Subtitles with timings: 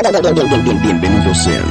[0.00, 1.64] Bienvenidos sean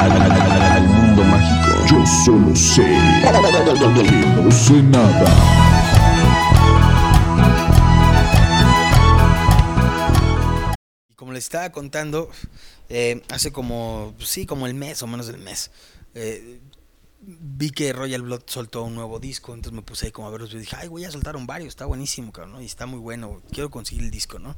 [0.00, 1.86] al, al- al- al mundo mágico.
[1.86, 5.32] Yo solo sé que no sé nada.
[11.10, 12.30] Y como les estaba contando,
[12.88, 15.70] eh, hace como, pues sí, como el mes o menos del mes,
[16.14, 16.60] eh,
[17.20, 20.52] vi que Royal Blood soltó un nuevo disco, entonces me puse ahí como a verlos
[20.54, 22.62] y dije, ay, voy a soltaron varios, está buenísimo, cabrón, ¿no?
[22.62, 24.56] y está muy bueno, quiero conseguir el disco, ¿no?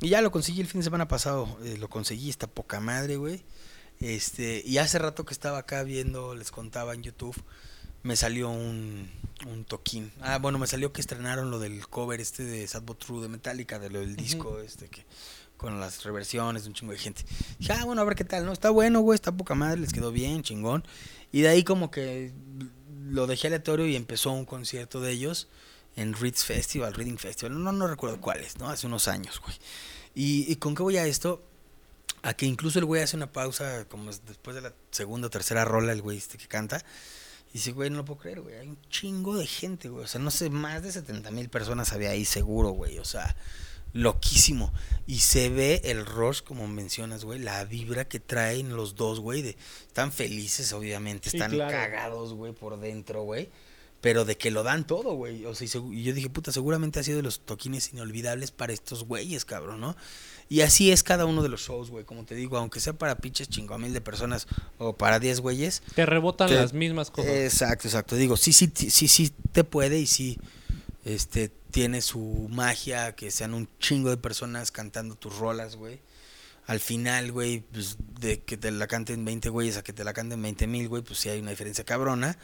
[0.00, 3.16] Y ya lo conseguí el fin de semana pasado, eh, lo conseguí, está poca madre,
[3.16, 3.42] güey.
[4.00, 7.40] Este, y hace rato que estaba acá viendo, les contaba en YouTube,
[8.02, 9.10] me salió un,
[9.46, 10.12] un toquín.
[10.20, 13.28] Ah, bueno, me salió que estrenaron lo del cover este de Sad But True de
[13.28, 15.06] Metallica, de lo del disco este que
[15.56, 17.24] con las reversiones un chingo de gente.
[17.58, 18.52] Dije, ah, bueno, a ver qué tal, ¿no?
[18.52, 20.84] Está bueno, güey, está poca madre, les quedó bien, chingón.
[21.32, 22.32] Y de ahí como que
[23.06, 25.48] lo dejé aleatorio y empezó un concierto de ellos
[25.96, 28.68] en Reeds Festival, Reading Festival, no, no recuerdo cuál es, ¿no?
[28.68, 29.56] Hace unos años, güey.
[30.14, 31.42] Y, y con qué voy a esto?
[32.22, 35.30] A que incluso el güey hace una pausa, como es después de la segunda o
[35.30, 36.84] tercera rola, el güey este que canta.
[37.50, 38.56] Y dice, güey, no lo puedo creer, güey.
[38.56, 40.04] Hay un chingo de gente, güey.
[40.04, 42.98] O sea, no sé, más de 70 mil personas había ahí seguro, güey.
[42.98, 43.36] O sea,
[43.92, 44.72] loquísimo.
[45.06, 49.42] Y se ve el rush, como mencionas, güey, la vibra que traen los dos, güey.
[49.42, 51.30] De, están felices, obviamente.
[51.30, 51.70] Sí, Están claro.
[51.70, 53.48] cagados, güey, por dentro, güey.
[54.04, 55.46] Pero de que lo dan todo, güey.
[55.46, 59.04] O sea, y yo dije, puta, seguramente ha sido de los toquines inolvidables para estos
[59.04, 59.96] güeyes, cabrón, ¿no?
[60.50, 62.04] Y así es cada uno de los shows, güey.
[62.04, 64.46] Como te digo, aunque sea para pinches chingo mil de personas
[64.76, 67.32] o para 10 güeyes, Te rebotan Te- las mismas cosas.
[67.32, 68.14] Exacto, exacto.
[68.16, 70.38] Digo, sí, sí, sí, sí, sí te puede y sí
[71.06, 75.98] este, tiene su magia, que sean un chingo de personas cantando tus rolas, güey.
[76.66, 80.12] Al final, güey, pues de que te la canten 20 güeyes a que te la
[80.12, 82.36] canten 20 mil, güey, pues sí hay una diferencia cabrona.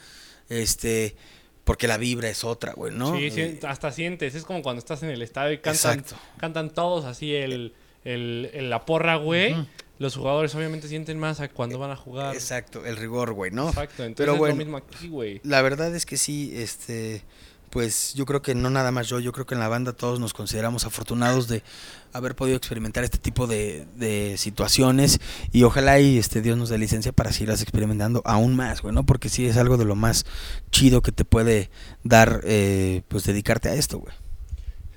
[0.49, 1.15] Este,
[1.63, 3.15] porque la vibra es otra, güey, ¿no?
[3.15, 4.35] Sí, sí, hasta sientes.
[4.35, 6.15] Es como cuando estás en el estadio y cantan, Exacto.
[6.37, 9.55] cantan todos así el, el, el- la porra, güey.
[9.99, 12.33] Los jugadores obviamente sienten más a cuando van a jugar.
[12.33, 13.69] Exacto, el rigor, güey, ¿no?
[13.69, 14.03] Exacto.
[14.03, 15.39] Entonces Pero es lo mismo aquí, güey.
[15.43, 17.21] La verdad es que sí, este,
[17.71, 20.19] pues yo creo que no nada más yo, yo creo que en la banda todos
[20.19, 21.63] nos consideramos afortunados de
[22.13, 25.19] haber podido experimentar este tipo de, de situaciones
[25.51, 29.05] y ojalá y este Dios nos dé licencia para seguirlas experimentando aún más, güey, ¿no?
[29.05, 30.25] Porque sí es algo de lo más
[30.69, 31.69] chido que te puede
[32.03, 34.13] dar, eh, pues dedicarte a esto, güey.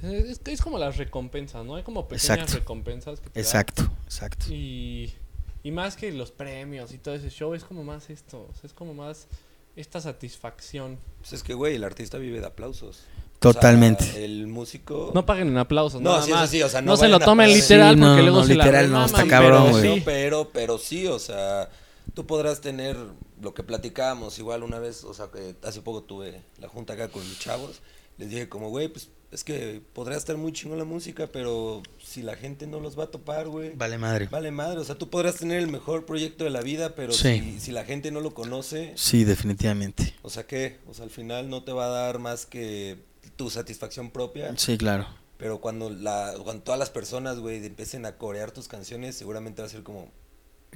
[0.02, 1.76] Es, es como las recompensas, ¿no?
[1.76, 2.54] Hay como pequeñas Exacto.
[2.58, 3.44] recompensas que te dan.
[3.46, 4.46] Exacto, exacto.
[4.50, 5.14] Y,
[5.62, 8.48] y más que los premios y todo ese show, es como más esto.
[8.50, 9.28] o sea, es como más
[9.76, 10.98] esta satisfacción.
[11.20, 13.00] Pues es que, güey, el artista vive de aplausos.
[13.40, 14.04] Totalmente.
[14.04, 15.10] O sea, el músico.
[15.14, 16.50] No paguen en aplausos, No, nada sí, más.
[16.50, 18.54] sí, o sea, no no se lo tomen literal Sí, porque no, luego no, se
[18.54, 19.94] la literal no, remaman, está pero cabrón, pero, güey.
[19.94, 20.02] sí.
[20.04, 21.68] pero, pero sí, o sea,
[22.14, 22.96] tú podrás tener
[23.42, 27.08] lo que platicábamos igual una vez, o sea, que hace poco tuve la junta acá
[27.08, 27.82] con mis chavos,
[28.16, 32.22] les dije como, güey, pues es que podrá estar muy chingón la música, pero si
[32.22, 34.28] la gente no los va a topar, güey, Vale madre.
[34.30, 37.40] vale madre, o sea, tú podrás tener el mejor proyecto de la vida, pero Sí.
[37.40, 40.14] si, si la gente no lo conoce, Sí, definitivamente.
[40.22, 40.78] o sea, ¿qué?
[40.88, 42.96] O sea, al final no te va a dar más que
[43.36, 44.54] tu satisfacción propia.
[44.56, 45.06] Sí, claro.
[45.36, 49.66] Pero cuando, la, cuando todas las personas, güey, empiecen a corear tus canciones, seguramente va
[49.66, 50.08] a ser como...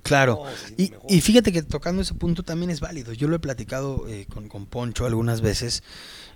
[0.03, 0.45] Claro.
[0.77, 3.13] Y, y fíjate que tocando ese punto también es válido.
[3.13, 5.83] Yo lo he platicado eh, con, con Poncho algunas veces,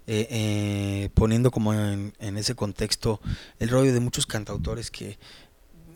[0.07, 3.21] eh, eh, poniendo como en, en ese contexto
[3.59, 5.19] el rollo de muchos cantautores que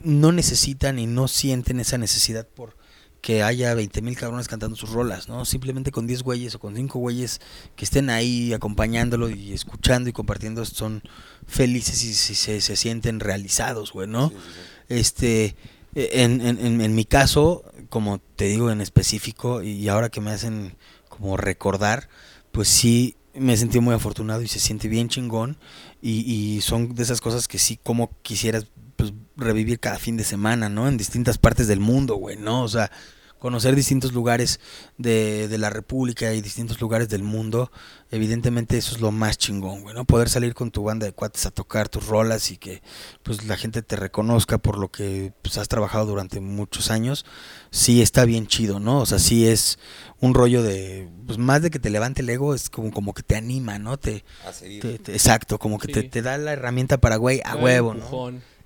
[0.02, 2.76] no necesitan y no sienten esa necesidad por
[3.20, 5.44] que haya 20 mil cabrones cantando sus rolas, ¿no?
[5.44, 7.40] Simplemente con 10 güeyes o con 5 güeyes
[7.74, 11.02] que estén ahí acompañándolo y escuchando y compartiendo son
[11.44, 14.28] felices y, se, se sienten realizados, güey, ¿no?
[14.28, 14.94] Sí, sí, sí.
[14.94, 15.56] Este,
[15.96, 20.30] en, en, en, en mi caso, como te digo en específico, y ahora que me
[20.30, 20.76] hacen
[21.08, 22.08] como recordar,
[22.52, 25.56] pues sí me sentido muy afortunado y se siente bien chingón.
[26.02, 28.66] Y, y son de esas cosas que sí, como quisieras
[28.96, 30.88] pues, revivir cada fin de semana, ¿no?
[30.88, 32.62] En distintas partes del mundo, güey, ¿no?
[32.62, 32.90] O sea,
[33.38, 34.60] conocer distintos lugares
[34.98, 37.70] de, de la República y distintos lugares del mundo,
[38.10, 40.04] evidentemente eso es lo más chingón, güey, ¿no?
[40.04, 42.82] Poder salir con tu banda de cuates a tocar tus rolas y que
[43.22, 47.24] pues la gente te reconozca por lo que pues, has trabajado durante muchos años,
[47.70, 49.00] sí está bien chido, ¿no?
[49.00, 49.78] O sea, sí es
[50.20, 53.22] un rollo de, pues más de que te levante el ego, es como, como que
[53.22, 53.98] te anima, ¿no?
[53.98, 54.80] Te, A seguir.
[54.82, 56.08] te- te- exacto, como que te, Sí.
[56.08, 58.06] te da la herramienta para, güey, a huevo, ¿no?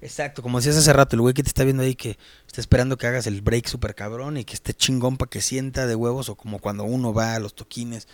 [0.03, 2.17] Exacto, como decías hace rato, el güey que te está viendo ahí que
[2.47, 5.87] está esperando que hagas el break super cabrón y que esté chingón para que sienta
[5.87, 8.09] de huevos, o como cuando uno va a los toquines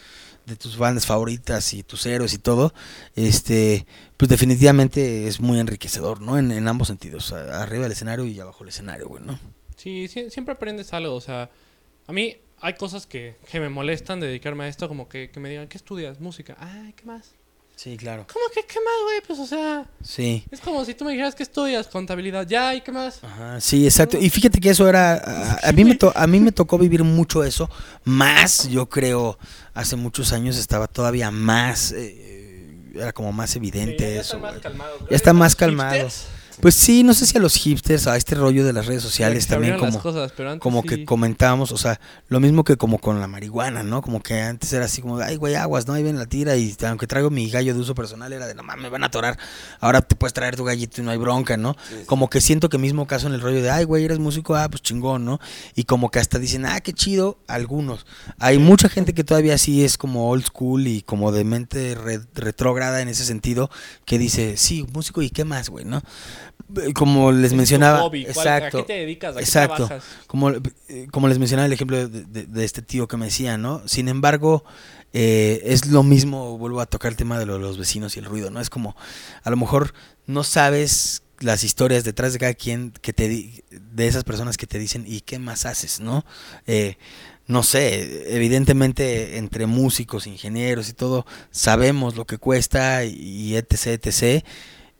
[0.47, 2.75] de tus bandas favoritas y tus héroes y todo,
[3.15, 3.87] este,
[4.17, 6.39] pues definitivamente es muy enriquecedor, ¿no?
[6.39, 9.39] En, en ambos sentidos, arriba del escenario y abajo del escenario, güey, ¿no?
[9.77, 11.15] Sí, siempre aprendes algo.
[11.15, 11.51] O sea,
[12.09, 15.39] a mí hay cosas que, que me molestan de dedicarme a esto, como que, que
[15.39, 16.19] me digan, ¿qué estudias?
[16.19, 16.57] Música.
[16.59, 17.36] Ay, ¿qué más?
[17.77, 18.27] Sí, claro.
[18.33, 19.21] ¿Cómo que qué más, güey?
[19.27, 20.43] Pues, o sea, Sí.
[20.51, 22.47] es como si tú me dijeras que estudias contabilidad.
[22.49, 23.23] Ya, ¿y qué más?
[23.23, 24.17] Ajá, sí, exacto.
[24.19, 25.13] Y fíjate que eso era,
[25.63, 27.69] a, a mí me to- a mí me tocó vivir mucho eso,
[28.05, 29.39] más, yo creo,
[29.75, 34.37] hace muchos años estaba todavía más, eh, era como más evidente Sí, ya eso.
[34.37, 34.63] están más güey.
[34.63, 35.01] calmados.
[35.11, 35.93] Ya está ¿Eres más calmado.
[36.05, 36.27] hipsters?
[36.61, 39.47] Pues sí, no sé si a los hipsters, a este rollo de las redes sociales
[39.47, 40.89] también como, las cosas, pero antes como sí.
[40.89, 44.01] que comentábamos, o sea, lo mismo que como con la marihuana, ¿no?
[44.03, 45.93] Como que antes era así como, ay, güey, aguas, ¿no?
[45.93, 48.63] Ahí ven la tira y aunque traigo mi gallo de uso personal era de, no
[48.63, 49.39] mames, me van a atorar.
[49.81, 51.77] Ahora te puedes traer tu gallito y no hay bronca, ¿no?
[51.89, 51.97] Sí.
[52.07, 54.69] Como que siento que mismo caso en el rollo de, ay, güey, eres músico, ah,
[54.69, 55.39] pues chingón, ¿no?
[55.75, 58.07] Y como que hasta dicen, ah, qué chido, algunos.
[58.39, 62.21] Hay mucha gente que todavía sí es como old school y como de mente re-
[62.35, 63.71] retrógrada en ese sentido,
[64.05, 66.03] que dice, sí, músico y qué más, güey, ¿no?
[66.77, 68.79] Eh, Como les Es mencionaba, hobby, ¿cuál- exacto.
[68.79, 69.37] ¿A qué te dedicas?
[69.37, 69.89] ¿A exacto.
[70.27, 73.57] Como, eh, como les mencionaba el ejemplo de, de- de este tío que me decía,
[73.59, 73.83] ¿no?
[73.87, 74.65] Sin embargo,
[75.13, 78.25] eh, es lo mismo, vuelvo a tocar el tema de lo- los vecinos y el
[78.25, 78.61] ruido, ¿no?
[78.61, 78.97] Es como,
[79.45, 79.95] a lo mejor
[80.27, 84.67] no sabes las historias detrás de cada quien que te di- de esas personas que
[84.67, 86.25] te dicen y qué más haces, ¿no?
[86.67, 86.97] Eh,
[87.47, 94.45] no sé, evidentemente entre músicos, ingenieros y todo, sabemos lo que cuesta y etc, etc.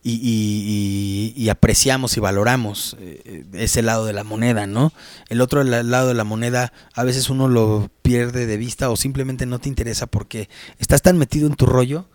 [0.09, 4.93] Y, y- y- apreciamos y valoramos eh, ese lado de la moneda, ¿no?
[5.29, 8.95] El otro la- lado de la moneda a veces uno lo pierde de vista o
[8.97, 10.49] simplemente no te interesa porque
[10.79, 12.09] estás tan metido en tu rollo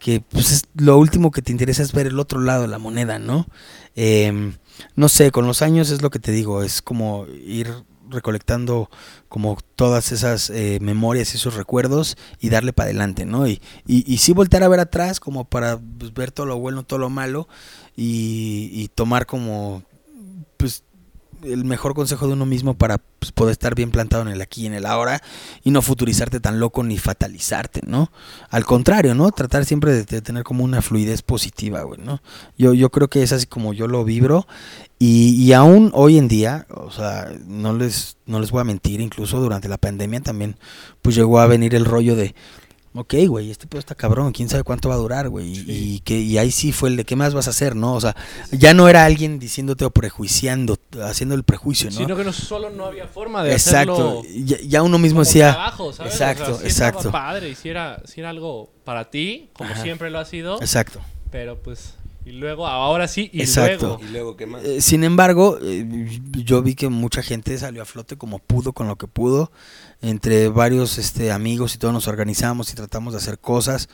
[0.00, 2.78] que pues, es- lo último que te interesa es ver el otro lado de la
[2.78, 3.46] moneda, ¿no?
[3.94, 4.54] Em,
[4.96, 7.72] no sé, con los años es lo que te digo, es como ir
[8.10, 8.90] recolectando
[9.28, 13.46] como todas esas eh, memorias y esos recuerdos y darle para adelante, ¿no?
[13.46, 16.84] Y, y, y sí voltear a ver atrás como para pues, ver todo lo bueno,
[16.84, 17.48] todo lo malo
[17.96, 19.82] y, y tomar como
[20.56, 20.84] pues
[21.42, 24.62] el mejor consejo de uno mismo para pues, poder estar bien plantado en el aquí
[24.62, 25.22] y en el ahora
[25.64, 28.10] y no futurizarte tan loco ni fatalizarte, ¿no?
[28.50, 29.30] Al contrario, ¿no?
[29.30, 32.20] Tratar siempre de, tener como una fluidez positiva, güey, ¿no?
[32.56, 34.46] Yo, yo creo que es así como yo lo vibro
[34.98, 39.00] y, y aún hoy en día, o sea, no les, no les voy a mentir,
[39.00, 40.56] incluso durante la pandemia también,
[41.02, 42.34] pues llegó a venir el rollo de,
[42.96, 45.64] ok, güey, este pedo está cabrón, quién sabe cuánto va a durar, güey, y- Sí.
[45.96, 47.94] y, que, y ahí sí fue el de qué más vas a hacer, ¿no?
[47.94, 48.14] O sea,
[48.52, 51.96] ya no era alguien diciéndote o prejuiciando, haciendo el prejuicio, ¿no?
[51.96, 55.24] Sino que no solo no había forma de Exacto, hacerlo ya, ya uno mismo como
[55.24, 56.12] decía, trabajo, ¿sabes?
[56.12, 57.10] exacto, O sea, sí estaba exacto.
[57.12, 59.82] padre y si era, era algo para ti, como Ajá.
[59.82, 61.00] siempre lo ha sido, exacto.
[61.30, 61.94] pero pues
[62.26, 63.86] y luego ahora sí y Exacto.
[63.86, 64.64] luego Y luego, ¿qué más?
[64.64, 65.86] Eh, sin embargo, eh,
[66.32, 69.52] yo vi que mucha gente salió a flote como pudo, con lo que pudo.
[70.02, 73.88] Entre varios este, amigos y todos nos organizamos y tratamos de hacer cosas.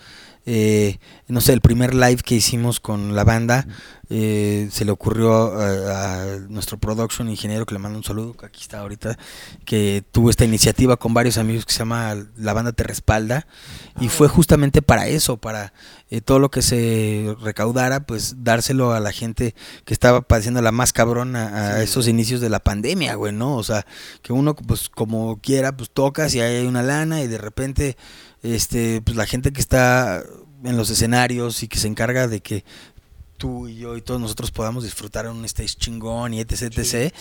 [0.44, 0.99] Eh,
[1.29, 3.67] no sé, el primer live que hicimos con la banda
[4.11, 8.47] eh, se le ocurrió a, a nuestro production ingeniero que le mando un saludo, que
[8.47, 9.17] aquí está ahorita,
[9.65, 13.47] que tuvo esta iniciativa con varios amigos que se llama La Banda Te Respalda
[14.00, 15.73] y fue justamente para eso, para
[16.11, 19.55] eh, todo lo que se recaudara, pues dárselo a la gente
[19.85, 21.85] que estaba padeciendo la más cabrón a, a Sí.
[21.85, 23.56] esos inicios de la pandemia, güey, ¿no?
[23.56, 23.87] O sea,
[24.23, 27.97] que uno pues como quiera, pues tocas y hay una lana y de repente,
[28.43, 30.23] este, pues la gente que está
[30.65, 32.65] en los escenarios y que se encarga de que
[33.43, 37.12] tú y yo y todos nosotros podamos disfrutar un stage chingón y etc, etc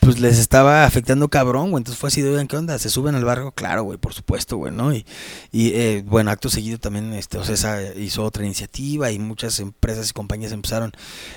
[0.00, 1.82] pues les estaba afectando cabrón, güey.
[1.82, 2.78] Entonces fue así de, oigan, ¿qué onda?
[2.78, 3.52] ¿Se suben al barco?
[3.52, 4.94] Claro, güey, por supuesto, güey, ¿no?
[4.94, 5.04] Y,
[5.52, 9.60] y eh, bueno, acto seguido también, este, o sea, esa hizo otra iniciativa y muchas
[9.60, 10.92] empresas y compañías empezaron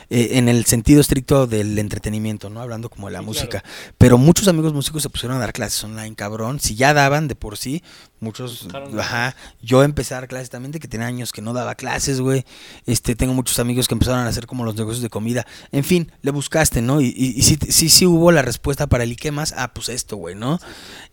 [0.10, 2.62] eh, en el sentido estricto del entretenimiento, ¿no?
[2.62, 3.66] Hablando como de la Sí, música.
[3.98, 6.61] Pero muchos amigos músicos se pusieron a dar clases online, cabrón.
[6.61, 7.83] Si ya daban de por sí,
[8.21, 9.35] muchos, Buscaron ajá.
[9.61, 12.45] Yo empecé a dar clases también de que tenía años que no daba clases, güey.
[12.85, 15.45] Este, tengo muchos amigos que empezaron a hacer como los negocios de comida.
[15.73, 17.01] En fin, le buscaste, ¿no?
[17.01, 19.54] Y, y, y sí, sí, sí hubo la respuesta para el y qué más.
[19.57, 20.59] Ah, pues esto, güey, ¿no?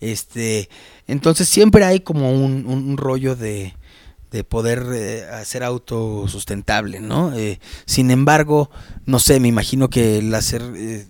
[0.01, 0.69] Este,
[1.07, 3.75] entonces siempre hay como un, un- un rollo de,
[4.31, 7.33] de poder eh, hacer autosustentable, ¿no?
[7.35, 8.71] Eh, sin embargo,
[9.07, 11.07] no sé, me imagino que el hacer eh,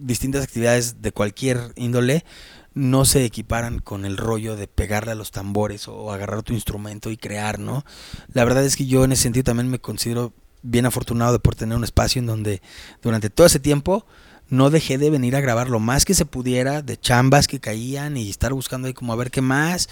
[0.00, 2.24] distintas actividades de cualquier índole
[2.74, 7.10] no se equiparan con el rollo de pegarle a los tambores o agarrar tu instrumento
[7.10, 7.84] y crear, ¿no?
[8.32, 11.54] La verdad es que yo en ese sentido también me considero bien afortunado de por
[11.54, 12.62] tener un espacio en donde
[13.02, 14.06] durante todo ese tiempo
[14.48, 18.16] no dejé de venir a grabar lo más que se pudiera de chambas que caían
[18.16, 19.88] y estar buscando ahí como a ver qué más.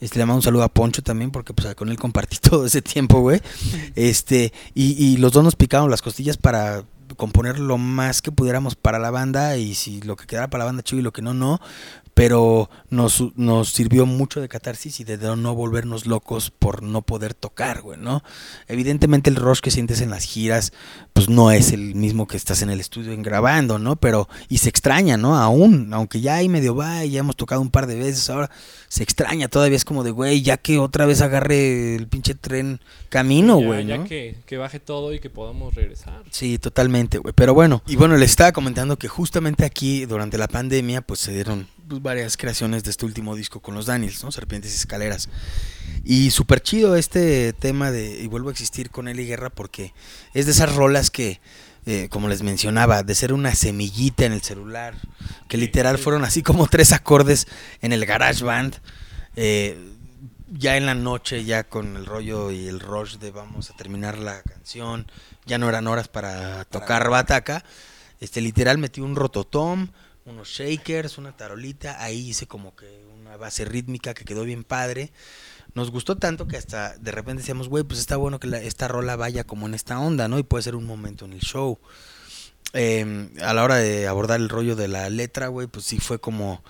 [0.00, 2.82] Este, le mando un saludo a Poncho también porque pues con él compartí todo ese
[2.82, 3.40] tiempo, güey.
[3.94, 6.84] Este, y, y los dos nos picábamos las costillas para
[7.16, 10.66] componer lo más que pudiéramos para la banda y si lo que quedara para la
[10.66, 11.60] banda chido y lo que no, no.
[12.16, 17.34] Pero nos, nos sirvió mucho de catarsis y de no volvernos locos por no poder
[17.34, 18.24] tocar, güey, ¿no?
[18.68, 20.72] Evidentemente el rush que sientes en las giras,
[21.12, 23.96] pues no es el mismo que estás en el estudio en grabando, ¿no?
[23.96, 25.36] Pero, y se extraña, ¿no?
[25.36, 28.50] Aún, aunque ya hay medio va y ya hemos tocado un par de veces, ahora
[28.88, 32.80] se extraña, todavía es como de, güey, ya que otra vez agarre el pinche tren
[33.10, 34.04] camino, Ya- güey, ya ¿no?
[34.04, 36.22] que, que baje todo y que podamos regresar.
[36.30, 37.34] Sí, totalmente, güey.
[37.36, 41.34] Pero bueno, y bueno, les estaba comentando que justamente aquí, durante la pandemia, pues se
[41.34, 44.30] dieron pues, varias creaciones de este último disco con los Daniels, ¿no?
[44.30, 45.28] Serpientes y Escaleras.
[46.04, 49.92] Y súper chido este tema de Y vuelvo a existir con Eli Guerra porque
[50.32, 51.40] es de esas rolas que,
[51.84, 54.94] eh, como les mencionaba, de ser una semillita en el celular,
[55.48, 57.48] que literal fueron así como tres acordes
[57.82, 58.76] en el garage band.
[59.34, 59.92] eh,
[60.48, 64.16] ya en la noche, ya con el rollo y el rush de vamos a terminar
[64.16, 65.10] la canción,
[65.44, 67.64] ya no eran horas para tocar bataca.
[68.20, 69.88] Este, literal metí un rototom,
[70.26, 72.86] unos shakers, una tarolita, ahí hice como que
[73.18, 75.12] una base rítmica que quedó bien padre.
[75.74, 79.16] Nos gustó tanto que hasta de repente decíamos, güey, pues está bueno que esta rola
[79.16, 80.38] vaya como en esta onda, ¿no?
[80.38, 81.78] Y puede ser un momento en el show.
[82.72, 86.18] Eh, a la hora de abordar el rollo de la letra, güey, pues sí fue
[86.18, 86.62] como,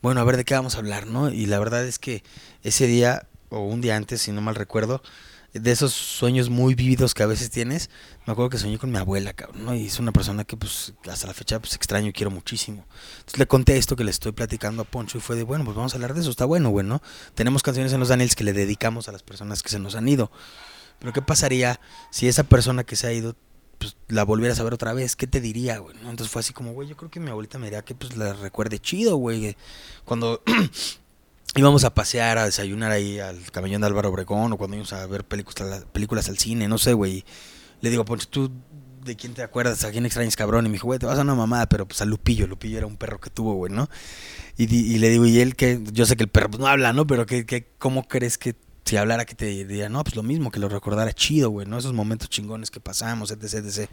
[0.00, 1.30] bueno, a ver de qué vamos a hablar, ¿no?
[1.30, 2.22] Y la verdad es que
[2.62, 5.02] ese día, o un día antes, si no mal recuerdo,
[5.52, 7.90] de esos sueños muy vívidos que a veces tienes,
[8.26, 9.74] me acuerdo que soñé con mi abuela, cabrón, ¿no?
[9.74, 12.86] Y es una persona que, pues, hasta la fecha, pues, extraño y quiero muchísimo.
[13.18, 15.76] Entonces le conté esto que le estoy platicando a Poncho y fue de, bueno, pues
[15.76, 17.02] vamos a hablar de eso, está bueno, güey, ¿no?
[17.34, 20.08] Tenemos canciones en los Daniels que le dedicamos a las personas que se nos han
[20.08, 20.30] ido.
[20.98, 21.80] Pero ¿qué pasaría
[22.10, 23.36] si esa persona que se ha ido,
[23.78, 25.16] pues, la volvieras a ver otra vez?
[25.16, 25.94] ¿Qué te diría, güey?
[25.98, 28.32] Entonces fue así como, güey, yo creo que mi abuelita me diría que, pues, la
[28.32, 29.54] recuerde chido, güey.
[30.06, 30.42] Cuando
[31.56, 35.06] íbamos a pasear, a desayunar ahí al camellón de Álvaro Obregón o cuando íbamos a
[35.06, 37.24] ver películas, películas al cine, no sé, güey.
[37.80, 38.50] Le digo, Poncho, ¿tú
[39.04, 39.84] de quién te acuerdas?
[39.84, 40.66] ¿A quién extrañas, cabrón?
[40.66, 42.46] Y me dijo, güey, te vas a una mamada, pero pues a Lupillo.
[42.46, 43.88] Lupillo era un perro que tuvo, güey, ¿no?
[44.56, 46.92] Y, y le digo, y él que, yo sé que el perro pues, no habla,
[46.92, 47.06] ¿no?
[47.06, 49.88] Pero que, que, ¿cómo crees que si hablara que te diría?
[49.88, 51.78] No, pues lo mismo, que lo recordara chido, güey, ¿no?
[51.78, 53.88] Esos momentos chingones que pasamos, etc, etc.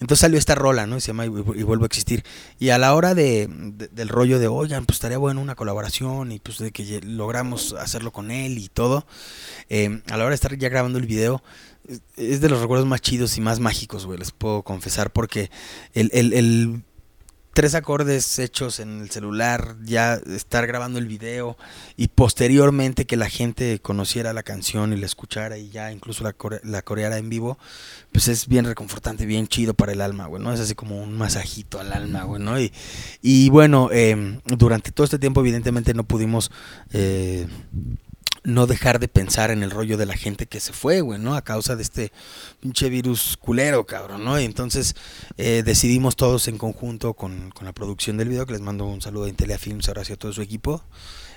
[0.00, 0.96] Entonces salió esta rola, ¿no?
[0.96, 2.24] Y se llama Y, vuelvo a existir.
[2.58, 6.32] Y a la hora de, de- del rollo de, oigan, pues estaría bueno una colaboración
[6.32, 9.06] y pues de que logramos hacerlo con él y todo,
[9.68, 11.42] eh, a la hora de estar ya grabando el video,
[12.16, 15.50] es de los recuerdos más chidos y más mágicos, güey, les puedo confesar, porque
[15.94, 16.82] el, el, el
[17.52, 21.56] tres acordes hechos en el celular, ya estar grabando el video
[21.96, 26.32] y posteriormente que la gente conociera la canción y la escuchara y ya incluso la,
[26.32, 27.58] core- la coreara en vivo,
[28.10, 30.52] pues es bien reconfortante, bien chido para el alma, güey, ¿no?
[30.52, 32.58] Es así como un masajito al alma, güey, ¿no?
[32.58, 32.72] Y,
[33.20, 36.50] y bueno, eh, durante todo este tiempo evidentemente no pudimos...
[36.92, 37.46] eh,
[38.44, 41.34] no dejar de pensar en el rollo de la gente que se fue, güey, ¿no?
[41.34, 42.12] A causa de este
[42.60, 44.40] pinche virus culero, cabrón, ¿no?
[44.40, 44.96] Y entonces
[45.36, 49.00] eh, decidimos todos en conjunto con, con la producción del video, que les mando un
[49.00, 50.82] saludo a Intelia ahora sí a todo su equipo,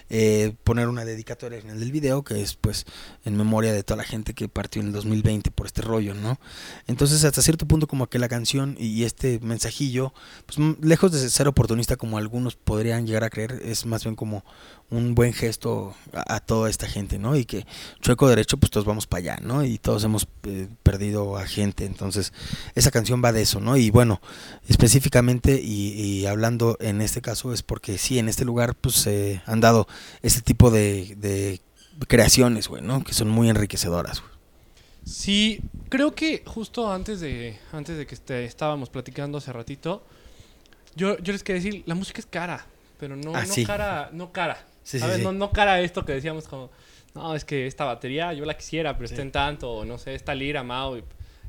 [0.10, 2.86] eh, poner una dedicatoria al final del video, que es pues
[3.24, 6.40] en memoria de toda la gente que partió en el 2020 por este rollo, ¿no?
[6.86, 10.14] Entonces hasta cierto punto como que la canción y este mensajillo,
[10.46, 14.46] pues lejos de ser oportunista como algunos podrían llegar a creer, es más bien como
[14.92, 17.36] un buen gesto a, a toda esta gente, ¿no?
[17.36, 17.66] Y que
[18.02, 19.66] chueco derecho, pues todos vamos para allá, ¿no?
[19.66, 22.34] Y todos hemos eh, perdido a gente, entonces
[22.76, 23.78] esa canción va de eso, ¿no?
[23.78, 24.22] Y bueno,
[24.70, 29.42] específicamente y, y hablando en este caso es porque sí, en este lugar pues se
[29.46, 29.88] han dado
[30.22, 31.60] este tipo de, de
[32.08, 33.04] creaciones, güey, ¿no?
[33.04, 34.34] Que son muy enriquecedoras, güey.
[35.06, 38.16] Sí, creo que justo antes de antes de que
[38.46, 40.04] estábamos platicando hace ratito,
[40.96, 42.66] yo, yo les quería decir, la música es cara,
[43.00, 43.66] pero no, Ah, no sí.
[43.66, 44.66] cara, no cara.
[44.86, 45.18] Sí, ¿Sabes?
[45.18, 45.24] sí.
[45.24, 46.70] No, no cara esto que decíamos como,
[47.16, 50.16] no, es que esta batería yo la quisiera, pero está en tanto, o no sé,
[50.16, 50.98] esta lira, Mao.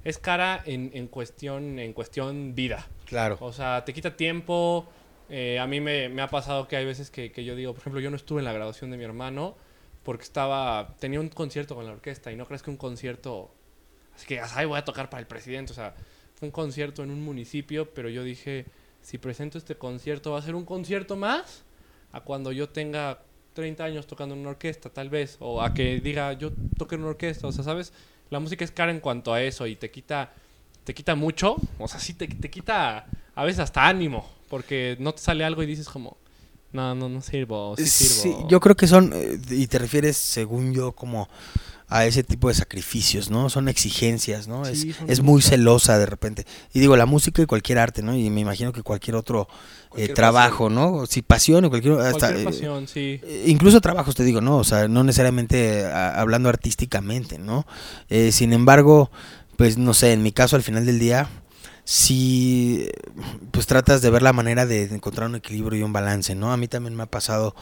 [0.04, 2.86] Es cara en, en cuestión, en cuestión vida.
[3.04, 3.36] Claro.
[3.40, 4.86] O sea, te quita tiempo.
[5.28, 7.80] eh, a mí me, me ha pasado que hay veces que, que yo digo, por
[7.82, 9.56] ejemplo, yo no estuve en la graduación de mi hermano
[10.04, 13.50] porque estaba, tenía un concierto con la orquesta y no crees que un concierto,
[14.14, 15.72] así que, ay, voy a tocar para el presidente.
[15.72, 15.94] O sea,
[16.36, 18.66] fue un concierto en un municipio, pero yo dije,
[19.02, 21.64] si presento este concierto, va a ser un concierto más
[22.12, 23.20] a cuando yo tenga
[23.54, 27.02] 30 años tocando en una orquesta, tal vez, o a que diga, yo toqué en
[27.02, 27.92] una orquesta, o sea, ¿sabes?
[28.30, 30.32] La música es cara en cuanto a eso y te quita
[30.86, 35.12] te quita mucho, o sea, sí te, te quita a veces hasta ánimo, porque no
[35.12, 36.16] te sale algo y dices como,
[36.72, 38.22] no, no, no sirvo, sí sirvo.
[38.22, 41.28] Sí, yo creo que son, eh, y te refieres, según yo, como
[41.88, 43.48] a ese tipo de sacrificios, ¿no?
[43.48, 44.64] Son exigencias, ¿no?
[44.64, 46.44] Sí, es muy celosa de repente.
[46.74, 48.16] Y digo, la música y cualquier arte, ¿no?
[48.16, 49.48] Y me imagino que cualquier otro
[49.96, 51.06] eh, trabajo, ¿no?
[51.06, 51.94] Si pasión o cualquier...
[52.00, 53.20] hasta, Cualquier eh, pasión, sí.
[53.22, 54.56] eh, incluso trabajos, te digo, ¿no?
[54.58, 57.66] O sea, no necesariamente a- hablando artísticamente, ¿no?
[58.08, 59.10] Eh, sin embargo,
[59.56, 61.28] pues no sé, en mi caso al final del día,
[61.88, 62.90] si
[63.52, 66.52] pues tratas de ver la manera de encontrar un equilibrio y un balance, ¿no?
[66.52, 67.54] A mí también me ha pasado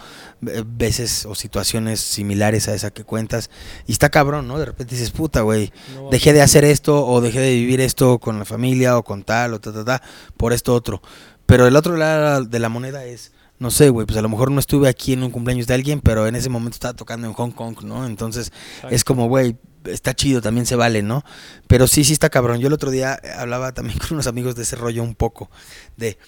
[0.47, 3.51] eh, veces o situaciones similares a esa que cuentas
[3.87, 4.59] y está cabrón, ¿no?
[4.59, 5.75] De repente dices, puta, güey,
[6.11, 9.53] dejé de hacer esto o dejé de vivir esto con la familia o con tal
[9.53, 10.03] o ta, ta, ta,
[10.39, 11.03] por esto otro.
[11.45, 14.51] Pero el otro lado de la moneda es, no sé, güey, pues a lo mejor
[14.51, 17.35] no estuve aquí en un cumpleaños de alguien, pero en ese momento estaba tocando en
[17.35, 18.07] Hong Kong, ¿no?
[18.07, 18.97] Entonces Exacto.
[18.97, 21.25] es como, güey, está chido, también se vale, ¿no?
[21.67, 22.61] Pero sí, sí está cabrón.
[22.61, 25.51] Yo el otro día hablaba también con unos amigos de ese rollo un poco,
[25.97, 26.19] de,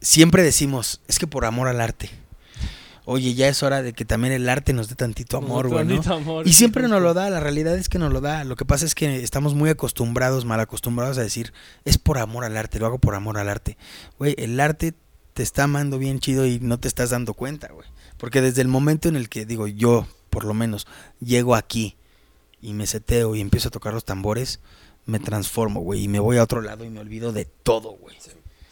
[0.00, 2.10] siempre decimos, es que por amor al arte.
[3.06, 5.94] Oye, ya es hora de que también el arte nos dé tantito amor, güey, ¿no?
[5.96, 8.44] tantito amor, Y siempre nos lo da, la realidad es que nos lo da.
[8.44, 11.52] Lo que pasa es que estamos muy acostumbrados, mal acostumbrados a decir,
[11.84, 13.76] es por amor al arte, lo hago por amor al arte.
[14.18, 14.94] Güey, el arte
[15.34, 17.86] te está amando bien chido y no te estás dando cuenta, güey.
[18.16, 20.86] Porque desde el momento en el que, digo, yo, por lo menos,
[21.20, 21.96] llego aquí
[22.64, 24.60] y me seteo y empiezo a tocar los tambores,
[25.06, 28.16] me transformo, güey, y me voy a otro lado y me olvido de todo, güey.
[28.20, 28.30] Sí,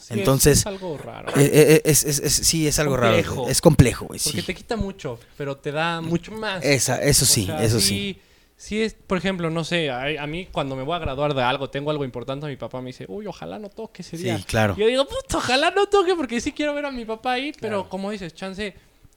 [0.09, 1.29] Entonces, es, algo raro.
[1.37, 3.15] Eh, eh, es, es- es- sí, es algo raro.
[3.17, 3.49] Complejo.
[3.49, 4.47] Es complejo, güey, Porque sí.
[4.47, 6.65] te quita mucho, pero te da mucho más.
[6.65, 8.19] Esa, eso O sí, sea, eso sí.
[8.57, 11.43] Sí es, por ejemplo, no sé, a, a mí cuando me voy a graduar de
[11.43, 14.39] algo, tengo algo importante, mi papá me dice, uy, ojalá no toque ese día.
[14.39, 14.77] Sí, claro.
[14.77, 17.89] Yo digo, puto, ojalá no toque porque sí quiero ver a mi papá ahí, pero
[17.89, 18.73] como dices, chance,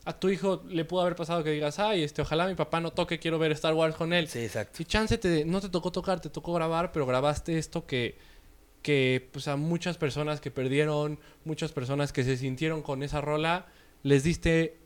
[0.05, 2.91] a tu hijo le pudo haber pasado que digas, ay, este, ojalá mi papá no
[2.91, 4.27] toque, quiero ver Star Wars con él.
[4.27, 4.77] Sí, exacto.
[4.77, 8.15] Si chance te, no te tocó tocar, te tocó grabar, pero grabaste esto que,
[8.83, 13.65] que pues a muchas personas que perdieron, muchas personas que se sintieron con esa rola,
[14.03, 14.77] les diste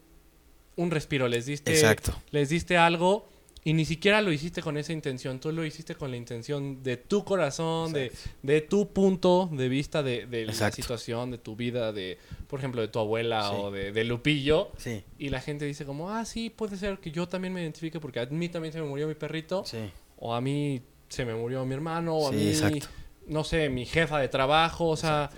[0.77, 2.13] un respiro, les diste, Exacto.
[2.31, 3.27] les diste algo
[3.63, 6.95] y ni siquiera lo hiciste con esa intención, tú lo hiciste con la intención de
[6.97, 8.11] tu corazón, de,
[8.41, 12.81] de tu punto de vista de, de la situación, de tu vida, de, por ejemplo,
[12.81, 13.55] de tu abuela Sí.
[13.57, 14.71] o de, de Lupillo.
[14.77, 17.99] Sí, Y la gente dice como, ah, sí, puede ser que yo también me identifique
[17.99, 19.77] porque a mí también se me murió mi perrito sí.
[20.17, 22.87] o a mí se me murió mi hermano, o a mí, exacto.
[23.27, 25.29] no sé, mi jefa de trabajo, o sea,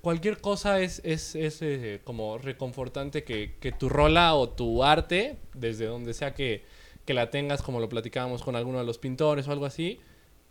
[0.00, 5.36] cualquier cosa es, es, es, eh, como reconfortante que, que tu rola o tu arte,
[5.54, 6.64] desde donde sea que,
[7.08, 9.98] que la tengas, como lo platicábamos con alguno de los pintores o algo así,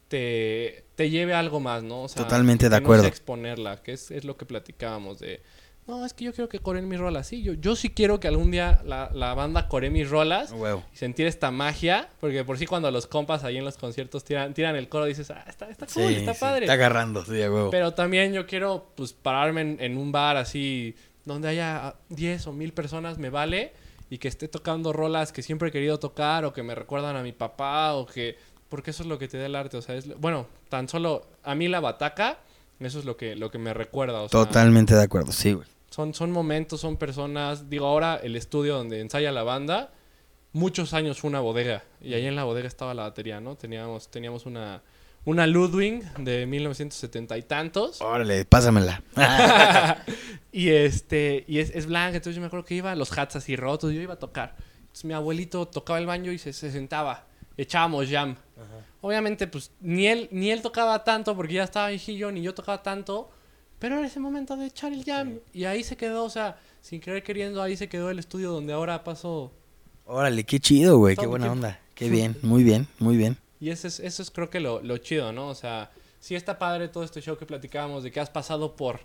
[0.07, 2.01] te, te lleve a algo más, ¿no?
[2.01, 3.05] O sea, Totalmente de que acuerdo.
[3.05, 5.43] exponerla, que es, es lo que platicábamos de...
[5.85, 7.27] No, es que yo quiero que coren mis rolas.
[7.27, 10.83] Sí, yo, yo sí quiero que algún día la, la banda core mis rolas Huevo.
[10.91, 14.55] y sentir esta magia, porque por sí cuando los compas ahí en los conciertos tiran,
[14.55, 16.65] tiran el coro dices, ah, está, está cool, Sí, está sí, padre.
[16.65, 17.69] Está agarrando, sí, a huevo.
[17.69, 22.51] Pero también yo quiero pues pararme en, en un bar así donde haya 10 o
[22.53, 23.71] 1000 personas, me vale,
[24.09, 27.23] y que esté tocando rolas que siempre he querido tocar o que me recuerdan a
[27.23, 28.37] mi papá o que...
[28.69, 30.19] Porque eso es lo que te da el arte, o sea, es...
[30.19, 32.39] Bueno, tan solo a mí la bataca,
[32.79, 34.45] eso es lo que, lo que me recuerda, o sea...
[34.45, 35.67] Totalmente de acuerdo, sí, güey.
[35.89, 37.69] Son, son momentos, son personas.
[37.69, 39.91] Digo, ahora el estudio donde ensaya la banda,
[40.51, 41.83] muchos años fue una bodega.
[42.01, 43.55] Y ahí en la bodega estaba la batería, ¿no?
[43.55, 44.81] Teníamos, teníamos una,
[45.25, 48.01] una Ludwig de 1970 y tantos.
[48.01, 49.03] Órale, pásamela.
[50.51, 52.17] y este y es, es blanca.
[52.17, 54.55] Entonces yo me acuerdo que iba, los hats así rotos, yo iba a tocar.
[54.79, 57.25] Entonces mi abuelito tocaba el baño y se, se sentaba.
[57.57, 58.35] Echábamos jam.
[59.01, 62.81] Obviamente, pues ni él, ni él tocaba tanto porque ya estaba viejillo, ni yo tocaba
[62.81, 63.29] tanto.
[63.79, 65.39] Pero era ese momento de echar el jam.
[65.53, 68.73] Y ahí se quedó, o sea, sin querer queriendo, ahí se quedó el estudio donde
[68.73, 69.51] ahora paso.
[70.05, 71.79] Órale, qué chido, güey, qué buena onda.
[71.93, 73.37] Qué bien, muy bien, muy bien.
[73.59, 75.47] Y eso es, eso es creo que lo, lo chido, ¿no?
[75.49, 78.99] O sea, sí está padre todo este show que platicábamos de que has pasado por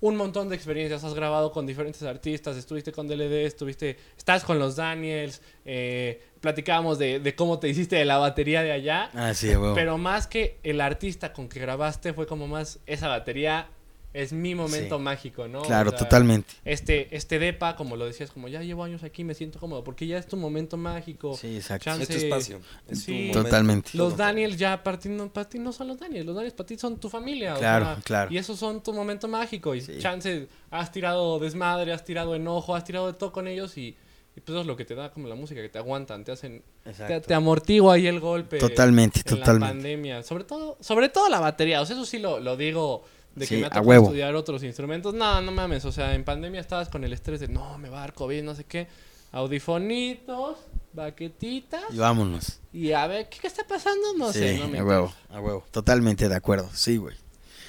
[0.00, 4.58] un montón de experiencias, has grabado con diferentes artistas, estuviste con DLD, estuviste, estás con
[4.58, 9.32] los Daniels, eh, platicábamos de, de cómo te hiciste de la batería de allá, Ah,
[9.32, 9.74] sí, a huevo.
[9.76, 13.68] pero más que el artista con que grabaste fue como más esa batería
[14.14, 15.02] es mi momento Sí.
[15.02, 15.62] mágico, ¿no?
[15.62, 16.52] Claro, O sea, totalmente.
[16.64, 20.06] Este, este depa, como lo decías, como ya llevo años aquí, me siento cómodo, porque
[20.06, 21.36] ya es tu momento mágico.
[21.36, 21.84] Sí, exacto.
[21.84, 22.60] Chance- Es tu espacio.
[22.88, 23.12] Es tu Sí.
[23.12, 23.42] momento.
[23.44, 23.90] Totalmente.
[23.94, 24.16] Los Todo.
[24.18, 26.76] Daniels ya para ti, no, para ti no son los Daniels, los Daniels para ti
[26.78, 27.54] son tu familia.
[27.54, 28.32] o Claro, sea, claro.
[28.32, 29.74] Y esos son tu momento mágico.
[29.74, 29.98] Y Sí.
[29.98, 33.96] chance, has tirado desmadre, has tirado enojo, has tirado de todo con ellos y,
[34.36, 36.32] y pues eso es lo que te da como la música, que te aguantan, te
[36.32, 37.28] hacen, te, Exacto.
[37.28, 38.58] te amortigua ahí el golpe.
[38.58, 39.66] Totalmente, en totalmente.
[39.66, 43.04] La pandemia, sobre todo, sobre todo la batería, o sea, eso sí lo, lo digo
[43.34, 45.14] de que Sí, me ha tocado estudiar otros instrumentos.
[45.14, 47.98] No, no mames, o sea, en pandemia estabas con el estrés de no, me va
[47.98, 48.88] a dar COVID, no sé qué.
[49.32, 50.58] Audifonitos,
[50.92, 51.84] baquetitas.
[51.90, 52.60] Y vámonos.
[52.72, 54.14] Y a ver, ¿qué, qué está pasando?
[54.16, 55.64] No sí, sé, no me a huevo, a huevo.
[55.70, 57.16] Totalmente de acuerdo, sí, güey.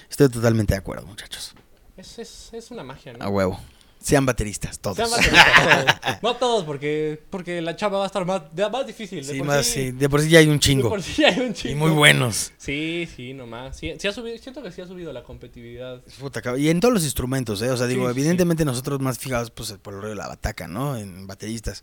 [0.10, 1.54] Estoy totalmente de acuerdo, muchachos.
[1.96, 3.24] Es, es, es una magia, ¿no?
[3.24, 3.60] A huevo.
[4.04, 4.98] Sean bateristas, todos.
[4.98, 6.18] Sean bateristas, todos.
[6.22, 9.26] No todos, porque, porque la chamba va a estar más, de- más difícil.
[9.26, 9.92] De Sí, por más, sí- sí.
[9.92, 10.90] De por sí ya hay un de chingo.
[10.90, 11.80] por sí hay un Y chingo.
[11.88, 12.52] muy buenos.
[12.58, 13.78] Sí, sí, nomás.
[13.78, 16.02] Sí, sí ha subido, siento que sí ha subido la competitividad.
[16.20, 17.72] Puta, y en todos los instrumentos, ¿eh?
[17.72, 20.98] O sea, digo, evidentemente nosotros más fijados pues, por el rollo de la bataca, ¿no?
[20.98, 21.82] En bateristas.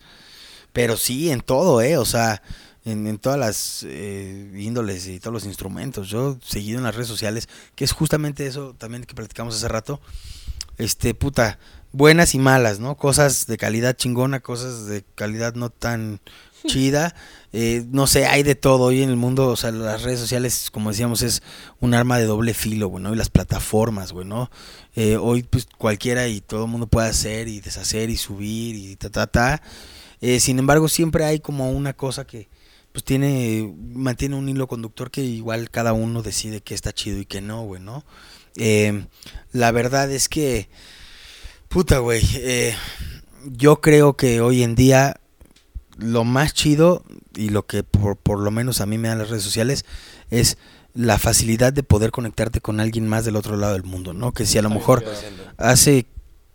[0.74, 1.96] Pero sí, en todo, ¿eh?
[1.96, 2.42] O sea,
[2.84, 6.08] en, en todas las eh, índoles y todos los instrumentos.
[6.10, 10.00] Yo seguido en las redes sociales, que es justamente eso también que platicamos hace rato.
[10.78, 11.58] Este, puta,
[11.92, 12.96] buenas y malas, ¿no?
[12.96, 16.20] Cosas de calidad chingona, cosas de calidad no tan
[16.66, 17.14] chida.
[17.52, 19.48] Eh, no sé, hay de todo hoy en el mundo.
[19.48, 21.42] O sea, las redes sociales, como decíamos, es
[21.80, 23.12] un arma de doble filo, güey, ¿no?
[23.12, 24.50] Y las plataformas, güey, ¿no?
[24.94, 28.96] Eh, hoy, pues cualquiera y todo el mundo puede hacer y deshacer y subir y
[28.96, 29.62] ta, ta, ta.
[30.20, 32.48] Eh, sin embargo, siempre hay como una cosa que,
[32.92, 37.26] pues tiene, mantiene un hilo conductor que igual cada uno decide qué está chido y
[37.26, 38.04] qué no, güey, ¿no?
[38.56, 39.06] Eh,
[39.52, 40.68] la verdad es que,
[41.70, 42.74] puta, güey, eh,
[43.44, 45.20] yo creo que hoy en día
[45.96, 47.04] lo más chido
[47.36, 49.84] y lo que por, por lo menos a mí me dan las redes sociales
[50.30, 50.58] es
[50.94, 54.32] la facilidad de poder conectarte con alguien más del otro lado del mundo, ¿no?
[54.32, 55.04] Que si a lo mejor
[55.58, 56.06] hace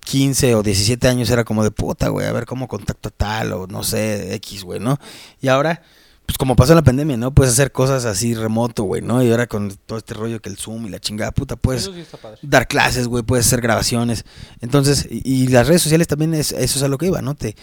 [0.01, 3.53] 15 o 17 años era como de puta, güey, a ver cómo contacto a tal
[3.53, 4.99] o no sé, X, güey, ¿no?
[5.39, 5.81] Y ahora,
[6.25, 7.31] pues como pasó en la pandemia, ¿no?
[7.33, 9.21] Puedes hacer cosas así remoto, güey, ¿no?
[9.23, 11.89] Y ahora con todo este rollo que el Zoom y la chingada puta, sí
[12.21, 12.39] padre.
[12.41, 14.25] dar clases, güey, puedes hacer grabaciones.
[14.61, 17.35] Entonces, y, y las redes sociales también es, eso es a lo que iba, ¿no?
[17.35, 17.55] Te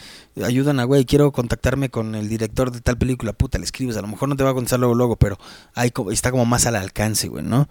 [0.42, 4.02] ayudan a, güey, quiero contactarme con el director de tal película, puta, le escribes, a
[4.02, 5.38] lo mejor no te va a contestar luego, luego, pero
[5.74, 7.68] hay, co- está como más al alcance, güey, ¿no?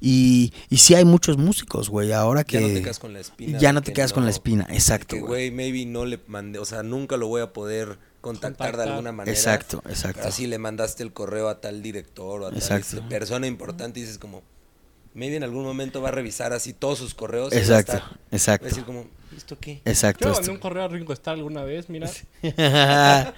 [0.00, 2.60] Y, y sí hay muchos músicos, güey, ahora que...
[2.60, 3.58] Ya no te quedas con la espina.
[3.58, 6.64] Ya no te que quedas con la espina, exacto, güey, maybe no le mandé, o
[6.64, 8.76] sea, nunca lo voy a poder contactar, Contactar.
[8.86, 9.36] de alguna manera.
[9.36, 10.26] Exacto, exacto.
[10.26, 12.96] Así le mandaste el correo a tal director o a tal Exacto.
[12.96, 14.42] este, persona importante y dices como,
[15.12, 17.52] maybe en algún momento va a revisar así todos sus correos.
[17.52, 19.06] y va a Exacto, estar- Va a exacto, decir como,
[19.36, 19.82] ¿esto qué?
[19.84, 20.24] exacto.
[20.26, 22.08] Yo mandé un correo a Ringo Starr alguna vez, mira.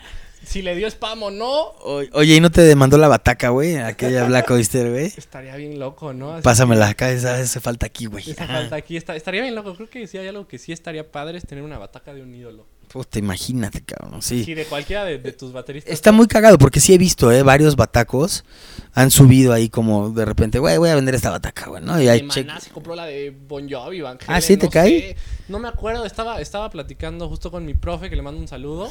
[0.46, 3.76] Si le dio spam o no, O- Oye, ¿y no te demandó la bataca, güey?
[3.76, 5.06] Aquella Black Oyster, güey.
[5.16, 6.32] estaría bien loco, ¿no?
[6.34, 8.30] Así Pásamela acá, esa hace falta aquí, güey.
[8.30, 9.74] esa falta aquí está- estaría bien loco.
[9.74, 12.34] Creo que sí hay algo que sí estaría padre es tener una bataca de un
[12.34, 12.66] ídolo.
[12.88, 14.54] Puta, imagínate, cabrón, Sí, sí.
[14.54, 15.92] de cualquiera de, de tus bateristas.
[15.92, 18.44] Está muy cagado porque sí he visto, eh, varios batacos
[18.92, 22.00] han subido ahí como de repente, güey, voy a vender esta bataca, güey, ¿no?
[22.00, 22.48] Y hay De check.
[22.60, 24.88] Se compró la de Bon Jovi, Van Ah, Halen, ¿sí te no cae?
[25.00, 25.16] sé.
[25.48, 28.90] No me acuerdo, estaba, estaba platicando justo con mi profe, que le mando un saludo.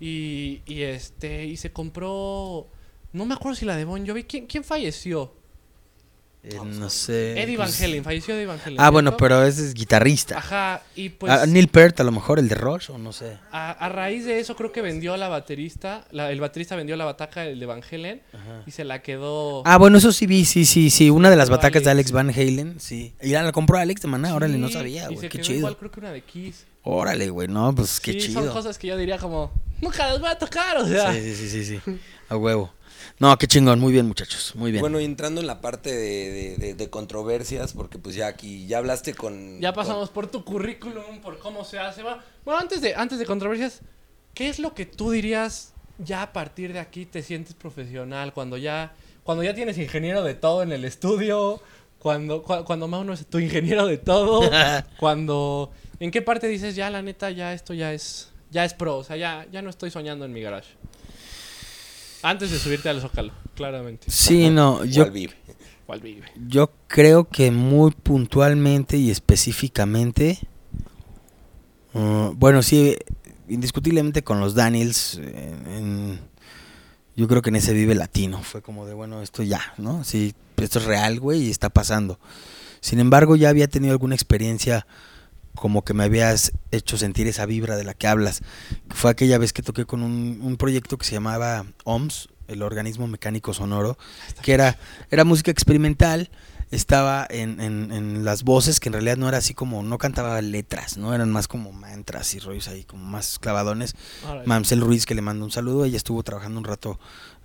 [0.00, 2.68] Y, y este, y se compró.
[3.12, 4.24] No me acuerdo si la de Bon Jovi.
[4.24, 5.34] ¿Quién, quién falleció?
[6.44, 7.32] Eh, no sé.
[7.42, 8.80] Eddie Van pues- Halen, falleció Eddie Van Halen.
[8.80, 10.38] Ah, bueno, pero ese es guitarrista.
[10.38, 11.32] Ajá, y pues.
[11.32, 13.36] Ah, Neil Peart, a lo mejor, el de Rush, o no sé.
[13.50, 17.04] A, a raíz de eso creo que vendió la baterista, la- el baterista vendió la
[17.04, 18.22] bataca del de Van Halen
[18.66, 19.62] y se la quedó.
[19.66, 21.10] Ah, bueno, eso sí vi, sí, sí, sí.
[21.10, 22.12] Una de las batacas de Alex.
[22.12, 23.12] Van Halen, sí.
[23.20, 25.58] Y la, la compró Alex de Maná, órale, no Sí, sabía, güey, qué quedó chido.
[25.58, 26.64] Igual creo que una de Kiss.
[26.84, 28.42] Órale, güey, no, pues qué sí, chido.
[28.44, 31.12] son cosas que yo diría como, nunca las voy a tocar, o sea.
[31.12, 31.98] Sí, sí, sí, sí, sí.
[32.28, 32.72] A huevo.
[33.20, 34.80] No, qué chingón, muy bien, muchachos, muy bien.
[34.80, 38.66] Bueno, y entrando en la parte de, de- de- de controversias, porque pues ya aquí,
[38.66, 39.60] ya hablaste con...
[39.60, 42.02] Ya con- pasamos por tu currículum, por cómo se hace.
[42.02, 43.80] Bueno, bueno, antes de, antes de controversias,
[44.34, 48.32] ¿qué es lo que tú dirías ya a partir de aquí te sientes profesional?
[48.32, 48.92] Cuando ya,
[49.24, 51.60] cuando ya tienes ingeniero de todo en el estudio,
[51.98, 54.48] cuando, cua- cuando Mauno es tu ingeniero de todo,
[54.98, 55.72] cuando...
[56.00, 58.96] ¿En qué parte dices ya la neta ya esto ya es ya es pro?
[58.98, 60.68] O sea, ya, ya no estoy soñando en mi garage.
[62.22, 64.10] Antes de subirte al Zócalo, claramente.
[64.10, 65.34] Sí, no, yo, ¿Cuál vive?
[65.86, 66.26] ¿Cuál vive?
[66.48, 70.38] yo creo que muy puntualmente y específicamente,
[71.94, 72.96] uh, bueno, sí,
[73.48, 76.20] indiscutiblemente con los Daniels, eh, en-
[77.16, 80.04] yo creo que en ese vive latino, fue como de, bueno, esto ya, ¿no?
[80.04, 82.18] Sí, esto es real, güey, y está pasando.
[82.80, 84.86] Sin embargo, ya había tenido alguna experiencia
[85.58, 88.40] como que me habías hecho sentir esa vibra de la que hablas.
[88.90, 93.06] Fue aquella vez que toqué con un, un proyecto que se llamaba OMS, el organismo
[93.06, 93.98] mecánico sonoro,
[94.42, 94.78] que era,
[95.10, 96.30] era música experimental,
[96.70, 100.40] estaba en, en- en las voces, que en realidad no era así como, no cantaba
[100.42, 103.94] letras, no eran más como mantras y rollos ahí, como más clavadones.
[104.24, 104.46] Órale.
[104.46, 106.98] Mamsel Ruiz, que le mando un saludo, ella estuvo trabajando un rato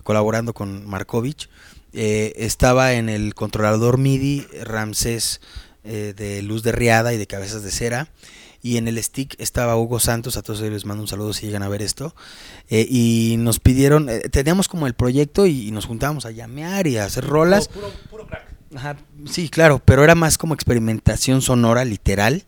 [0.03, 1.49] colaborando con Markovich.
[1.93, 5.39] Eh, estaba en el controlador MIDI Ramsés
[5.83, 8.09] eh, de Luz de Riada y de Cabezas de Cera.
[8.61, 11.45] Y en el stick estaba Hugo Santos, a todos ellos les mando un saludo si
[11.45, 12.15] llegan a ver esto.
[12.69, 16.87] Eh, y nos pidieron, eh, teníamos como el proyecto y, y nos juntábamos a llamear
[16.87, 17.67] y a hacer rolas.
[17.67, 18.53] Puro, puro, puro crack.
[18.75, 18.97] Ajá,
[19.29, 22.45] sí, claro, pero era más como experimentación sonora, literal.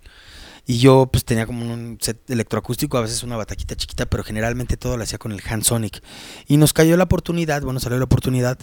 [0.67, 4.78] Y yo pues tenía como un set electroacústico, a veces una bataquita chiquita, pero generalmente
[4.78, 6.02] todo lo hacía con el Hansonic.
[6.48, 8.58] Y nos cayó la oportunidad, bueno, salió la oportunidad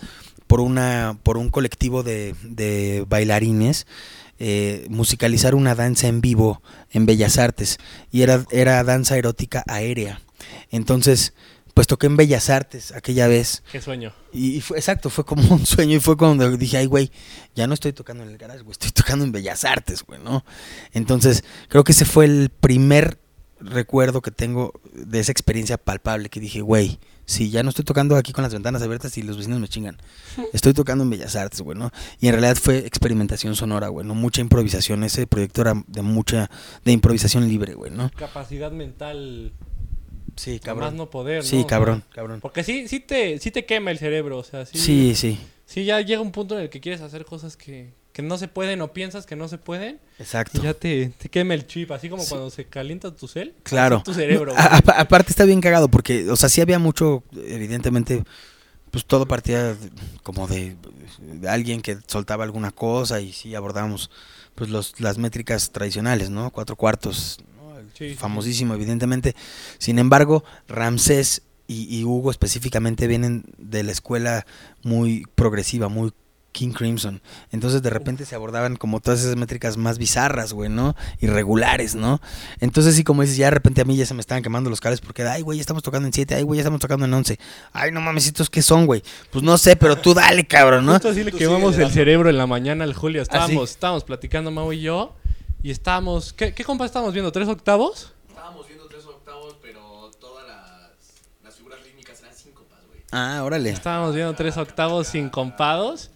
[0.48, 3.86] por una por un colectivo de, de bailarines
[4.38, 7.78] eh, musicalizar una danza en vivo en Bellas Artes.
[8.10, 10.20] Y era, era danza erótica aérea.
[10.70, 11.34] Entonces,
[11.74, 13.62] pues toqué en Bellas Artes aquella vez.
[13.72, 14.12] Qué sueño.
[14.32, 17.10] Y, y fue, exacto, fue como un sueño y fue cuando dije, ay, güey,
[17.54, 20.44] ya no estoy tocando en el garage, güey, estoy tocando en Bellas Artes, güey, ¿no?
[20.92, 23.18] Entonces, creo que ese fue el primer
[23.60, 26.98] recuerdo que tengo de esa experiencia palpable que dije, güey,
[27.32, 29.96] Sí, ya no estoy tocando aquí con las ventanas abiertas y los vecinos me chingan.
[30.52, 31.90] Estoy tocando en Bellas Artes, güey, ¿no?
[32.20, 34.14] Y en realidad fue experimentación sonora, güey, ¿no?
[34.14, 35.02] Mucha improvisación.
[35.02, 36.50] Ese proyecto era de mucha,
[36.84, 38.10] de improvisación libre, güey, ¿no?
[38.10, 39.54] Capacidad mental
[40.36, 41.48] Sí, a más no poder, ¿no?
[41.48, 42.40] Sí, O sea, cabrón, cabrón.
[42.40, 44.76] Porque sí, sí te, sí te quema el cerebro, o sea, sí.
[44.76, 48.22] Sí, sí, Sí, ya llega un punto en el que quieres hacer cosas que, que
[48.22, 50.58] no se pueden o piensas que no se pueden exacto.
[50.58, 53.54] y ya te, te quema el chip, así como cuando se calienta tu cel.
[53.62, 54.02] Claro.
[54.04, 54.52] tu cerebro.
[54.52, 58.22] No, a- a- aparte está bien cagado porque, o sea, sí había mucho, evidentemente,
[58.90, 59.74] pues todo partía
[60.22, 60.76] como de,
[61.20, 64.10] de alguien que soltaba alguna cosa y sí abordábamos
[64.54, 66.50] pues los, las métricas tradicionales, ¿no?
[66.50, 67.38] Cuatro cuartos,
[68.18, 69.34] famosísimo evidentemente.
[69.78, 74.44] Sin embargo, Ramsés y, y Hugo específicamente vienen de la escuela
[74.82, 76.12] muy progresiva, muy
[76.52, 77.20] King Crimson.
[77.50, 80.94] Entonces de repente se abordaban como todas esas métricas más bizarras, güey, ¿no?
[81.20, 82.20] Irregulares, ¿no?
[82.60, 84.80] Entonces sí, como dices, ya de repente a mí ya se me estaban quemando los
[84.80, 87.14] cables porque, ay, güey, ya estamos tocando en 7, ay, güey, ya estamos tocando en
[87.14, 87.38] 11.
[87.72, 89.02] Ay, no mamesitos, ¿qué son, güey?
[89.30, 90.92] Pues no sé, pero tú dale, cabrón, ¿no?
[90.92, 93.20] Justo así le Tú quemamos el cerebro en la mañana al Julio.
[93.20, 95.14] ¿Ah, Estábamos, estábamos platicando Mau y yo
[95.62, 96.32] y estábamos...
[96.32, 97.32] ¿Qué, qué compa estábamos viendo?
[97.32, 98.12] ¿Tres octavos?
[98.28, 100.90] Estábamos viendo tres octavos, pero todas las,
[101.44, 103.00] las figuras rítmicas eran síncopas, güey.
[103.12, 103.70] Ah, órale.
[103.70, 106.10] Estábamos viendo tres octavos sincopados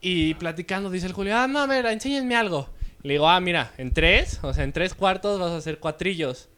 [0.00, 2.68] y platicando dice el Julio, ah, no, a ver, enséñenme algo.
[3.02, 6.48] Le digo, ah, mira, en tres, o sea, en tres cuartos vas a hacer cuatrillos.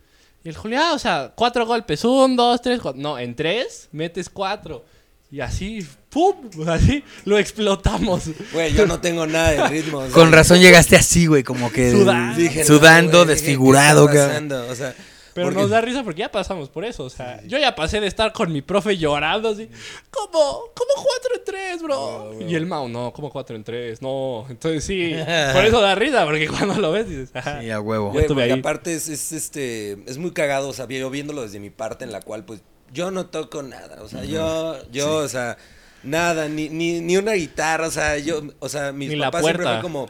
[0.45, 3.01] Y el Julio, ah, o sea, cuatro golpes, un, dos, tres, cuatro.
[3.01, 4.85] No, en tres metes cuatro.
[5.31, 6.37] Y así, ¡pum!
[6.69, 8.25] Así lo explotamos.
[8.53, 10.07] Güey, yo no tengo nada de ritmo.
[10.13, 12.39] Con razón llegaste así, güey, como que Sudando.
[12.39, 14.71] dije, no, sudando, güey, dije, desfigurado, ¿qué está cabrón.
[14.71, 14.95] O sea,
[15.37, 17.05] Pero porque- nos da risa porque ya pasamos por eso.
[17.05, 19.69] O sea, yo ya pasé de estar con mi profe llorando así.
[20.11, 20.31] ¿Cómo?
[20.75, 22.35] ¿Cómo cuatro en tres, bro?
[22.41, 24.01] Y el Mau, no, ¿cómo cuatro en tres?
[24.01, 24.47] No.
[24.49, 25.15] Entonces sí,
[25.53, 27.61] por eso da risa, porque cuando lo ves dices, ajá.
[27.61, 28.11] Sí, a huevo.
[28.13, 28.51] Güey, estuve ahí.
[28.53, 32.13] aparte es, es, este es muy cagado, o sea, yo viéndolo desde mi parte en
[32.13, 32.63] la cual pues
[32.95, 35.59] yo no toco nada, o sea, yo yo, o sea,
[36.03, 39.67] nada, ni, ni, ni una guitarra, o sea, yo, o sea, mis Ni papás siempre
[39.67, 40.09] fue como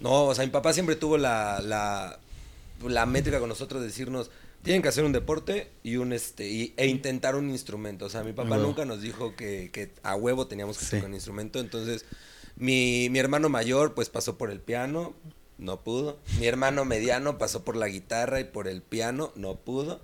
[0.00, 2.18] no, o sea, mi papá siempre tuvo la la
[2.86, 4.30] la métrica con nosotros de decirnos
[4.64, 8.06] tienen que hacer un deporte y un este y- e intentar un instrumento.
[8.06, 10.90] O sea, mi papá nunca nos dijo que, que a huevo teníamos que Sí.
[10.96, 11.60] tocar un instrumento.
[11.60, 12.04] Entonces,
[12.56, 15.14] mi, mi hermano mayor, pues pasó por el piano,
[15.58, 16.18] no pudo.
[16.40, 20.00] Mi hermano mediano pasó por la guitarra y por el piano, no pudo.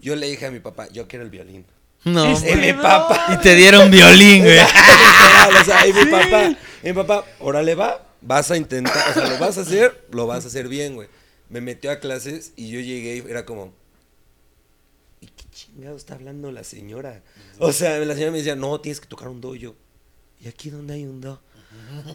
[0.00, 1.64] Yo le dije a mi papá, yo quiero el violín.
[2.04, 3.26] No, Y mi papá.
[3.32, 4.58] y te dieron violín, güey.
[5.60, 6.50] O sea, y mi papá,
[6.82, 10.26] y mi papá, órale va, vas a intentar, o sea, lo vas a hacer, lo
[10.26, 11.08] vas a hacer bien, güey.
[11.48, 13.72] Me metió a clases y yo llegué y era como,
[15.22, 17.22] ¿y qué chingado está hablando la señora?
[17.58, 19.76] O sea, la señora me decía, no, tienes que tocar un do, Y yo,
[20.40, 21.40] ¿y aquí dónde hay un do?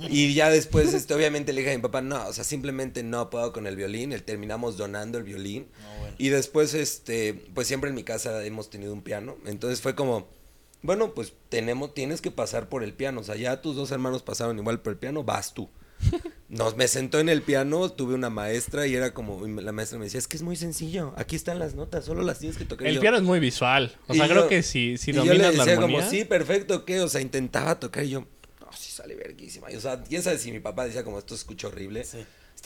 [0.10, 3.30] Y ya después, este, obviamente le dije a mi papá, no, o sea, simplemente no
[3.30, 4.12] puedo con el violín.
[4.12, 5.67] Él terminamos donando el violín.
[6.17, 9.38] Y después, este, pues siempre en mi casa hemos tenido un piano.
[9.46, 10.28] Entonces fue como,
[10.82, 13.22] bueno, pues tenemos, tienes que pasar por el piano.
[13.22, 15.70] O sea, ya tus dos hermanos pasaron igual por el piano, vas tú.
[16.49, 19.99] Nos me sentó en el piano, tuve una maestra y era como, y la maestra
[19.99, 22.63] me decía, es que es muy sencillo, aquí están las notas, solo las tienes que
[22.63, 22.88] tocar.
[22.88, 23.93] El yo- piano es muy visual.
[24.07, 25.97] O y sea, yo- creo que si, si y yo le dominas la decía armonía...
[25.99, 27.01] como, sí, perfecto, ¿qué?
[27.01, 28.21] O sea, intentaba tocar y yo,
[28.62, 29.69] no, sí sale verguísima.
[29.71, 32.05] Y, o sea, quién sabe si mi papá decía como, esto escucha horrible.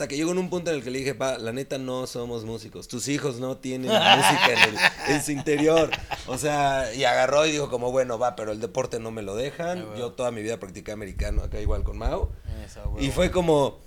[0.02, 2.08] Hasta que llegó en un punto en el que le dije, pa, la neta no
[2.08, 2.88] somos músicos.
[2.88, 5.90] Tus hijos no tienen música en, el- en su interior.
[6.26, 9.36] O sea, y agarró y dijo como, bueno, va, pero el deporte no me lo
[9.36, 9.78] dejan.
[9.96, 12.30] Yo toda mi vida practiqué americano, acá igual con Mau.
[13.00, 13.78] Y fue como,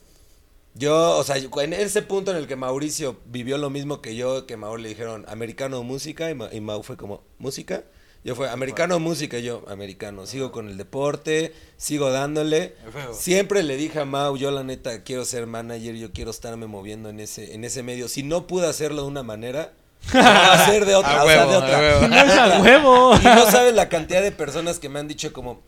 [0.74, 4.46] yo, o sea, en ese punto en el que Mauricio vivió lo mismo que yo,
[4.46, 7.84] que Mau le dijeron, americano música, y, Ma- y Mau fue como, música.
[8.26, 10.26] Yo fue, americano música, yo, americano.
[10.26, 12.74] Sigo con el deporte, sigo dándole.
[13.14, 17.10] Siempre le dije a Mau, yo la neta quiero ser manager, yo quiero estarme moviendo
[17.10, 18.08] en ese, en ese medio.
[18.08, 19.74] Si no pude hacerlo de una manera,
[20.16, 21.80] a hacer de otra, A o sea, huevo, de a otra.
[21.80, 22.08] huevo.
[22.08, 23.16] No a huevo.
[23.22, 25.62] Y no sabes la cantidad de personas que me han dicho como,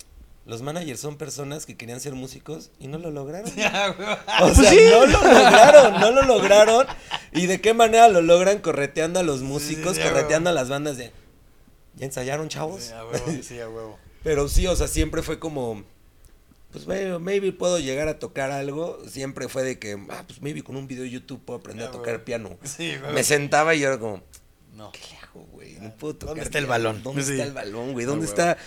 [0.48, 3.52] los managers son personas que querían ser músicos y no lo lograron.
[4.42, 6.88] O sea, no lo lograron, no lo lograron.
[7.34, 8.58] ¿Y de qué manera lo logran?
[8.58, 11.12] Correteando a los músicos, correteando a las bandas de,
[11.98, 12.94] ¿ya ensayaron, chavos?
[13.44, 14.00] sí, a huevo.
[14.24, 15.84] Pero sí, o sea, siempre fue como,
[16.72, 19.00] pues bueno, maybe puedo llegar a tocar algo.
[19.08, 21.92] Siempre fue de que, ah, pues maybe con un video de YouTube puedo aprender a
[21.92, 22.58] tocar piano.
[22.64, 23.14] Sí, güey.
[23.14, 24.24] Me sentaba y yo era como,
[24.74, 24.92] No.
[24.92, 25.74] ¿qué le hago, güey?
[25.80, 26.30] No puedo tocar.
[26.36, 27.04] ¿Dónde está el balón?
[27.04, 27.32] ¿Dónde Sí.
[27.34, 28.06] está el balón, güey?
[28.06, 28.58] ¿Dónde está?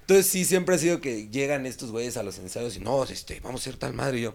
[0.00, 3.40] Entonces sí, siempre ha sido que llegan estos güeyes a los ensayos y no, este,
[3.40, 4.34] vamos a ser tal madre y yo.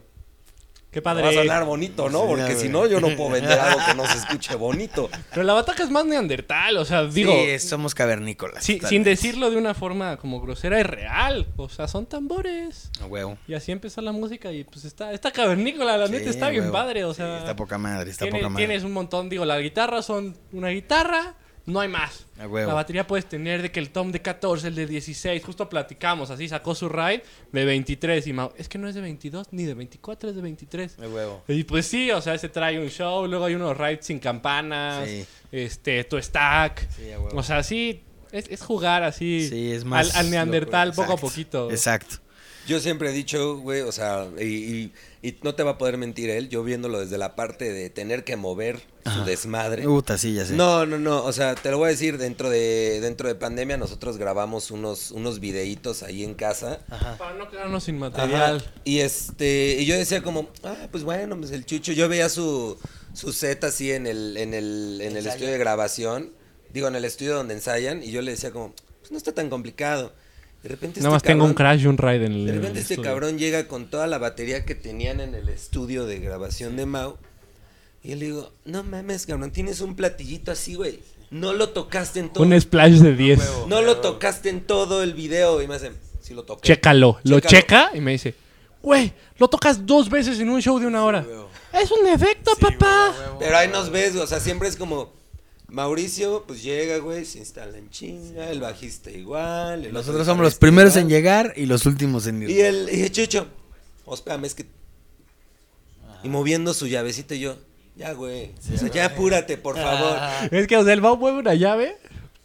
[0.91, 1.23] Qué Padre.
[1.23, 2.23] Va a sonar bonito, ¿no?
[2.23, 5.10] Sí, Porque si no, yo no puedo vender algo que no se escuche bonito.
[5.30, 7.32] Pero la bataca es más neandertal, o sea, digo...
[7.34, 8.62] sí, somos cavernícolas.
[8.63, 11.47] Sí, sin decirlo de una forma como grosera, es real.
[11.56, 12.91] O sea, son tambores.
[13.01, 13.38] A huevo.
[13.47, 16.49] Y así empezó la música y pues está, está cavernícola, la neta Sí, está a
[16.49, 17.38] bien padre, o Sí, sea...
[17.38, 18.65] está poca madre, está tiene- poca madre.
[18.67, 22.26] tienes un montón, digo, la guitarra son una guitarra No hay más.
[22.38, 26.32] La batería puedes tener de que el tom de 14, el de 16, justo platicamos,
[26.32, 29.65] así sacó su ride de 23 y Mau, es que no es de 22 ni
[29.65, 30.97] de 24, es de 23.
[30.97, 31.43] De huevo.
[31.47, 35.08] Y pues sí, o sea, se trae un show, luego hay unos rides sin campanas,
[35.08, 35.26] Sí.
[35.52, 36.88] este, tu stack.
[36.95, 37.04] Sí.
[37.34, 40.15] O sea, sí, es, es jugar así Sí, es más.
[40.15, 41.69] al, al neandertal loco, poco a poquito.
[41.69, 42.15] Exacto.
[42.67, 44.93] Yo siempre he dicho, güey, o sea, y, y-
[45.24, 48.24] y no te va a poder mentir él, yo viéndolo desde la parte de tener
[48.24, 49.84] que mover su desmadre.
[49.84, 50.54] Puta, sí, ya sé.
[50.56, 53.78] No, no, no, o sea, te lo voy a decir, dentro de dentro de pandemia
[53.78, 56.82] nosotros grabamos unos unos videitos ahí en casa.
[56.89, 57.17] Ajá.
[57.17, 58.63] Para no quedarnos sin Ajá, material.
[58.84, 62.78] Y este, y yo decía como, ah, pues bueno, pues el chucho, yo veía su,
[63.13, 65.30] su set así en el, en el, en el Ensayo.
[65.34, 66.32] estudio de grabación,
[66.74, 69.50] digo, en el estudio donde ensayan, y yo le decía como, pues no está tan
[69.50, 70.13] complicado.
[70.63, 72.45] De repente Nada más este tengo un cabrón- crash y un ride en el.
[72.45, 75.50] De en repente el este cabrón llega con toda la batería que tenían en el
[75.50, 77.17] estudio de grabación de Mau.
[78.04, 81.00] Y yo le digo, no mames, cabrón, tienes un platillito así, güey.
[81.32, 82.43] No lo tocaste en todo.
[82.43, 83.39] Un splash de 10.
[83.67, 85.62] No lo tocaste en todo el video.
[85.62, 86.62] Y me hace, sí lo toqué.
[86.67, 87.19] Chécalo.
[87.24, 88.36] Lo checa y me dice,
[88.82, 91.26] güey, lo tocas dos veces en un show de una hora.
[91.74, 93.13] es un efecto, papá.
[93.39, 95.13] Pero ahí nos ves, güey, o sea, siempre es como
[95.71, 99.86] Mauricio, pues llega, güey, se instala en chinga, el bajista igual.
[99.86, 102.49] el Nosotros otro somos los primeros en llegar y los últimos en ir.
[102.49, 103.47] Y el, y el Chucho,
[104.03, 104.65] hospédame, es que.
[106.23, 107.55] Y moviendo su llavecito, y yo,
[107.95, 110.17] ya, güey, o sea, ya apúrate, por favor.
[110.51, 111.95] Es que, o sea, el Mau mueve una llave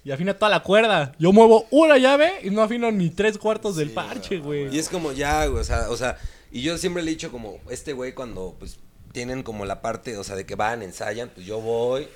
[0.05, 1.13] y afina toda la cuerda.
[1.19, 4.73] Yo muevo una llave y no afino ni tres cuartos del parche, güey.
[4.73, 6.17] Y es como ya, güey, o sea, o sea,
[6.53, 8.79] y yo siempre le he dicho como, este güey cuando pues
[9.11, 12.07] tienen como la parte, o sea, de que van, ensayan, pues yo voy,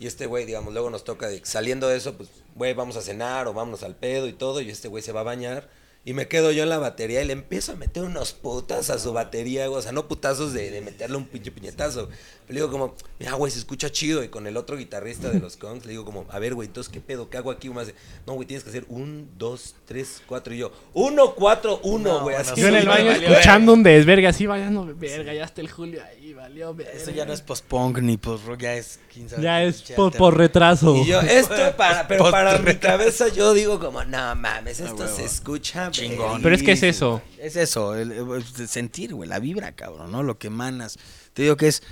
[0.00, 3.02] y este güey, digamos, luego nos toca, de, saliendo de eso, pues, güey, vamos a
[3.02, 5.68] cenar o vámonos al pedo y todo, y este güey se va a bañar,
[6.06, 8.98] y me quedo yo en la batería y le empiezo a meter unos putas a
[8.98, 12.08] su batería, güey, o sea, no putazos de, de meterle un pinche piñetazo,
[12.50, 15.56] le digo como, mira, güey, se escucha chido, y con el otro guitarrista de los
[15.56, 17.30] Kongs le digo como, a ver, güey, entonces, ¿qué pedo?
[17.30, 17.68] ¿Qué hago aquí?
[17.68, 17.94] Y me hace,
[18.26, 22.22] no, güey, tienes que hacer un, dos, tres, cuatro, y yo, uno, cuatro, uno, No,
[22.22, 22.60] güey, bueno, así.
[22.60, 26.02] Yo en el baño valió escuchando un desvergue así, vayando, verga, ya está el Julio
[26.04, 26.92] ahí, valió, verga.
[26.92, 30.96] Eso ya no es post-punk ni post-rock, ya es 15 Ya es por, por retraso.
[30.96, 35.16] Y yo, esto para, pero para mi cabeza yo digo como, no mames, esto huevo.
[35.16, 36.42] se escucha Chingón.
[36.42, 37.22] Pero es que es eso.
[37.38, 40.22] Es eso, el, el sentir, güey, la vibra, cabrón, ¿no?
[40.22, 40.98] Lo que emanas.
[41.32, 41.82] Te digo que es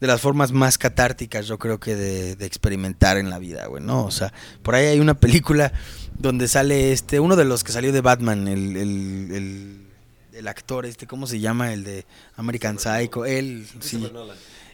[0.00, 3.82] de las formas más catárticas, yo creo que de, de experimentar en la vida, güey,
[3.82, 4.04] ¿no?
[4.04, 4.32] O sea,
[4.62, 5.72] por ahí hay una película
[6.18, 9.86] donde sale este, uno de los que salió de Batman, el, el, el,
[10.32, 11.72] el actor este, ¿cómo se llama?
[11.72, 12.06] El de
[12.36, 14.10] American Psycho, él, sí.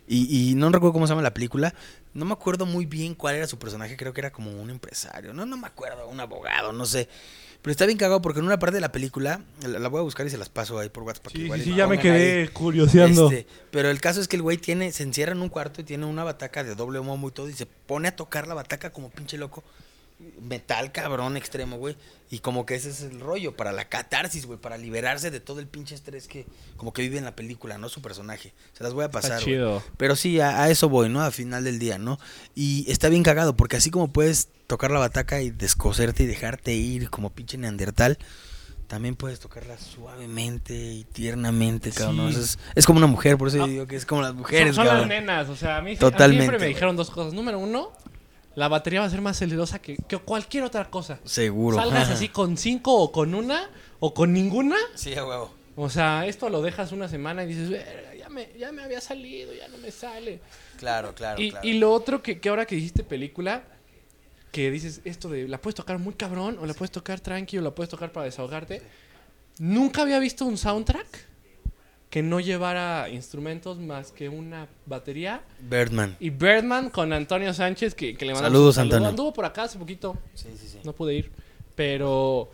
[0.07, 1.75] Y, y no recuerdo cómo se llama la película.
[2.13, 3.97] No me acuerdo muy bien cuál era su personaje.
[3.97, 5.33] Creo que era como un empresario.
[5.33, 6.07] No, no me acuerdo.
[6.09, 7.09] Un abogado, no sé.
[7.65, 9.41] Pero está bien cagado porque en una parte de la película.
[9.67, 11.33] La, la voy a buscar y se las paso ahí por WhatsApp.
[11.33, 12.49] Sí, igual sí, ya me quedé ahí.
[12.49, 13.31] curioseando.
[13.31, 15.85] Este, pero el caso es que el güey tiene, se encierra en un cuarto y
[15.85, 17.49] tiene una bataca de doble momo y todo.
[17.49, 19.65] Y se pone a tocar la bataca como pinche loco.
[20.41, 21.97] Metal cabrón extremo, güey.
[22.31, 25.61] Y como que ese es el rollo, para la catarsis, güey, para liberarse de todo
[25.61, 27.89] el pinche estrés que como que vive en la película, ¿no?
[27.89, 28.53] Su personaje.
[28.73, 29.35] Se las voy a pasar.
[29.35, 29.45] güey.
[29.45, 29.83] chido.
[29.97, 31.23] Pero sí, a, a eso voy, ¿no?
[31.23, 32.19] Al final del día, ¿no?
[32.55, 36.73] Y está bien cagado, porque así como puedes tocar la bataca y descoserte y dejarte
[36.73, 38.19] ir como pinche neandertal,
[38.89, 42.17] también puedes tocarla suavemente y tiernamente, cabrón.
[42.17, 42.33] ¿no?
[42.33, 42.39] Sí.
[42.41, 44.75] Es, es como una mujer, por eso yo digo que es como las Son, mujeres,
[44.75, 45.09] son las cabrón.
[45.09, 47.33] nenas, o sea, a mí, a mí Totalmente, siempre me dijeron dos cosas.
[47.33, 47.93] Número uno,
[48.57, 51.19] la batería va a ser más celosa que, que cualquier otra cosa.
[51.25, 51.77] Seguro.
[51.77, 54.77] Salgas así con cinco o con una o con ninguna.
[54.95, 55.53] Sí, a huevo.
[55.77, 59.01] O sea, esto lo dejas una semana y dices, "Verga, ya me, ya me había
[59.01, 60.41] salido, ya no me sale.
[60.79, 61.69] Claro, claro, y, claro.
[61.69, 63.65] y lo otro que, que ahora que hiciste película,
[64.53, 67.61] que dices esto de la puedes tocar muy cabrón, o la puedes tocar tranqui, o
[67.61, 68.83] la puedes tocar para desahogarte.
[69.59, 71.07] Nunca había visto un soundtrack
[72.15, 75.43] que no llevara instrumentos más que una batería.
[75.59, 76.17] Birdman.
[76.21, 78.95] Y Birdman con Antonio Sánchez, que, que le mandamos Saludos, saludo.
[78.95, 79.09] Antonio.
[79.09, 80.79] Anduvo por acá hace poquito, Sí, sí, sí.
[80.85, 81.33] no pude ir.
[81.75, 82.53] Pero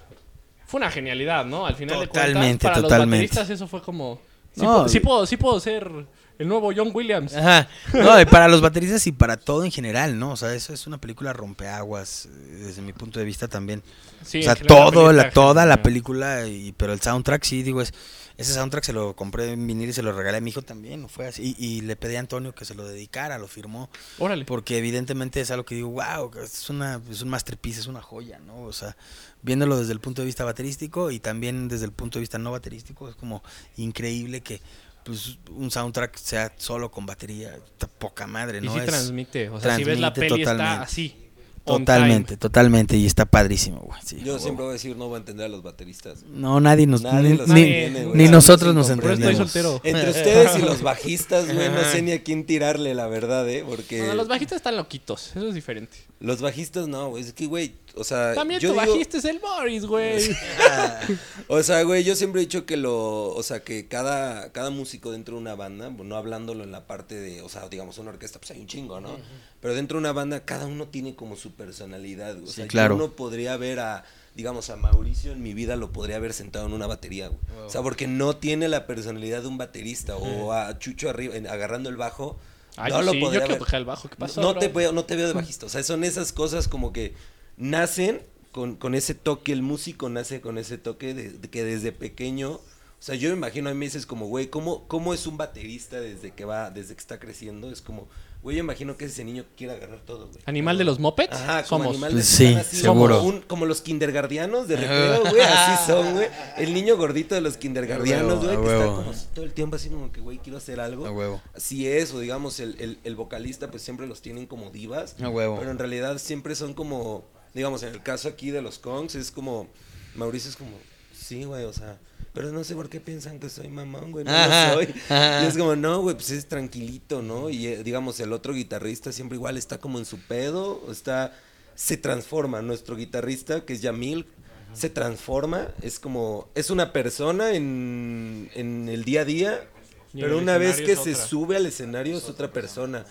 [0.64, 1.66] fue una genialidad, ¿no?
[1.66, 3.24] Al final de Totalmente, cuentas, para totalmente.
[3.24, 4.18] los bateristas eso fue como...
[4.54, 5.92] Sí, No, puedo, sí, puedo, sí puedo ser
[6.38, 7.36] el nuevo John Williams.
[7.36, 7.68] Ajá.
[7.92, 10.30] No, y para los bateristas y para todo en general, ¿no?
[10.32, 12.30] O sea, eso es una película rompeaguas, eh,
[12.64, 13.82] desde mi punto de vista también.
[14.24, 17.92] Sí, o sea, todo, la, toda la película, y, pero el soundtrack sí, digo, es
[18.40, 21.08] ese soundtrack se lo compré en vinil y se lo regalé a mi hijo también,
[21.08, 21.54] fue así.
[21.58, 24.44] Y, y le pedí a Antonio que se lo dedicara, lo firmó, Órale.
[24.44, 28.38] porque evidentemente es algo que digo, wow, es, una, es un masterpiece, es una joya,
[28.38, 28.62] ¿no?
[28.62, 28.96] O sea,
[29.42, 32.50] viéndolo desde el punto de vista baterístico y también desde el punto de vista no
[32.52, 33.42] baterístico, es como
[33.76, 34.60] increíble que
[35.04, 37.58] pues un soundtrack sea solo con batería,
[37.98, 38.72] poca madre, Y ¿no?
[38.74, 39.48] sí Es- transmite.
[39.48, 41.29] O sea, si ves la transmite peli está así.
[41.78, 42.96] Totalmente, totalmente.
[42.96, 43.98] Y está padrísimo, güey.
[44.04, 46.24] sí, Yo siempre voy a decir, no voy a entender a los bateristas.
[46.28, 47.02] No, nadie nos.
[47.02, 48.16] Nadie ni los entiende, güey.
[48.18, 49.36] ni nosotros nos entendemos.
[49.36, 49.80] soltero.
[49.84, 53.64] Entre ustedes y los bajistas, güey, no sé ni a quién tirarle, la verdad, ¿eh?
[53.66, 55.96] Porque Bueno, los bajistas están loquitos, eso es diferente.
[56.20, 57.22] los bajistas no, güey.
[57.24, 58.34] Es que, güey, o sea.
[58.34, 60.20] También yo tu digo- bajista es el Boris, güey.
[61.48, 65.10] O sea, güey, yo siempre he dicho que lo, o sea, que cada, cada músico
[65.10, 68.38] dentro de una banda, no hablándolo en la parte de, o sea, digamos, una orquesta,
[68.38, 69.16] pues hay un chingo, ¿no?
[69.60, 72.44] Pero dentro de una banda, cada uno tiene como su personalidad, güey.
[72.48, 72.96] O sea, claro.
[72.96, 74.04] yo no podría ver a,
[74.36, 77.40] digamos, a Mauricio en mi vida lo podría haber sentado en una batería, güey.
[77.66, 81.48] O sea, porque no tiene la personalidad de un baterista, o a Chucho arriba, en-
[81.48, 82.38] agarrando el bajo.
[82.76, 83.58] Ay, no yo lo sí, podría quiero ver.
[83.58, 85.66] tocar el bajo, ¿qué pasó, No te, veo, no te veo de bajista.
[85.66, 87.14] O sea, son esas cosas como que
[87.60, 88.20] nacen
[88.52, 92.52] con, con ese toque, el músico nace con ese toque de, de que desde pequeño.
[92.54, 96.00] O sea, yo me imagino a mí dices como, güey, ¿cómo, ¿cómo es un baterista
[96.00, 97.70] desde que va, desde que está creciendo?
[97.70, 98.08] Es como,
[98.42, 100.40] güey, yo imagino que ese niño quiere agarrar todo, güey.
[100.44, 101.32] ¿Animal de los mopeds?
[101.34, 101.88] Ajá, como Somos.
[101.96, 103.16] animal de- Sí, están así, seguro.
[103.20, 106.28] Como, un- como los kindergardianos de recreo, güey, así son, güey.
[106.58, 110.12] El niño gordito de los kindergardianos, güey, que está como todo el tiempo así como
[110.12, 111.06] que, güey, quiero hacer algo.
[111.06, 111.40] A huevo.
[111.54, 115.16] Así es, o digamos, el, el, el vocalista, pues siempre los tienen como divas.
[115.22, 115.56] A huevo.
[115.58, 117.24] Pero en realidad siempre son como,
[117.54, 119.68] digamos, en el caso aquí de los Kongs, es como,
[120.14, 120.76] Mauricio es como,
[121.14, 121.98] sí, güey, o sea,
[122.32, 124.94] pero no sé por qué piensan que soy mamón, güey, no Ajá, lo soy.
[125.08, 125.42] ajá.
[125.44, 127.50] Y es como, no, güey, pues es tranquilito, ¿no?
[127.50, 131.36] Y eh, digamos, el otro guitarrista siempre igual está como en su pedo, está,
[131.74, 132.62] se transforma.
[132.62, 134.26] Nuestro guitarrista, que es Yamil,
[134.72, 139.68] se transforma, es como, es una persona en, en el día a día,
[140.12, 143.04] pero una vez que se sube al escenario es otra persona.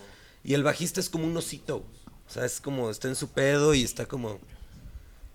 [0.45, 1.83] Y el bajista es como un osito.
[2.29, 4.39] O sea, es como, está en su pedo y está como...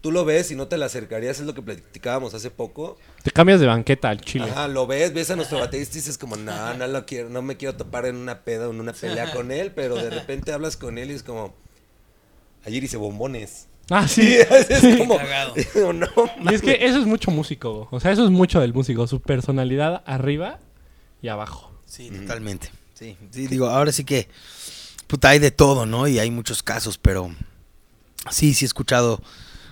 [0.00, 2.98] Tú lo ves y no te le acercarías, es lo que platicábamos hace poco.
[3.22, 4.44] Te cambias de banqueta al chile.
[4.50, 7.40] Ajá, lo ves, ves a nuestro baterista y dices como, no, no lo quiero, no
[7.40, 10.52] me quiero topar en una peda o en una pelea con él, pero de repente
[10.52, 11.54] hablas con él y es como,
[12.66, 13.66] ayer hice bombones.
[13.90, 14.64] Ah, Sí, sí.
[14.68, 15.54] es como, Cagado.
[15.54, 16.06] digo, no,
[16.50, 17.88] Y es que eso es mucho músico.
[17.90, 19.06] O sea, eso es mucho del músico.
[19.06, 20.60] Su personalidad arriba
[21.22, 21.72] y abajo.
[21.86, 22.70] Sí, totalmente.
[22.92, 24.28] Sí, sí, digo, ahora sí que,
[25.14, 26.08] puta, hay de todo, ¿no?
[26.08, 27.32] Y hay muchos casos, pero
[28.32, 29.22] sí, sí he escuchado,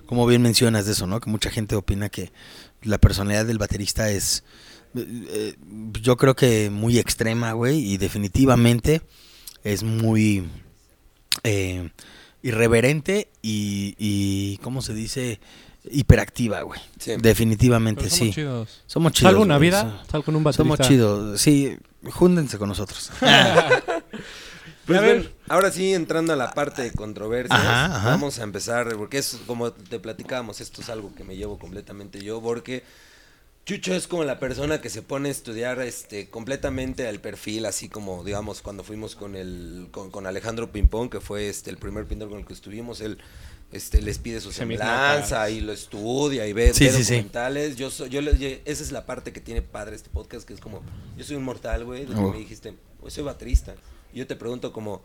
[0.07, 1.18] como bien mencionas de eso, ¿no?
[1.18, 2.30] Que mucha gente opina que
[2.82, 4.45] la personalidad del baterista es,
[4.95, 5.57] eh, eh,
[6.01, 9.03] yo creo que muy extrema, güey, y definitivamente
[9.64, 10.49] es muy
[11.43, 11.90] eh,
[12.43, 15.40] irreverente y, y, ¿cómo se dice?
[15.90, 16.80] Hiperactiva, güey.
[17.01, 17.14] Sí.
[17.18, 18.30] Definitivamente, somos sí.
[18.30, 18.82] chidos.
[18.86, 19.32] Somos chidos.
[19.32, 20.11] Salvo una vida, sí.
[20.12, 20.62] sal con un baterista.
[20.62, 21.76] Somos chidos, sí,
[22.12, 23.11] júndense con nosotros.
[24.87, 25.33] Pues A ver.
[25.49, 28.09] ahora sí, entrando a la parte de controversias, Ajá, ajá.
[28.11, 32.20] vamos a empezar, porque es como te platicábamos, esto es algo que me llevo completamente
[32.20, 32.83] yo, porque
[33.64, 37.89] Chucho es como la persona que se pone a estudiar este completamente al perfil, así
[37.89, 42.07] como, digamos, cuando fuimos con el con, con Alejandro Pimpón, que fue este el primer
[42.07, 43.18] pintor con el que estuvimos, él
[43.70, 47.14] este les pide su semblanza y lo estudia y ve, Sí, ve sí, sí.
[47.14, 47.76] documentales.
[47.76, 50.83] Yo soy, yo esa es la parte que tiene padre este podcast, que es como,
[51.16, 52.33] yo soy un mortal, güey, Oh.
[52.33, 53.76] me dijiste, "Güey, soy baterista.
[54.13, 55.03] Yo te pregunto como,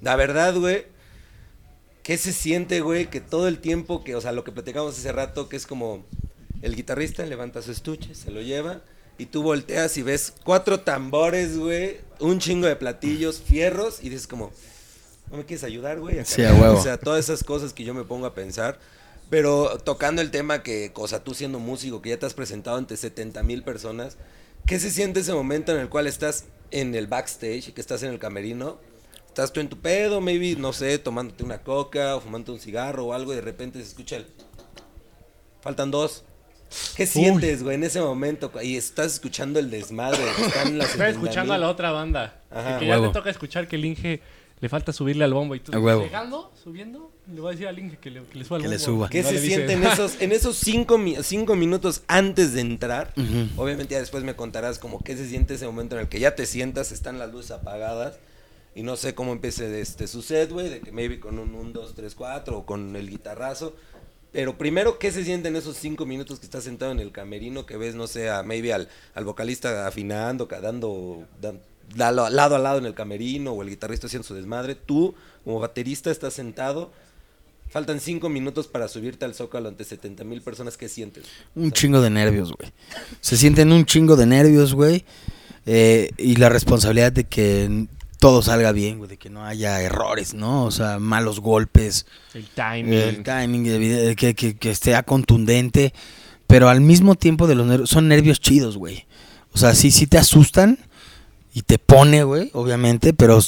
[0.00, 0.86] la verdad, güey,
[2.02, 3.06] ¿qué se siente, güey?
[3.06, 6.04] Que todo el tiempo que, o sea, lo que platicamos hace rato, que es como
[6.62, 8.82] el guitarrista levanta su estuche, se lo lleva,
[9.18, 14.26] y tú volteas y ves cuatro tambores, güey, un chingo de platillos, fierros, y dices
[14.26, 14.50] como,
[15.30, 16.24] ¿no me quieres ayudar, güey?
[16.24, 16.78] Sí, a cargar?" huevo.
[16.78, 18.78] O sea, todas esas cosas que yo me pongo a pensar.
[19.30, 22.76] Pero tocando el tema que, o sea, tú siendo músico, que ya te has presentado
[22.76, 24.16] ante 70 mil personas,
[24.66, 28.10] ¿qué se siente ese momento en el cual estás en el backstage, que estás en
[28.10, 28.78] el camerino?
[29.28, 33.06] Estás tú en tu pedo, maybe, no sé, tomándote una coca o fumando un cigarro
[33.06, 34.26] o algo y de repente se escucha el...
[35.60, 36.24] Faltan dos.
[36.96, 38.50] ¿Qué sientes, güey, en ese momento?
[38.62, 40.22] Y estás escuchando el desmadre.
[40.22, 41.10] Están las Estás 70,000.
[41.14, 42.40] escuchando a la otra banda.
[42.50, 42.78] Ajá.
[42.78, 43.08] que ya Huevo.
[43.08, 44.20] te toca escuchar que el Inge
[44.60, 46.02] le falta subirle al bombo y tú A huevo.
[46.02, 48.78] llegando, subiendo, le voy a decir al Inge que le, que le suba Que le
[48.78, 49.08] suba.
[49.08, 49.56] ¿Qué No se le dices.
[49.56, 53.12] siente en esos, en esos cinco, mi- cinco minutos antes de entrar?
[53.16, 53.62] Ujú.
[53.62, 56.34] Obviamente ya después me contarás como qué se siente ese momento en el que ya
[56.34, 58.18] te sientas, están las luces apagadas
[58.74, 61.70] y no sé cómo empiece este, su set, güey, de que maybe con un 1,
[61.72, 63.74] 2, 3, 4 o con el guitarrazo.
[64.32, 67.66] Pero primero, ¿qué se siente en esos cinco minutos que estás sentado en el camerino
[67.66, 71.60] que ves, no sé, a maybe al, al vocalista afinando, dando, dan-
[71.96, 74.76] lado, lado a lado en el camerino o el guitarrista haciendo su desmadre?
[74.76, 76.92] Tú, como baterista, estás sentado.
[77.70, 80.76] Faltan cinco minutos para subirte al zócalo ante 70 mil personas.
[80.76, 81.24] ¿Qué sientes?
[81.54, 82.72] Un chingo de nervios, güey.
[83.20, 85.04] Se sienten un chingo de nervios, güey.
[85.66, 87.86] eh, y la responsabilidad de que
[88.18, 89.08] todo salga bien, güey.
[89.08, 90.64] De que no haya errores, ¿no?
[90.64, 92.06] O sea, malos golpes.
[92.34, 92.92] El timing.
[92.92, 95.94] El timing, de que, que, que esté contundente.
[96.46, 99.06] Pero al mismo tiempo de los nervios, son nervios chidos, güey.
[99.52, 100.78] O sea, sí, sí te asustan
[101.54, 103.42] y te pone, güey, obviamente, pero eh,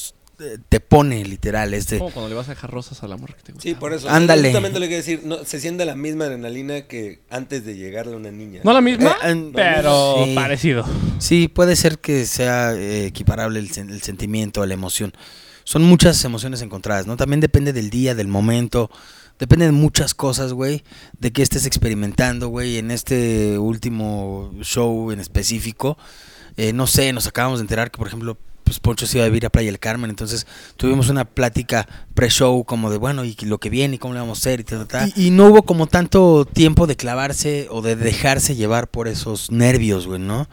[0.68, 1.72] te pone literal.
[1.74, 3.68] Es de, Como cuando le vas a dejar rosas al amor que te gusta.
[3.68, 4.08] Sí, por eso.
[4.08, 4.48] Ándale.
[4.48, 8.16] Justamente lo que decir, no, se siente la misma adrenalina que antes de llegarle a
[8.16, 8.60] una niña.
[8.64, 10.34] No la misma, Eh, pero sí.
[10.34, 10.84] parecido.
[11.18, 15.12] Sí, puede ser que sea eh, equiparable el, sen- el sentimiento, la emoción.
[15.64, 17.16] Son muchas emociones encontradas, ¿no?
[17.16, 18.90] También depende del día, del momento.
[19.38, 20.82] Depende de muchas cosas, güey.
[21.18, 22.78] De qué estés experimentando, güey.
[22.78, 25.96] En este último show en específico.
[26.56, 29.28] eh, no sé, nos acabamos de enterar que, por ejemplo, pues Poncho se iba a
[29.28, 30.10] vivir a Playa del Carmen.
[30.10, 30.46] Entonces
[30.76, 34.38] tuvimos una plática pre-show como de, bueno, y lo que viene y cómo le vamos
[34.38, 35.12] a hacer y tal, tal, tal.
[35.16, 39.50] Y, y no hubo como tanto tiempo de clavarse o de dejarse llevar por esos
[39.50, 40.48] nervios, güey, ¿no?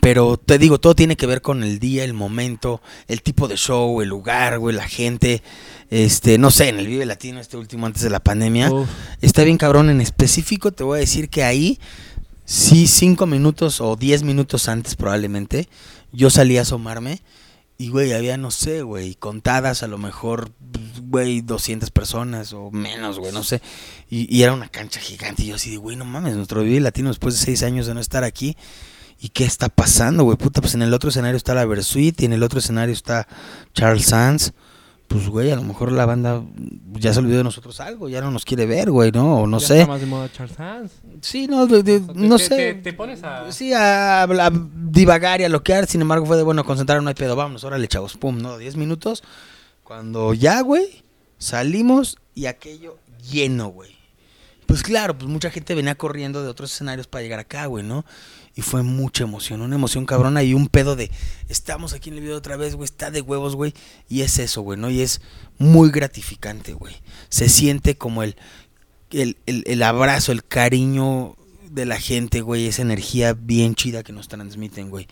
[0.00, 3.56] Pero te digo, todo tiene que ver con el día, el momento, el tipo de
[3.56, 5.42] show, el lugar, güey, la gente.
[5.90, 8.88] Este, no sé, en el Vive Latino, este último antes de la pandemia, Uf.
[9.22, 9.90] está bien cabrón.
[9.90, 11.80] En específico, te voy a decir que ahí,
[12.44, 15.68] sí, cinco minutos o diez minutos antes probablemente,
[16.12, 17.22] yo salí a asomarme
[17.80, 20.50] y, güey, había, no sé, güey, contadas a lo mejor,
[21.00, 23.62] güey, 200 personas o menos, güey, no sé.
[24.10, 25.44] Y, y era una cancha gigante.
[25.44, 27.94] Y yo así de, güey, no mames, nuestro Vive Latino después de seis años de
[27.94, 28.56] no estar aquí.
[29.20, 30.36] ¿Y qué está pasando, güey?
[30.36, 33.28] Puta, pues en el otro escenario está la Versuit y en el otro escenario está
[33.74, 34.54] Charles Sands.
[35.08, 36.42] Pues, güey, a lo mejor la banda
[36.92, 39.38] ya se olvidó de nosotros algo, ya no nos quiere ver, güey, ¿no?
[39.40, 39.74] O no Ya sé.
[39.80, 40.92] está más de moda Charles Sands.
[41.22, 42.56] Sí, no, de- de- O sea, te- no te- sé.
[42.56, 45.86] te- te pones a- Sí, a, a divagar y a loquear.
[45.86, 47.36] Sin embargo, fue de, bueno, concentrar, no hay pedo.
[47.36, 48.18] Vámonos, órale, chavos.
[48.18, 48.58] Pum, ¿no?
[48.58, 49.24] Diez minutos.
[49.82, 51.02] Cuando ya, güey,
[51.38, 52.98] salimos y aquello
[53.30, 53.96] lleno, güey.
[54.68, 58.04] Pues claro, pues mucha gente venía corriendo de otros escenarios para llegar acá, güey, ¿no?
[58.54, 61.10] Y fue mucha emoción, una emoción cabrona y un pedo de,
[61.48, 63.72] estamos aquí en el video otra vez, güey, está de huevos, güey.
[64.10, 64.90] Y es eso, güey, ¿no?
[64.90, 65.22] Y es
[65.56, 66.94] muy gratificante, güey.
[67.30, 68.36] Se siente como el,
[69.10, 71.34] el, el, abrazo, el cariño
[71.70, 75.08] de la gente, güey, esa energía bien chida que nos transmiten, güey.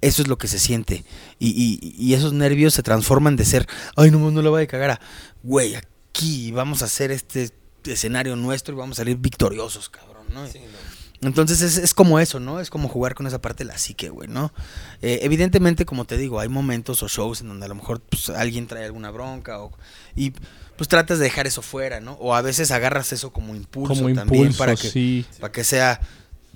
[0.00, 1.04] Eso es lo que se siente.
[1.38, 4.66] Y, y, y esos nervios se transforman de ser, ay, no, no la voy a
[4.66, 5.00] cagar a,
[5.42, 7.50] güey, aquí vamos a hacer este
[7.92, 10.46] escenario nuestro y vamos a salir victoriosos, cabrón, ¿no?
[10.46, 11.28] Sí, no.
[11.28, 12.60] Entonces es, es como eso, ¿no?
[12.60, 14.52] Es como jugar con esa parte de la psique, güey, ¿no?
[15.00, 18.28] Eh, evidentemente, como te digo, hay momentos o shows en donde a lo mejor pues,
[18.30, 19.72] alguien trae alguna bronca o,
[20.14, 20.32] y
[20.76, 22.12] pues tratas de dejar eso fuera, ¿no?
[22.14, 25.24] O a veces agarras eso como impulso Como también impulso, para que, sí.
[25.40, 26.00] para que sea,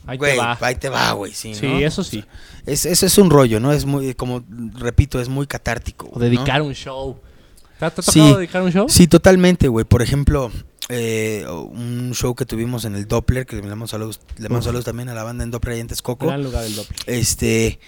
[0.07, 0.59] Ahí güey, te va.
[0.61, 1.79] ahí te va, güey, sí, Sí, ¿no?
[1.79, 2.25] eso sí.
[2.67, 3.73] Es, eso es un rollo, ¿no?
[3.73, 6.11] Es muy, como repito, es muy catártico.
[6.13, 7.19] O dedicar un show.
[7.79, 8.19] ¿Te ha, te ha Sí.
[8.19, 8.87] tocado dedicar un show?
[8.89, 9.85] Sí, totalmente, güey.
[9.87, 10.51] Por ejemplo,
[10.89, 14.85] eh, un show que tuvimos en el Doppler, que le mandamos saludos, le mandamos saludos
[14.85, 16.27] también a la banda en Doppler ahí en Texcoco.
[16.27, 16.89] Gran lugar del doble.
[17.07, 17.79] Este,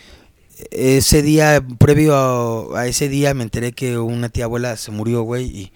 [0.71, 5.23] ese día, previo a, a ese día, me enteré que una tía abuela se murió,
[5.23, 5.73] güey, y,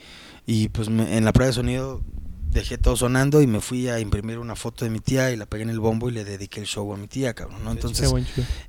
[0.47, 2.03] y pues me- en la prueba de sonido
[2.51, 5.45] dejé todo sonando y me fui a imprimir una foto de mi tía y la
[5.47, 7.73] pegué en el bombo y le dediqué el show a mi tía, cabrón, ¿no?
[7.73, 8.09] Entonces,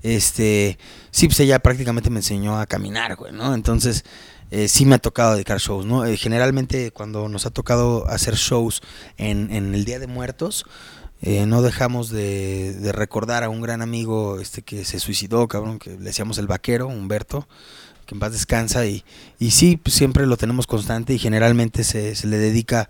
[0.02, 0.80] este,
[1.12, 3.54] sí, pues ella prácticamente me enseñó a caminar, güey, ¿no?
[3.54, 4.04] Entonces,
[4.52, 6.06] eh, sí me ha tocado dedicar shows, ¿no?
[6.06, 8.82] Eh, generalmente cuando nos ha tocado hacer shows
[9.18, 10.66] en, en el Día de Muertos,
[11.22, 15.80] eh, no dejamos de, de recordar a un gran amigo este que se suicidó, cabrón,
[15.80, 17.48] que le decíamos el vaquero, Humberto,
[18.06, 19.04] que en paz descansa, y,
[19.40, 22.90] y sí, pues, siempre lo tenemos constante y generalmente se, se le dedica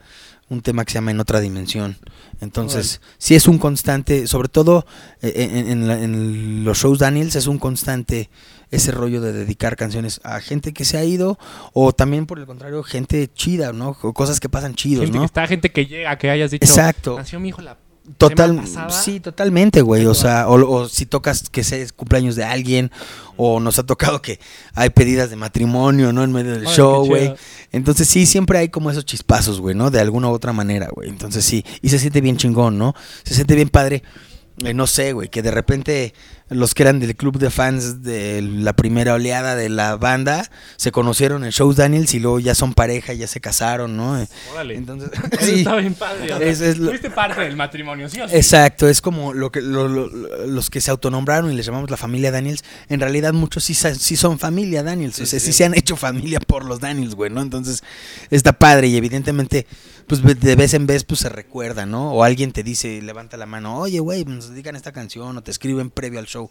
[0.50, 1.98] un tema que se llama En otra dimensión.
[2.42, 4.86] Entonces, sí es un constante, sobre todo
[5.22, 8.30] eh, en, en la- en los shows Daniels, es un constante
[8.72, 11.38] ese rollo de dedicar canciones a gente que se ha ido
[11.74, 13.98] o también por el contrario gente chida, ¿no?
[14.02, 15.22] O cosas que pasan chidos, Gente ¿no?
[15.24, 16.66] que está, gente que llega, que hayas dicho.
[16.66, 17.18] Exacto.
[17.18, 17.78] Nació mi hijo la
[18.20, 18.90] Total, semana pasada".
[18.92, 20.06] sí, totalmente, güey.
[20.06, 22.92] O sea, o, o si tocas que sea cumpleaños de alguien,
[23.36, 24.40] o nos ha tocado que
[24.76, 26.24] hay pedidas de matrimonio, ¿no?
[26.24, 27.34] En medio del Ay, show, güey.
[27.72, 29.90] Entonces sí, siempre hay como esos chispazos, güey, ¿no?
[29.90, 31.10] De alguna u otra manera, güey.
[31.10, 32.94] Entonces sí, y se siente bien chingón, ¿no?
[33.24, 34.04] Se siente bien padre.
[34.64, 36.14] Eh, no sé, güey, que de repente
[36.50, 40.92] los que eran del club de fans de la primera oleada de la banda se
[40.92, 44.22] conocieron en shows Daniels y luego ya son pareja, ya se casaron, ¿no?
[44.22, 44.76] Eh, Órale.
[44.76, 45.60] Entonces, Eso sí.
[45.60, 46.32] Está bien padre.
[46.34, 48.36] o sea, Es- es lo- Fuiste parte del matrimonio, ¿sí o sí?
[48.36, 50.08] Exacto, es como lo que lo- lo-
[50.46, 52.64] los que se autonombraron y les llamamos la familia Daniels.
[52.90, 53.74] En realidad muchos sí,
[54.16, 55.54] son familia Daniels, o sea, sí, sí.
[55.54, 57.42] se han hecho familia por los Daniels, güey, ¿no?
[57.42, 57.84] Entonces
[58.30, 59.66] está padre y evidentemente,
[60.08, 62.14] pues ve- de vez en vez pues se recuerda, ¿no?
[62.14, 65.52] O alguien te dice, levanta la mano, oye, güey, nos dedican esta canción o te
[65.52, 66.50] escriben previo al show.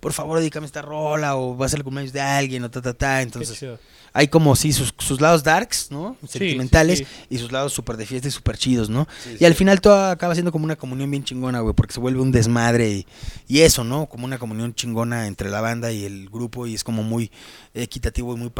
[0.00, 2.80] Por favor, dedícame esta rola o va a ser el cumpleaños de alguien o ta,
[2.80, 3.20] ta, ta.
[3.20, 3.64] Entonces,
[4.12, 6.16] hay como, sí, sus, sus lados darks, ¿no?
[6.28, 7.06] Sentimentales sí.
[7.30, 9.08] y sus lados súper de fiesta y súper chidos, ¿no?
[9.24, 11.98] Sí, y al final todo acaba siendo como una comunión bien chingona, güey, porque se
[11.98, 13.06] vuelve un desmadre y,
[13.48, 14.06] y eso, ¿no?
[14.06, 17.32] Como una comunión chingona entre la banda y el grupo y es como muy
[17.74, 18.50] equitativo y muy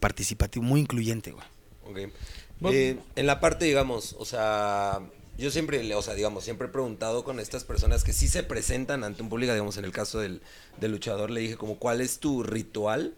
[0.00, 1.44] participativo, muy incluyente, güey.
[2.06, 2.12] Ok.
[2.64, 5.00] Eh, en la parte, digamos, o sea,
[5.38, 9.04] yo siempre, o sea, digamos, siempre he preguntado con estas personas que sí se presentan
[9.04, 10.40] ante un público, digamos, en el caso del,
[10.80, 13.14] del luchador, le dije como, ¿cuál es tu ritual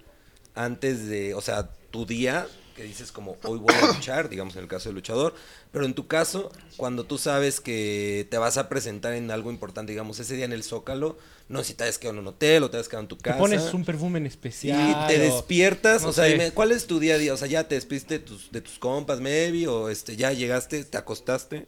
[0.55, 2.47] antes de, o sea, tu día,
[2.79, 5.35] que dices como hoy voy a luchar, digamos en el caso del luchador,
[5.73, 9.91] pero en tu caso, cuando tú sabes que te vas a presentar en algo importante,
[9.91, 11.19] digamos ese día en el Zócalo,
[11.49, 13.17] no sé si te has quedado en un hotel o te has quedado en tu
[13.17, 13.39] Te casa.
[13.39, 15.07] pones un perfume en y especial.
[15.09, 16.35] te o- despiertas, no o sea, sé.
[16.35, 17.35] dime, ¿cuál es tu día a día?
[17.35, 20.85] O sea, ya te despiste de tus, de tus compas, maybe, o este, ya llegaste,
[20.85, 21.67] te acostaste.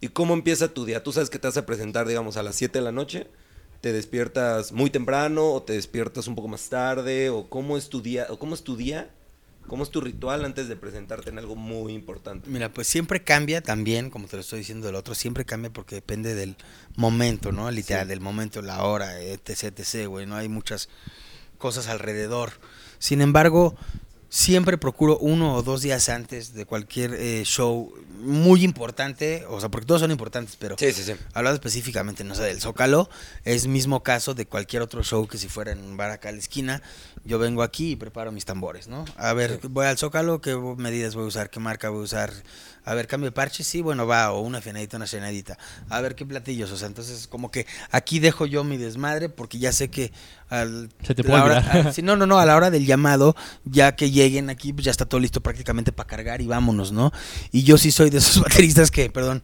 [0.00, 1.02] ¿Y cómo empieza tu día?
[1.02, 3.28] Tú sabes que te vas a presentar, digamos, a las 7 de la noche.
[3.82, 7.30] ¿Te despiertas muy temprano o te despiertas un poco más tarde?
[7.30, 8.26] ¿O cómo es tu día?
[8.30, 9.10] ¿O cómo es tu día?
[9.70, 12.50] ¿Cómo es tu ritual antes de presentarte en algo muy importante?
[12.50, 15.94] Mira, pues siempre cambia también, como te lo estoy diciendo del otro, siempre cambia porque
[15.94, 16.56] depende del
[16.96, 17.70] momento, ¿no?
[17.70, 20.88] Literal, del momento, la hora, etc, etc, güey, no hay muchas
[21.56, 22.50] cosas alrededor.
[22.98, 23.76] Sin embargo,
[24.28, 29.70] siempre procuro uno o dos días antes de cualquier eh, show muy importante, o sea,
[29.70, 31.12] porque todos son importantes, pero Sí, sí, sí.
[31.32, 33.10] hablando específicamente, no sé, del Zócalo,
[33.44, 36.32] es mismo caso de cualquier otro show que si fuera en un bar acá a
[36.32, 36.82] la esquina,
[37.24, 39.04] yo vengo aquí y preparo mis tambores, ¿no?
[39.16, 41.50] A ver, voy al Zócalo, ¿qué medidas voy a usar?
[41.50, 42.32] ¿Qué marca voy a usar?
[42.84, 45.58] A ver, cambio de parche, sí, bueno, va, o una afinadita, una llenadita.
[45.90, 46.72] A ver, ¿qué platillos?
[46.72, 50.12] O sea, entonces como que aquí dejo yo mi desmadre porque ya sé que
[50.48, 50.88] al...
[51.02, 54.10] Se te puede hora- sí, no, no, no, a la hora del llamado, ya que
[54.10, 57.12] lleguen aquí, pues ya está todo listo prácticamente para cargar y vámonos, ¿no?
[57.52, 59.42] Y yo sí soy de esos bateristas que, perdón,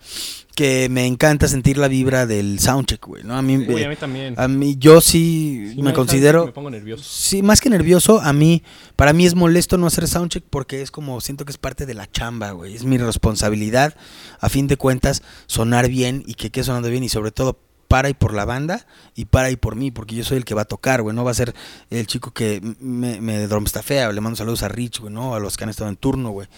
[0.56, 3.36] que me encanta sentir la vibra del soundcheck, güey, ¿no?
[3.36, 4.34] A mí, eh, a mí también.
[4.38, 6.46] a mí, yo sí, Sí, me considero...
[6.46, 7.04] Me pongo nervioso.
[7.06, 8.62] Sí, más que nervioso, a mí,
[8.96, 11.92] para mí es molesto no hacer soundcheck porque es como, siento que es parte de
[11.92, 12.74] la chamba, güey.
[12.74, 13.94] Es mi responsabilidad,
[14.40, 18.08] a fin de cuentas, sonar bien y que quede sonando bien y sobre todo para
[18.08, 20.62] y por la banda y para y por mí, porque yo soy el que va
[20.62, 21.14] a tocar, güey.
[21.14, 21.54] No va a ser
[21.90, 25.34] el chico que me, me drumstafea, le mando saludos a Rich, güey, ¿no?
[25.34, 26.48] A los que han estado en turno, güey.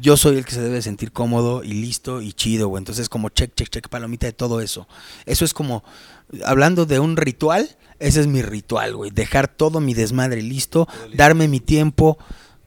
[0.00, 2.80] Yo soy el que se debe sentir cómodo y listo y chido, güey.
[2.80, 4.88] Entonces, como check, check, check, palomita de todo eso.
[5.26, 5.84] Eso es como,
[6.44, 9.10] hablando de un ritual, ese es mi ritual, güey.
[9.10, 12.18] Dejar todo mi desmadre listo, darme mi tiempo,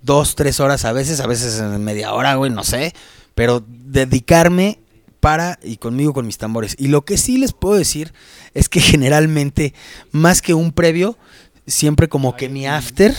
[0.02, 2.94] dos, tres horas a veces, a veces en media hora, güey, no sé.
[3.34, 4.80] Pero dedicarme
[5.20, 6.76] para y conmigo con mis tambores.
[6.78, 8.14] Y lo que sí les puedo decir
[8.54, 9.74] es que generalmente,
[10.12, 11.18] más que un previo,
[11.66, 13.16] siempre como que mi after.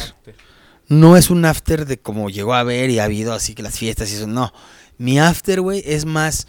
[0.88, 3.78] No es un after de como llegó a ver y ha habido así que las
[3.78, 4.52] fiestas y eso, no.
[4.98, 6.46] Mi after, güey, es más...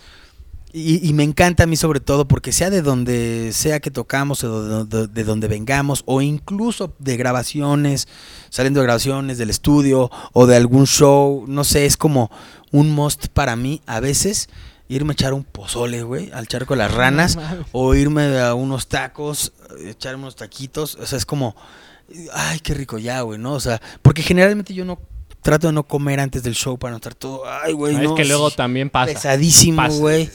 [0.77, 4.43] Y, y me encanta a mí sobre todo porque sea de donde sea que tocamos
[4.43, 8.09] o de, de- de donde vengamos o incluso de grabaciones,
[8.49, 12.29] saliendo de grabaciones del estudio o de algún show, no sé, es como
[12.73, 14.49] un must para mí a veces
[14.89, 18.53] irme a echar un pozole, güey, al charco de las ranas No o irme a
[18.53, 19.53] unos tacos,
[19.85, 21.55] echarme unos taquitos, o sea, es como,
[22.33, 23.53] ay, qué rico ya, güey, ¿no?
[23.53, 24.99] O sea, porque generalmente yo no
[25.41, 28.09] trato de no comer antes del show para no estar todo, ay, güey, Ah, no.
[28.11, 29.13] es que luego también pasa.
[29.13, 30.29] Pesadísimo, güey.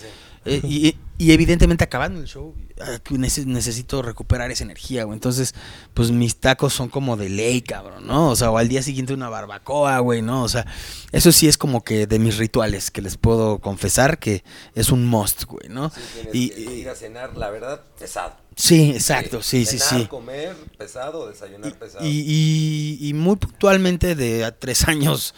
[0.47, 2.99] Eh, y, y evidentemente acabando el show, ah,
[3.45, 5.15] necesito recuperar esa energía, güey.
[5.17, 5.55] Entonces,
[5.93, 8.31] pues mis tacos son como de ley, cabrón, ¿no?
[8.31, 10.43] O sea, o al día siguiente una barbacoa, güey, ¿no?
[10.43, 10.67] O sea,
[11.13, 14.43] eso sí es como que de mis rituales que les puedo confesar que
[14.75, 15.91] es un must, güey, ¿no?
[15.91, 18.33] Sí, Y, que ir a cenar, la verdad, pesado.
[18.57, 20.07] sí, exacto, sí, sí, Cenar, sí.
[20.09, 22.03] comer pesado, desayunar pesado.
[22.07, 25.35] Y, y- y muy puntualmente de a tres años,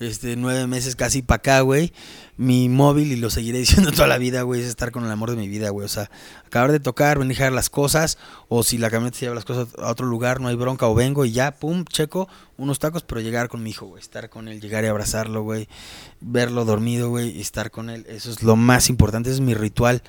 [0.00, 1.92] este, nueve meses casi para acá, güey.
[2.36, 5.30] Mi móvil, y lo seguiré diciendo toda la vida, güey, es estar con el amor
[5.30, 5.84] de mi vida, güey.
[5.84, 6.10] O sea,
[6.46, 8.18] acabar de tocar, venir a dejar las cosas,
[8.48, 10.94] o si la camioneta se lleva las cosas a otro lugar, no hay bronca, o
[10.94, 14.00] vengo y ya, pum, checo unos tacos, pero llegar con mi hijo, güey.
[14.00, 15.68] Estar con él, llegar y abrazarlo, güey.
[16.20, 18.06] Verlo dormido, güey, y estar con él.
[18.08, 20.02] Eso es lo más importante, es mi ritual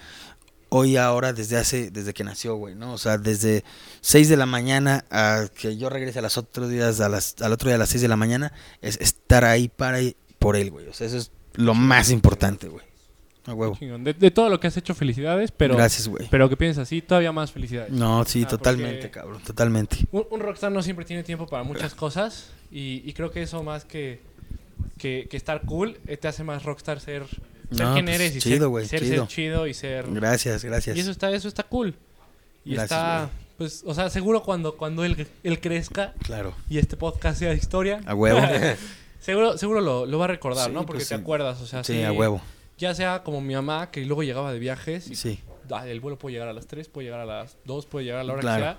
[0.75, 2.93] hoy ahora desde hace desde que nació, güey, ¿no?
[2.93, 3.63] O sea, desde
[4.01, 7.53] 6 de la mañana a que yo regrese a las otros días a las al
[7.53, 8.51] otro día a las 6 de la mañana
[8.81, 10.87] es estar ahí para y por él, güey.
[10.87, 12.83] O sea, eso es lo más importante, güey.
[13.47, 13.77] A huevo.
[13.79, 16.27] De, de todo lo que has hecho, felicidades, pero, Gracias, güey.
[16.31, 17.91] pero que piensas así, todavía más felicidades.
[17.91, 19.97] No, sí, Ah, totalmente, cabrón, totalmente.
[20.11, 23.61] Un, un rockstar no siempre tiene tiempo para muchas cosas y, y creo que eso
[23.61, 24.19] más que,
[24.97, 27.23] que, que estar cool eh, te hace más rockstar ser,
[27.71, 29.15] ser No, quien pues, eres y chido, ser, güey, ser, chido.
[29.25, 30.05] ser chido y ser...
[30.11, 30.95] Gracias, gracias.
[30.97, 31.95] Y eso está, eso está cool.
[32.63, 33.29] Y Gracias, está, güey.
[33.57, 36.55] pues, o sea, seguro cuando, cuando él, él crezca Claro.
[36.69, 38.39] y este podcast sea historia, A huevo.
[39.19, 40.81] seguro, seguro lo, lo va a recordar, Sí, ¿no?
[40.85, 41.21] Porque pues, te sí.
[41.21, 42.41] acuerdas, o sea, Sí, a huevo.
[42.77, 45.39] Ya sea como mi mamá, que luego llegaba de viajes y Sí.
[45.71, 48.19] ah, el vuelo puede llegar a las 3, puede llegar a las 2, puede llegar
[48.19, 48.57] a la hora Claro.
[48.63, 48.77] que sea.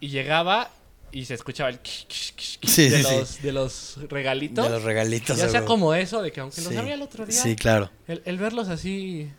[0.00, 0.70] Y llegaba
[1.12, 3.14] y se escuchaba el kish, kish, kish, kish Sí, de, sí, sí.
[3.16, 4.64] los, de los regalitos.
[4.64, 5.36] De los regalitos.
[5.36, 6.76] ya sea como eso, de que aunque los Sí.
[6.76, 7.90] abría el otro día, Sí, claro.
[8.08, 9.30] el, el verlos así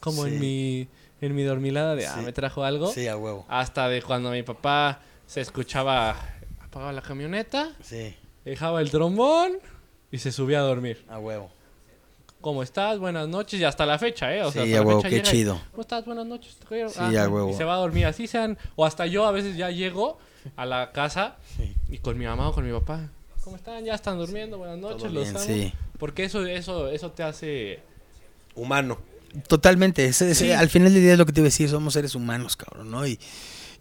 [0.00, 0.88] como en mi
[1.20, 2.24] en mi dormilada de, ah, Sí.
[2.24, 2.92] me trajo algo.
[2.92, 3.46] Sí, a huevo.
[3.48, 6.16] Hasta de cuando mi papá se escuchaba,
[6.60, 8.14] apagaba la camioneta, Sí,
[8.44, 9.52] dejaba el trombón
[10.10, 11.04] y se subía a dormir.
[11.08, 11.50] a huevo.
[12.40, 12.98] ¿Cómo estás?
[12.98, 13.60] Buenas noches.
[13.60, 14.42] Y hasta la fecha, ¿eh?
[14.42, 15.60] O sea, Sí, a huevo, qué llega chido.
[15.70, 16.04] ¿Cómo estás?
[16.04, 16.56] Buenas noches.
[16.56, 16.88] te quiero".
[16.88, 17.50] Sí, Ah, a huevo.
[17.50, 18.04] Y se va a dormir.
[18.04, 18.58] Así sean.
[18.74, 20.18] O hasta yo a veces ya llego
[20.56, 21.74] a la casa Sí.
[21.90, 23.08] y con mi mamá o con mi papá.
[23.42, 23.84] ¿Cómo están?
[23.84, 25.44] Ya están durmiendo, buenas noches, Todo los bien, amo.
[25.44, 25.72] sí.
[25.98, 27.80] Porque eso, eso, eso te hace...
[28.54, 28.98] Humano.
[29.48, 30.04] Totalmente.
[30.04, 30.52] ese- ese- Sí.
[30.52, 32.90] Al final del día es lo que te iba a decir, somos seres humanos, cabrón,
[32.90, 33.06] ¿no?
[33.06, 33.18] Y,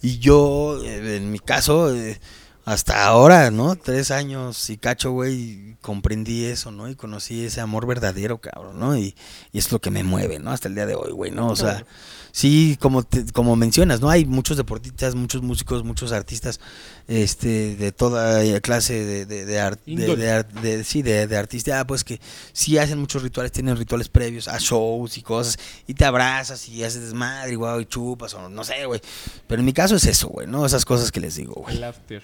[0.02, 2.20] y yo, eh, en mi caso, eh,
[2.64, 3.76] hasta ahora, ¿no?
[3.76, 6.88] Tres años y cacho, güey, comprendí eso, ¿no?
[6.90, 8.96] Y conocí ese amor verdadero, cabrón, ¿no?
[8.98, 9.16] Y,
[9.52, 10.52] y es lo que me mueve, ¿no?
[10.52, 11.48] Hasta el día de hoy, güey, ¿no?
[11.48, 11.88] O sea, Claro.
[12.32, 14.10] sí, como, te- como mencionas, ¿no?
[14.12, 16.60] Hay muchos deportistas, muchos músicos, muchos artistas,
[17.08, 22.04] este, de toda clase de, de, de, de- de sí, de, de artista, ah, pues
[22.04, 22.22] que
[22.54, 25.58] sí hacen muchos rituales, tienen rituales previos a shows y cosas,
[25.88, 29.02] y te abrazas y haces desmadre, güey, y chupas, o no sé, güey.
[29.48, 30.64] Pero en mi caso es eso, güey, ¿no?
[30.66, 31.76] Esas cosas que les digo, güey.
[31.78, 32.22] El after.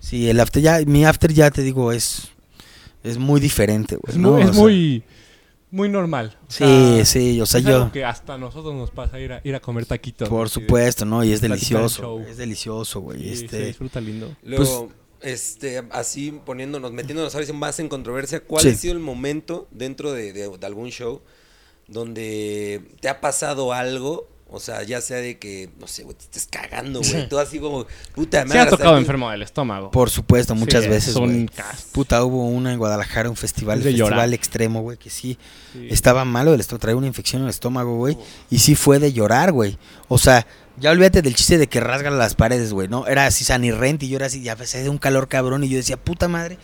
[0.00, 2.28] Sí, el after ya, mi after ya te digo, es,
[3.02, 4.12] es muy diferente, güey.
[4.14, 4.32] Es, ¿no?
[4.32, 5.02] muy, O es sea, muy,
[5.70, 6.36] muy normal.
[6.48, 7.76] O Sí, sea, sí, o sea, es yo...
[7.76, 10.28] algo que hasta a nosotros nos pasa ir a, ir a comer taquitos.
[10.28, 11.24] Por de- supuesto, ¿no?
[11.24, 13.20] Y es delicioso, es delicioso, güey.
[13.22, 14.34] Sí, este, se disfruta lindo.
[14.44, 14.90] Luego,
[15.22, 18.68] este, así poniéndonos, metiéndonos a veces más en controversia, ¿cuál Sí.
[18.68, 21.20] ha sido el momento dentro de, de- de algún show
[21.88, 24.28] donde te ha pasado algo?
[24.48, 27.28] O sea, ya sea de que, no sé, güey, te estés cagando, güey.
[27.28, 27.84] Tú así como,
[28.14, 28.52] puta madre.
[28.52, 29.90] Se ha tocado aquí- enfermo del estómago.
[29.90, 31.50] Por supuesto, muchas Sí, veces, son
[31.92, 34.32] Puta, hubo una en Guadalajara, un festival, Es de festival llorar.
[34.34, 35.36] extremo, güey, que sí,
[35.72, 35.88] Sí.
[35.90, 38.16] estaba malo del estómago, traía una infección en el estómago, güey,
[38.48, 39.78] y sí fue de llorar, güey.
[40.06, 40.46] O sea,
[40.78, 43.06] ya olvídate del chiste de que rasgan las paredes, güey, ¿no?
[43.08, 45.68] Era así San y y yo era así, ya empecé de un calor cabrón, y
[45.68, 46.56] yo decía, puta madre,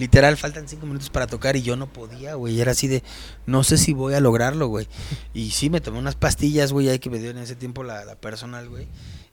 [0.00, 3.04] literal, faltan cinco minutos para tocar, y yo no podía, güey, era así de,
[3.46, 4.88] no sé si voy a lograrlo, güey.
[5.34, 8.04] Y sí, me tomé unas pastillas, güey, ahí que me dio en ese tiempo la,
[8.04, 8.88] la personal, güey.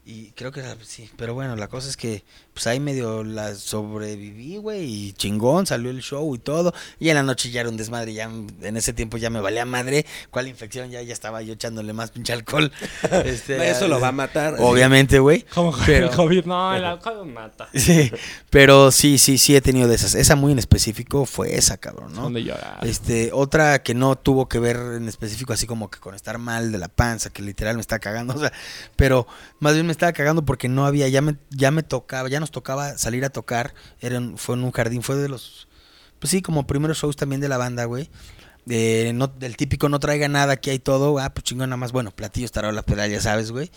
[0.10, 3.54] Y creo que era- sí, pero bueno, la cosa es que pues ahí medio la
[3.54, 6.74] sobreviví, güey, y chingón, salió el show y todo.
[6.98, 9.66] Y en la noche ya era un desmadre, ya en ese tiempo ya me valía
[9.66, 10.06] madre.
[10.32, 10.90] ¿Cuál infección?
[10.90, 12.72] Ya, ya estaba yo echándole más pinche alcohol.
[13.26, 14.56] Este, Eso lo va a matar.
[14.60, 15.42] Obviamente, güey.
[15.54, 16.46] Como Pero- el COVID.
[16.46, 17.68] No, el alcohol mata.
[17.78, 18.12] Sí,
[18.50, 20.16] pero sí, sí, sí he tenido de esas.
[20.16, 22.24] Esa muy en específico fue esa, cabrón, ¿no?
[22.24, 22.80] Son de llorar.
[22.82, 26.72] Este, otra que no tuvo que ver en específico, así como que con estar mal
[26.72, 28.52] de la panza, que literal me está cagando, o sea,
[28.96, 29.28] pero
[29.60, 32.52] más bien me estaba cagando porque no había, ya me, ya me tocaba, ya nos
[32.52, 35.68] tocaba salir a tocar, era fue en un jardín, fue de los,
[36.20, 38.10] pues sí, como primeros shows también de la banda, güey.
[38.66, 41.94] De, no, del típico no traiga nada, aquí hay todo, ah, pues chingón, nada más,
[41.94, 43.72] bueno, platillos, tarolas, pedal, ya sabes, güey.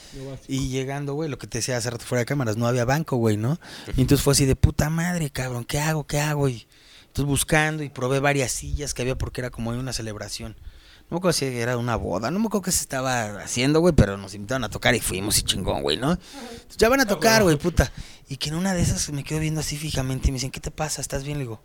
[0.49, 3.17] Y llegando, güey, lo que te decía hace rato fuera de cámaras, no había banco,
[3.17, 3.61] güey, ¿no?
[3.97, 6.09] Y entonces fue así de puta madre, cabrón, ¿qué hago?
[6.09, 6.49] ¿Qué hago?
[6.49, 6.67] Y
[7.07, 10.57] entonces buscando y probé varias sillas que había porque era como una celebración.
[11.11, 13.93] No me acuerdo si era una boda, no me acuerdo qué se estaba haciendo, güey,
[13.93, 16.13] pero nos invitaron a tocar y fuimos y chingón, güey, ¿no?
[16.13, 17.93] Entonces, ya van a tocar, güey, puta.
[18.29, 20.61] Y que en una de esas me quedo viendo así fijamente y me dicen, ¿qué
[20.61, 21.01] te pasa?
[21.01, 21.39] ¿Estás bien?
[21.39, 21.61] Le digo,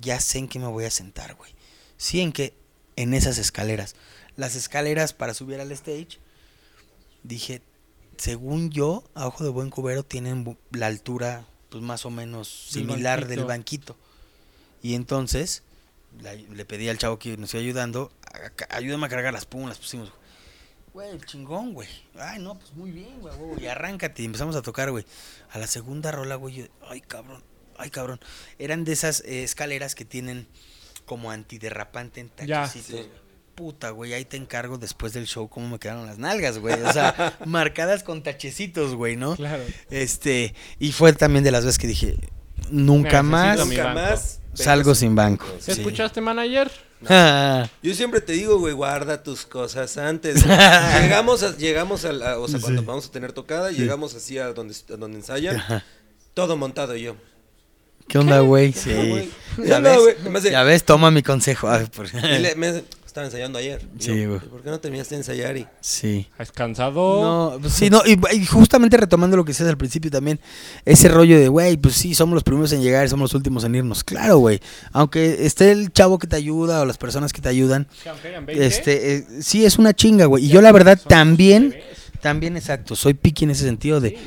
[0.00, 1.54] ya sé en qué me voy a sentar, güey.
[1.96, 2.54] Sí, en que
[2.96, 3.94] en esas escaleras.
[4.36, 6.18] Las escaleras para subir al stage,
[7.22, 7.62] dije,
[8.16, 13.28] según yo, a ojo de buen cubero tienen la altura, pues más o menos similar
[13.28, 13.96] del banquito.
[14.82, 15.62] Y entonces
[16.20, 19.46] la- le pedí al chavo que nos iba ayudando, "A- a- ayúdame a cargar las
[19.46, 20.12] pumas, las pusimos.
[20.92, 21.88] Güey, chingón, güey.
[22.18, 23.62] Ay, no, pues muy bien, güey, güey.
[23.64, 24.22] Y arráncate.
[24.22, 25.06] Y empezamos a tocar, güey.
[25.50, 27.42] A la segunda rola, güey, yo, ay, cabrón,
[27.78, 28.20] ay, cabrón.
[28.58, 30.46] Eran de esas eh, escaleras que tienen
[31.06, 32.62] como antiderrapante en Ya.
[32.64, 33.06] tachecitos.
[33.54, 36.74] Puta, güey, ahí te encargo después del show cómo me quedaron las nalgas, güey.
[36.82, 39.36] O sea, marcadas con tachecitos, güey, ¿no?
[39.36, 39.62] Claro.
[39.90, 42.16] Este, y fue también de las veces que dije,
[42.70, 44.40] nunca más Nunca más.
[44.54, 45.46] salgo sin banco.
[45.58, 45.80] ¿Se Sí.
[45.80, 46.70] escuchaste, manager?
[47.82, 50.44] Yo siempre te digo, güey, guarda tus cosas antes.
[51.02, 54.52] llegamos a, llegamos a, la- o sea, cuando vamos a tener tocada, llegamos así a
[54.52, 55.84] donde, a donde ensayan, Ajá.
[56.34, 57.16] todo montado yo.
[58.08, 58.72] ¿Qué onda, güey?
[58.72, 58.78] ¿Qué
[59.56, 59.64] Sí.
[59.64, 60.42] ¿Ya ves?
[60.44, 61.68] Ya toma mi consejo.
[61.70, 63.80] Ay, por- Y le- me- estaba ensayando ayer.
[63.98, 64.40] Sí, yo, güey.
[64.40, 65.56] ¿Por qué no terminaste de ensayar?
[65.56, 66.26] Y, Sí.
[66.38, 67.22] ¿Has cansado?
[67.22, 70.40] No, pues sí, no, y, y justamente retomando lo que decías al principio también,
[70.84, 73.74] ese rollo de, güey, pues sí, somos los primeros en llegar, somos los últimos en
[73.74, 74.02] irnos.
[74.02, 74.60] Claro, güey.
[74.92, 78.28] Aunque esté el chavo que te ayuda o las personas que te ayudan, Que aunque
[78.28, 80.46] hayan 20, este, eh, sí es una chinga, güey.
[80.46, 81.76] Y yo la verdad también,
[82.20, 84.18] también exacto, soy piqui en ese sentido de,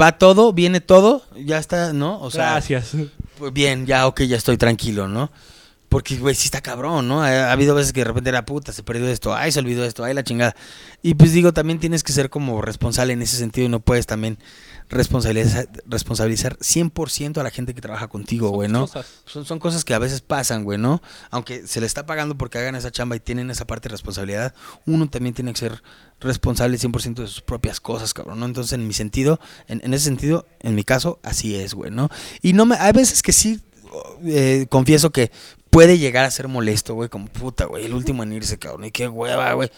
[0.00, 2.20] va todo, viene todo, ya está, ¿no?
[2.20, 2.92] O sea, Gracias.
[3.38, 5.30] pues bien, ya, ok, ya estoy tranquilo, ¿no?
[5.92, 7.22] Porque, güey, sí está cabrón, ¿no?
[7.22, 9.84] Ha, ha habido veces que de repente era puta, se perdió esto, ay, se olvidó
[9.84, 10.56] esto, ay, la chingada.
[11.02, 14.06] Y pues digo, también tienes que ser como responsable en ese sentido y no puedes
[14.06, 14.38] también
[14.88, 18.86] responsabilizar, responsabilizar 100% a la gente que trabaja contigo, güey, ¿no?
[18.86, 19.06] cosas.
[19.26, 21.02] Son, son cosas que a veces pasan, güey, ¿no?
[21.30, 24.54] Aunque se le está pagando porque hagan esa chamba y tienen esa parte de responsabilidad,
[24.86, 25.82] uno también tiene que ser
[26.20, 28.46] responsable 100% de sus propias cosas, cabrón, ¿no?
[28.46, 32.08] Entonces, en mi sentido, en, en ese sentido, en mi caso, así es, güey, ¿no?
[32.40, 33.60] Y no me, hay veces que sí,
[34.24, 35.30] eh, confieso que
[35.72, 38.90] puede llegar a ser molesto, güey, como puta, güey, el último en irse, cabrón, y
[38.90, 39.70] qué hueva, güey.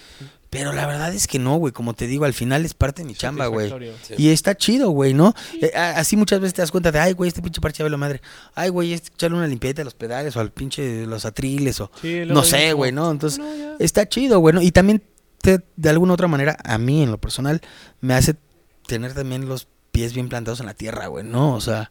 [0.51, 1.73] Pero la verdad es que no, güey.
[1.73, 3.73] Como te digo, al final es parte de mi chamba, güey.
[4.03, 4.15] Sí.
[4.19, 5.35] Y está chido, güey, ¿no?
[5.61, 7.91] Eh, así muchas veces te das cuenta de, ay, güey, este pinche parche ya ve
[7.91, 8.21] la madre.
[8.55, 11.91] Ay, güey, este echarle una limpieza a los pedales o al pinche los atriles o
[12.03, 13.11] Sí, no sé, güey, ¿no?
[13.11, 13.41] Entonces,
[13.81, 14.63] está chido, güey, ¿no?
[14.63, 15.03] Y también,
[15.41, 17.61] te- de alguna otra manera, a mí en lo personal,
[18.01, 18.37] me hace
[18.87, 21.55] tener también los pies bien plantados en la tierra, güey, ¿no?
[21.55, 21.91] O sea,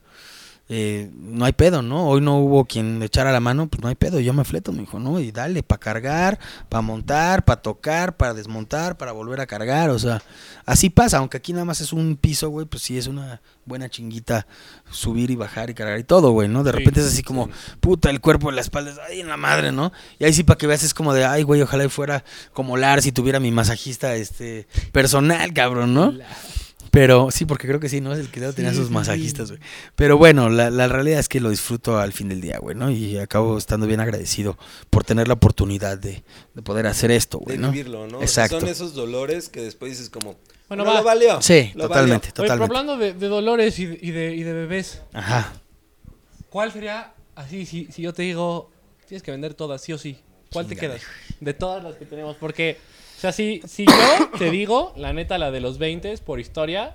[0.69, 2.07] eh, no hay pedo, ¿no?
[2.07, 4.71] Hoy no hubo quien le echara la mano, pues no hay pedo, yo me fleto,
[4.71, 5.19] me dijo, ¿no?
[5.19, 6.39] Y dale, para cargar,
[6.69, 10.21] para montar, para tocar, para desmontar, para volver a cargar, o sea,
[10.65, 13.87] así pasa, aunque aquí nada más es un piso, güey, pues sí es una buena
[13.89, 14.45] chinguita
[14.89, 16.63] subir y bajar y cargar y todo, güey, ¿no?
[16.63, 17.49] De Sí, repente es así como,
[17.79, 19.91] puta, el cuerpo de la espalda, es, ay, en la madre, ¿no?
[20.19, 22.77] Y ahí sí para que veas es como de, ay, güey, ojalá y fuera como
[22.77, 26.13] Lars si tuviera mi masajista, este, personal, cabrón, ¿no?
[26.93, 28.13] Pero sí, porque creo que sí, ¿no?
[28.13, 29.59] Es el que luego tenía Sí, sus masajistas, güey.
[29.95, 32.91] Pero bueno, la, la realidad es que lo disfruto al fin del día, güey, ¿no?
[32.91, 34.59] Y acabo estando bien agradecido
[34.91, 36.23] por tener la oportunidad de,
[36.53, 37.71] de poder hacer esto, De güey, ¿no?
[37.71, 38.19] vivirlo, ¿no?
[38.19, 38.59] O sea, Exacto.
[38.59, 40.35] son esos dolores que después dices como,
[40.67, 40.99] Bueno, va.
[40.99, 41.41] lo valió.
[41.41, 42.77] Sí, lo totalmente, Oye, pero totalmente.
[42.77, 45.51] hablando de, de dolores y de, y de, y de bebés, Ajá.
[46.51, 48.69] ¿cuál sería, así, si, si yo te digo,
[49.07, 50.19] tienes que vender todas, sí o sí?
[50.51, 51.01] ¿Cuál te quedas?
[51.39, 52.77] De todas las que tenemos, porque,
[53.23, 56.93] sea, si, si yo te digo, la neta, la de los 20 por historia,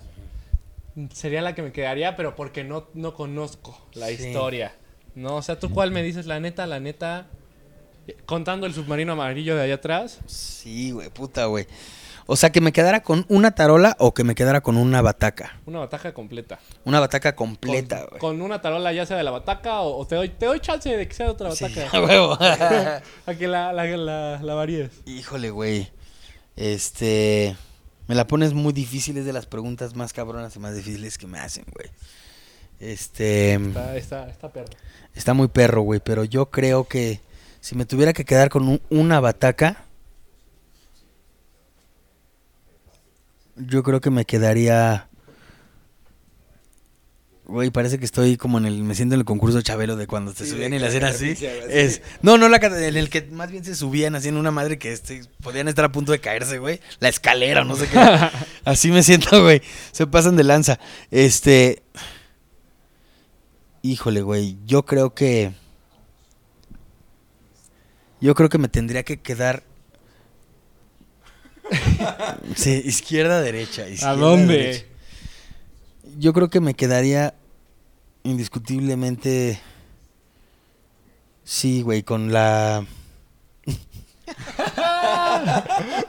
[1.13, 4.15] sería la que me quedaría, pero porque no, no conozco la Sí.
[4.27, 4.73] historia.
[5.15, 5.37] ¿No?
[5.37, 6.27] O sea, ¿tú cuál me dices?
[6.27, 7.27] La neta, la neta,
[8.27, 10.21] contando el submarino amarillo de allá atrás.
[10.27, 11.67] Sí, güey, puta, güey.
[12.31, 15.59] O sea, que me quedara con una tarola o que me quedara con una bataca.
[15.65, 16.59] Una bataca completa.
[16.85, 18.21] Una bataca completa, güey.
[18.21, 20.95] con una tarola ya sea de la bataca o, o te, doy, te doy chance
[20.95, 21.97] de que sea de otra Sí, bataca.
[21.97, 22.39] a huevo.
[23.27, 24.91] A que la, la, la, la varíes.
[25.07, 25.89] Híjole, güey.
[26.59, 27.57] Este.
[28.09, 31.27] Me la pones muy difícil, es de las preguntas más cabronas y más difíciles que
[31.27, 31.89] me hacen, güey.
[32.81, 33.55] Este.
[33.55, 34.71] Está, está, está perro.
[35.15, 37.21] Está muy perro, güey, pero yo creo que
[37.61, 39.85] si me tuviera que quedar con un- una bataca,
[43.57, 45.09] yo creo que me quedaría...
[47.49, 48.85] Güey, parece que estoy como en el...
[48.85, 51.35] Me siento en el concurso Chabelo de cuando te Sí, subían y la hacían así.
[51.35, 51.47] sí.
[51.71, 54.93] Es, no, no la en el que más bien se subían haciendo una madre que
[54.93, 56.79] este, podían estar a punto de caerse, güey.
[57.01, 57.99] La escalera no sé qué.
[58.67, 59.63] Así me siento, güey.
[59.93, 60.79] Se pasan de lanza.
[61.11, 61.83] Este...
[63.81, 64.59] Híjole, güey.
[64.67, 65.53] Yo creo que...
[68.21, 69.63] Yo creo que me tendría que quedar...
[72.57, 73.87] sí, izquierda, derecha.
[74.03, 74.55] ¿A dónde?
[74.55, 74.85] derecha.
[76.19, 77.38] Yo creo que me quedaría
[78.23, 79.61] indiscutiblemente...
[81.45, 82.85] Sí, güey, con la...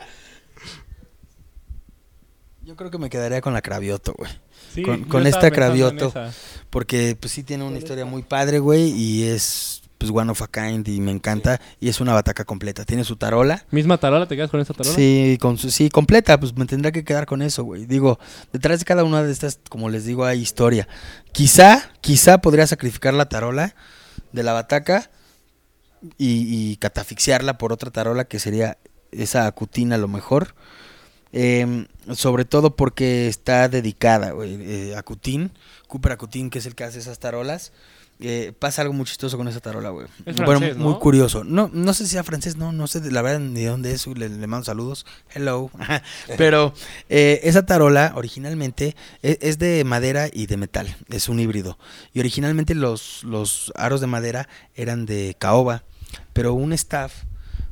[2.64, 4.32] Yo creo que me quedaría con la Cravioto, güey.
[4.74, 6.14] Sí, Con- esta Cravioto.
[6.70, 10.48] Porque pues sí tiene una historia muy padre, güey, y es pues one of a
[10.48, 12.86] kind y me encanta y es una bataca completa.
[12.86, 13.66] Tiene su tarola.
[13.70, 14.28] ¿Misma tarola?
[14.28, 14.96] ¿Te quedas con esa tarola?
[14.96, 17.86] Sí, con su sí completa, pues me tendrá que quedar con eso, güey.
[17.86, 18.18] Digo,
[18.54, 20.88] detrás de cada una de estas, como les digo, hay historia.
[21.34, 23.76] Quizá, quizá podría sacrificar la tarola
[24.32, 25.12] de la bataca
[26.18, 28.78] y, y catafixiarla por otra tarola que sería
[29.12, 30.56] esa acutina a lo mejor.
[31.32, 31.86] Em,
[32.16, 34.58] sobre todo porque está dedicada, güey.
[34.62, 35.52] Eh, Acutín,
[35.88, 37.72] Cooper Acutín, que es el que hace esas tarolas.
[38.22, 40.08] Eh, pasa algo muy chistoso con esa tarola, güey.
[40.26, 41.00] Es Bueno, francés, muy ¿no?
[41.00, 41.44] curioso.
[41.44, 43.92] No, no sé si sea francés, no, no sé de- la verdad ni de dónde
[43.94, 44.06] es.
[44.08, 45.06] Le, le mando saludos.
[45.34, 45.72] Hello.
[46.38, 46.74] Pero
[47.10, 50.96] eh, esa tarola originalmente e- es, de madera y de metal.
[51.10, 51.78] Es un híbrido.
[52.14, 55.84] Y originalmente los, los aros de madera eran de caoba.
[56.34, 57.14] Pero un staff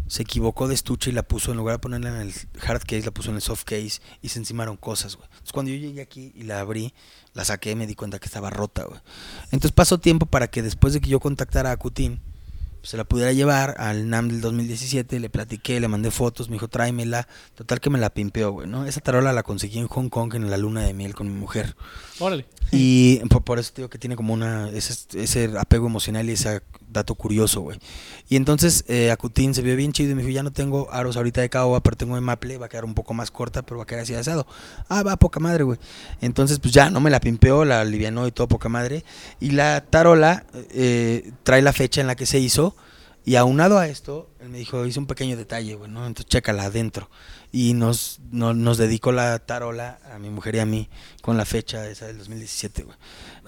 [0.07, 3.03] se equivocó de estuche y la puso, en lugar de ponerla en el hard case,
[3.03, 5.27] la puso en el soft case y se encimaron cosas, güey.
[5.27, 6.93] Entonces cuando yo llegué aquí y la abrí,
[7.33, 8.99] la saqué y me di cuenta que estaba rota, güey.
[9.45, 12.21] Entonces pasó tiempo para que después de que yo contactara a Cutín,
[12.83, 16.69] se la pudiera llevar al NAM del 2017, le platiqué, le mandé fotos, me dijo
[16.69, 18.85] tráemela, total que me la pimpeó, güey, ¿no?
[18.85, 21.75] Esa tarola la conseguí en Hong Kong en la luna de miel con mi mujer.
[22.19, 22.45] Órale.
[22.71, 27.15] Y por, eso digo que tiene como una ese, ese apego emocional y ese dato
[27.15, 27.79] curioso, güey.
[28.29, 31.17] Y entonces eh, Acutín se vio bien chido y me dijo, ya no tengo aros
[31.17, 33.77] ahorita de caoba, pero tengo de maple, va a quedar un poco más corta, pero
[33.77, 34.47] va a quedar así asado.
[34.89, 35.79] Ah, va, poca madre, güey.
[36.21, 39.03] Entonces, pues ya, no me la pimpeó, la alivianó y todo, poca madre.
[39.39, 42.75] Y la tarola eh, trae la fecha en la que se hizo.
[43.23, 46.07] Y aunado a esto, él me dijo, hice un pequeño detalle, güey, ¿no?
[46.07, 47.09] Entonces chécala adentro.
[47.51, 50.89] Y nos, no- nos dedicó la tarola a mi mujer y a mí
[51.21, 52.97] con la fecha esa del 2017, güey.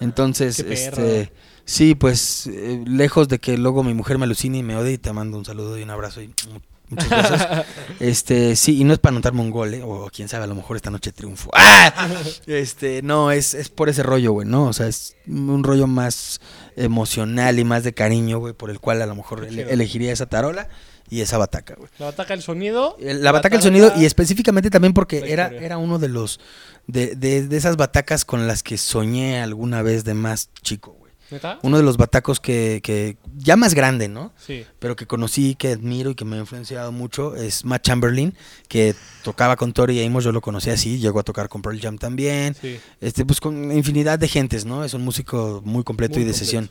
[0.00, 0.74] Entonces, Qué perro.
[1.04, 1.32] este,
[1.66, 5.12] sí, pues, eh, lejos de que luego mi mujer me alucine y me odie, te
[5.12, 7.66] mando un saludo y un abrazo y mu- muchas gracias.
[8.00, 9.82] este, sí, y no es para anotarme un gol, ¿eh?
[9.84, 11.50] o quién sabe, a lo mejor esta noche triunfo.
[11.54, 12.08] ¡Ah!
[12.46, 14.64] Este, no, es, es por ese rollo, güey, ¿no?
[14.64, 16.40] O sea, es un rollo más
[16.74, 20.24] emocional y más de cariño, güey, por el cual a lo mejor ele- elegiría esa
[20.26, 20.68] tarola.
[21.10, 21.90] Y esa bataca, güey.
[21.98, 22.96] La bataca, el sonido.
[23.00, 26.40] El- La bataca, el sonido y específicamente también porque era, era uno de los
[26.86, 31.10] de, de, de esas batacas con las que soñé alguna vez de más chico, güey.
[31.30, 31.60] ¿Neta?
[31.62, 34.32] Uno de los batacos que, que ya más grande, ¿no?
[34.36, 34.64] Sí.
[34.80, 38.34] Pero que conocí, que admiro y que me ha influenciado mucho es Matt Chamberlain,
[38.66, 41.98] que tocaba con Tori Amos, yo lo conocí así, llegó a tocar con Pearl Jam
[41.98, 42.56] también.
[42.60, 42.80] Sí.
[43.00, 44.82] Este, pues con infinidad de gentes, ¿no?
[44.82, 46.44] Es un músico muy completo Muy y de completo.
[46.44, 46.70] sesión.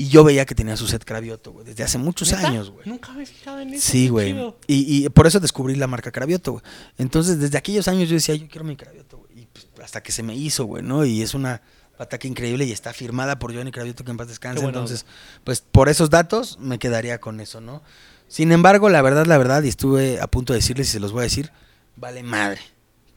[0.00, 2.48] Y yo veía que tenía su set Cravioto, güey, desde hace muchos ¿Neta?
[2.48, 2.88] años, güey.
[2.88, 3.86] Nunca me he fijado en eso.
[3.86, 4.34] Sí, güey.
[4.66, 6.64] Y, y por eso descubrí la marca Cravioto, güey.
[6.96, 9.42] Entonces, desde aquellos años yo decía, yo quiero mi Cravioto, güey.
[9.42, 11.04] Y pues, hasta que se me hizo, güey, ¿no?
[11.04, 11.60] Y es una
[11.98, 14.64] bataca increíble y está firmada por Johnny Cravioto, que en paz descanse.
[14.64, 15.04] Entonces,
[15.44, 17.82] pues por esos datos me quedaría con eso, ¿no?
[18.26, 21.12] Sin embargo, la verdad, la verdad, y estuve a punto de decirles y se los
[21.12, 21.52] voy a decir,
[21.96, 22.62] vale madre.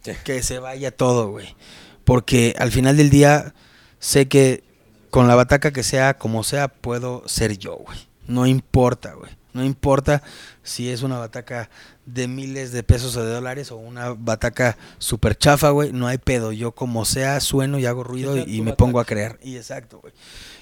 [0.01, 0.11] Sí.
[0.25, 1.55] Que se vaya todo, güey.
[2.03, 3.53] Porque al final del día
[3.99, 4.65] sé que
[5.13, 7.99] con la bataca que sea, como sea, puedo ser yo, güey.
[8.25, 9.29] No importa, güey.
[9.53, 10.23] No importa
[10.63, 11.69] si es una bataca
[12.07, 15.93] de miles de pesos o de dólares o una bataca super chafa, güey.
[15.93, 16.51] No hay pedo.
[16.51, 18.77] Yo como sea, sueno y hago ruido y, me bataca.
[18.77, 19.37] pongo a crear.
[19.43, 20.13] Y exacto, güey.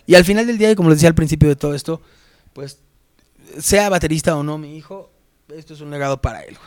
[0.06, 2.02] Y al final del día, y como les decía al principio de todo esto,
[2.52, 2.80] pues
[3.58, 5.14] sea baterista o no mi hijo,
[5.56, 6.58] esto es un legado para él,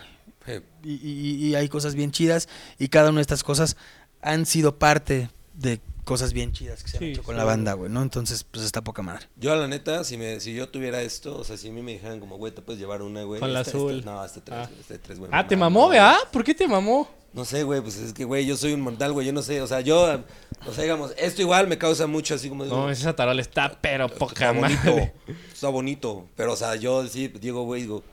[0.46, 0.62] güey.
[0.82, 3.76] Y, y- y hay cosas bien chidas y cada una de estas cosas
[4.22, 7.38] han sido parte de cosas bien chidas que se Sí, han hecho con sí.
[7.38, 8.02] la banda, güey, ¿no?
[8.02, 9.26] Entonces, pues está poca madre.
[9.36, 11.82] Yo, a la neta, si, me, si yo tuviera esto, o sea, si a mí
[11.82, 13.40] me dijeran como, güey, te puedes llevar una, güey.
[13.40, 14.04] Con la azul.
[14.04, 14.70] no, este tres, Ah.
[14.78, 15.30] este tres, güey.
[15.34, 16.16] Ah, te mamó, ¿verdad?
[16.32, 17.08] ¿Por qué te mamó?
[17.32, 19.60] No sé, güey, pues es que, güey, yo soy un mortal, güey, yo no sé,
[19.60, 20.20] o sea, yo,
[20.68, 22.64] o sea, digamos, esto igual me causa mucho así como...
[22.64, 25.14] No, esa tarola está pero poca está bonito, madre.
[25.52, 28.04] está bonito, pero, o sea, yo sí, digo, güey, digo,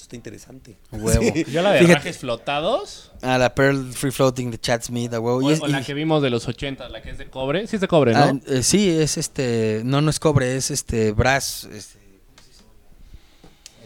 [0.00, 0.76] esto está interesante.
[0.90, 1.22] Huevo.
[1.50, 1.94] Yo la de Fíjate.
[1.94, 3.12] rajes flotados.
[3.22, 5.38] Ah, la Pearl Free Floating de Chad Smith, a huevo.
[5.46, 7.28] O, Y es- o la y- que vimos de los 80, la que es de
[7.28, 7.66] cobre.
[7.66, 8.18] Sí es de cobre, ¿no?
[8.18, 11.98] ah, eh, sí, es este, no, no es cobre, es este, brass, este,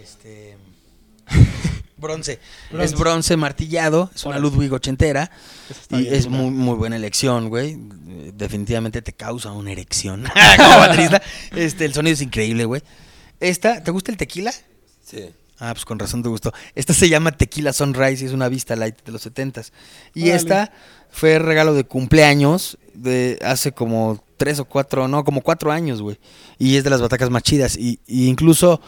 [0.02, 0.56] este,
[1.96, 2.38] bronce.
[2.70, 2.84] Bronce.
[2.84, 4.50] Es bronce martillado, es una Órale.
[4.50, 5.30] Ludwig ochentera
[5.70, 7.72] Esa está y bien es muy, muy buena elección, güey.
[8.08, 10.24] Eh, Definitivamente te causa una erección
[10.56, 11.22] como baterista.
[11.56, 12.82] Este, el sonido es increíble, güey.
[13.40, 14.52] Esta, ¿te gusta el tequila?
[15.02, 15.30] Sí.
[15.68, 16.52] Ah, pues con razón te gustó.
[16.74, 19.72] Esta se llama Tequila Sunrise y es una vista light de los setentas.
[20.14, 20.36] Y Órale.
[20.36, 20.72] esta
[21.10, 26.18] fue regalo de cumpleaños de hace como tres o cuatro, no, como cuatro años, güey.
[26.58, 27.76] Y es de las batacas más chidas.
[27.76, 28.80] Y, y incluso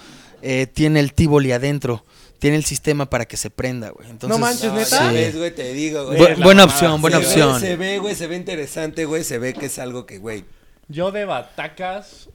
[0.43, 2.05] eh, tiene el Tivoli adentro.
[2.39, 4.11] Tiene el sistema para que se prenda, güey.
[4.11, 5.09] Entonces, No manches, ¿neta?
[5.09, 5.15] Sí.
[5.15, 6.19] ves, güey, te digo, güey.
[6.19, 7.61] Bu- la buena mamada, opción, buena Se ve- opción.
[7.61, 10.45] Se ve, güey, se ve interesante, güey, se ve que es algo que, güey,
[10.89, 12.29] Yo de batacas.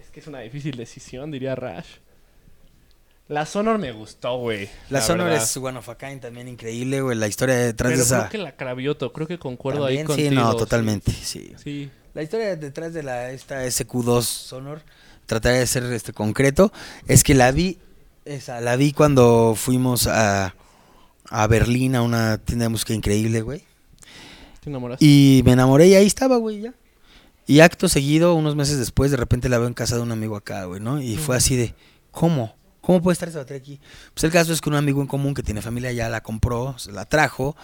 [0.00, 1.86] Es que es una difícil decisión, diría Rash.
[3.32, 4.68] La Sonor me gustó, güey.
[4.90, 5.42] La, Sonor verdad.
[5.42, 7.16] es One of a Kind también increíble, güey.
[7.16, 8.18] La historia detrás Pero de esa.
[8.18, 10.28] creo que la Cravioto, creo que concuerdo ahí También, contigo.
[10.30, 11.54] sí, no, totalmente, sí.
[11.62, 11.90] Sí.
[12.12, 14.82] La historia detrás de la esta SQ2 Sonor,
[15.24, 16.74] trataré de ser este concreto,
[17.08, 17.78] es que la vi,
[18.26, 20.54] esa, la vi cuando fuimos a,
[21.30, 23.64] a Berlín a una tienda de música increíble, güey.
[24.60, 25.02] ¿Te enamoraste?
[25.06, 26.74] Y me enamoré y ahí estaba, güey, ya.
[27.46, 30.36] Y acto seguido, unos meses después, de repente la veo en casa de un amigo
[30.36, 31.00] acá, güey, ¿no?
[31.00, 31.74] Y fue así de,
[32.10, 32.54] ¿cómo?
[32.82, 33.80] ¿Cómo puede estar esa batería aquí?
[34.12, 36.76] Pues el caso es que un amigo en común que tiene familia ya la compró,
[36.78, 37.56] se la trajo,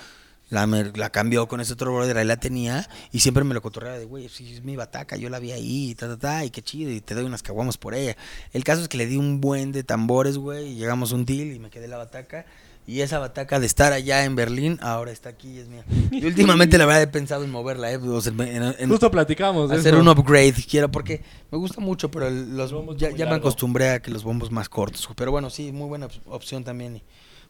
[0.48, 3.98] la, la cambió con ese otro brother, ahí la tenía, y siempre me lo cotorreaba
[3.98, 6.62] de, güey, si es mi bataca, yo la vi ahí, ta, ta, ta, y qué
[6.62, 8.16] chido, y te doy unas caguamas por ella.
[8.52, 11.24] El caso es que le di un buen de tambores, güey, y llegamos a un
[11.24, 12.46] deal y me quedé la bataca.
[12.88, 15.84] Y esa bataca de estar allá en Berlín, ahora está aquí y es mía.
[16.10, 17.98] Y últimamente la verdad he pensado en moverla, ¿eh?
[17.98, 20.00] O sea, en- en- Justo platicamos hacer eso.
[20.00, 23.26] un upgrade, quiero, porque me gusta mucho, pero el- los, Los bombos ya, muy ya
[23.26, 25.06] me acostumbré a que los bombos más cortos.
[25.14, 26.96] Pero bueno, sí, muy buena op- opción también.
[26.96, 27.02] Y,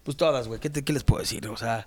[0.02, 1.46] pues todas, güey, ¿qué, te- ¿qué les puedo decir?
[1.46, 1.86] O sea,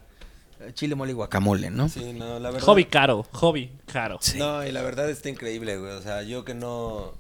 [0.74, 1.90] chile, mole y guacamole, ¿no?
[1.90, 2.66] sí, no, la verdad.
[2.66, 4.18] Hobby caro, hobby caro.
[4.22, 4.38] Sí.
[4.38, 5.92] No, y la verdad está increíble, güey.
[5.92, 7.12] O sea, yo que no.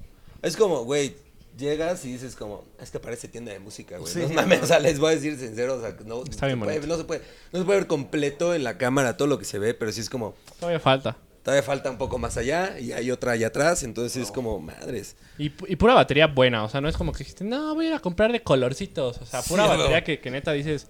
[0.42, 1.14] Es como, güey,
[1.58, 4.12] llegas y dices como, es que parece tienda de música, güey.
[4.12, 6.60] Sí, no mames, o sea, les voy a decir sincero, o sea, no, Está bien
[6.60, 7.22] se puede- no se puede,
[7.52, 10.02] no se puede ver completo en la cámara todo lo que se ve, pero sí
[10.02, 11.18] es como, Todavía falta.
[11.44, 15.16] todavía falta un poco más allá y hay otra allá atrás, entonces es como, madres.
[15.38, 17.90] Y, y pura batería buena, o sea, no es como que dijiste, no, voy a
[17.90, 19.18] ir a comprar de colorcitos.
[19.20, 20.06] O sea, pura Sí, batería no.
[20.06, 20.88] que, que neta dices,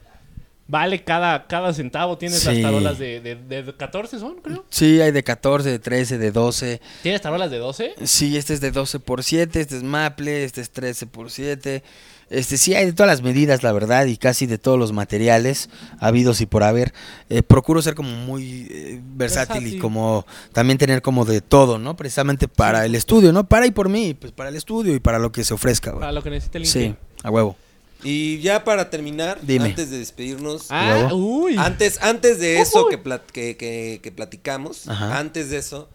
[0.72, 2.17] vale cada, cada centavo.
[2.17, 2.61] Tienes las Sí.
[2.63, 4.65] tarolas de, de, de 14 son, creo.
[4.69, 6.82] Sí, hay de 14, de 13, de 12.
[7.03, 7.93] ¿Tienes tarolas de 12?
[8.05, 11.84] Sí, este es de 12 por 7, este es Maple, este es 13 por 7.
[12.30, 15.69] Este sí hay de todas las medidas, la verdad, y casi de todos los materiales
[15.99, 16.93] habidos y por haber.
[17.30, 21.97] Eh, procuro ser como muy eh, versátil, y como también tener como de todo, ¿no?
[21.97, 23.49] Precisamente para el estudio, ¿no?
[23.49, 25.99] Para y por mí, pues para el estudio y para lo que se ofrezca, güey.
[25.99, 27.57] Para lo que necesite el Sí, a huevo.
[28.04, 29.66] Y ya para terminar, Dime.
[29.66, 31.56] antes de despedirnos, Ah, uy.
[31.58, 32.89] antes, antes de eso Uy.
[32.91, 35.20] que, plat- que, que- que platicamos, Ajá.
[35.20, 35.88] antes de eso,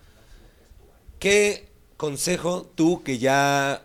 [1.19, 3.83] ¿qué consejo tú que ya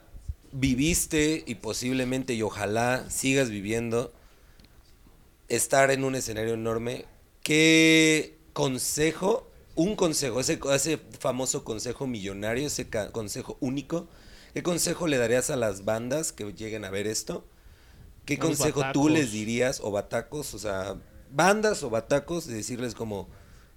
[0.52, 4.12] viviste y posiblemente y ojalá sigas viviendo
[5.48, 7.06] estar en un escenario enorme,
[7.44, 14.08] ¿qué consejo, un consejo, ese, ese famoso consejo millonario, ese consejo único,
[14.54, 17.46] qué consejo le darías a las bandas que lleguen a ver esto?
[18.26, 20.96] ¿Qué consejo tú les dirías, o batacos, o sea,
[21.34, 23.28] bandas o batacos, de decirles como,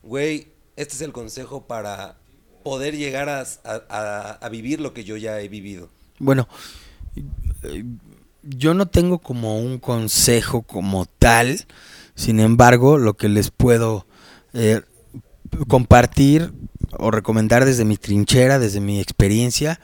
[0.02, 2.16] güey, este es el consejo para
[2.62, 5.88] poder llegar a, a- a- a vivir lo que yo ya he vivido?
[6.18, 6.48] Bueno,
[8.42, 11.64] yo no tengo como un consejo como tal,
[12.14, 14.06] sin embargo, lo que les puedo
[14.52, 14.82] eh,
[15.68, 16.52] compartir
[16.98, 19.80] o recomendar desde mi trinchera, desde mi experiencia,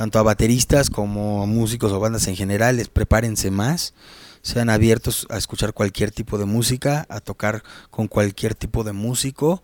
[0.00, 3.92] tanto a bateristas como a músicos o bandas en general, es prepárense más,
[4.40, 9.62] sean abiertos a escuchar cualquier tipo de música, a tocar con cualquier tipo de músico,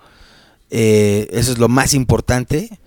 [0.68, 2.78] eh, eso es lo más importante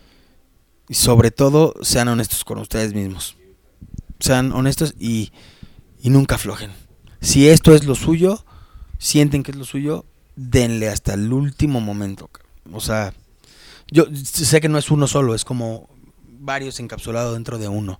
[0.88, 3.36] y sobre todo sean honestos con ustedes mismos.
[4.20, 5.32] Sean honestos y,
[6.04, 6.70] y nunca aflojen.
[7.20, 8.46] Si esto es lo suyo,
[9.00, 12.30] sienten que es lo suyo, denle hasta el último momento.
[12.72, 13.12] O sea,
[13.90, 15.90] yo sé que no es uno solo, es como
[16.40, 18.00] varios encapsulados dentro de uno.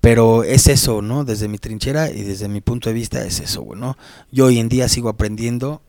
[0.00, 1.24] Pero es eso, ¿no?
[1.24, 3.96] Desde mi trinchera y desde mi punto de vista es eso, ¿no?
[4.32, 5.80] Yo hoy en día sigo aprendiendo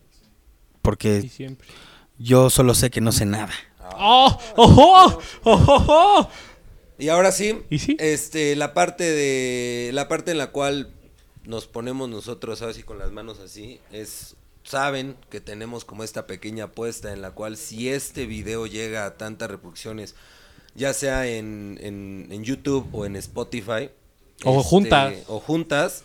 [0.82, 1.68] Y porque siempre.
[2.18, 3.52] yo solo sé que no sé nada.
[3.96, 4.38] ¡Oh!
[4.56, 4.74] ¡Oh!
[4.76, 5.20] ¡Oh!
[5.44, 5.84] ¡Oh!
[5.88, 6.28] ¡Oh!
[6.96, 7.96] Y ahora sí, ¿Y sí?
[7.98, 10.94] este, la parte de, la parte en la cual
[11.44, 16.64] nos ponemos nosotros, así con las manos así, es, saben que tenemos como esta pequeña
[16.66, 20.14] apuesta en la cual si este video llega a tantas reproducciones,
[20.74, 23.90] ya sea en, en, en YouTube o en Spotify,
[24.44, 25.14] O juntas.
[25.28, 26.04] o juntas,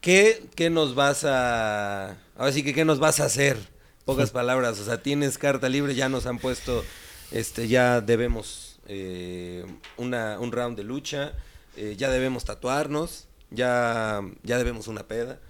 [0.00, 3.56] ¿qué, qué nos vas a, ahora sí que qué nos vas a hacer?
[4.04, 6.84] Pocas palabras, o sea, tienes carta libre, ya nos han puesto,
[7.32, 9.64] este, ya debemos eh,
[9.96, 11.32] una, un round de lucha,
[11.76, 15.40] eh, ya debemos tatuarnos, ya, ya debemos una peda,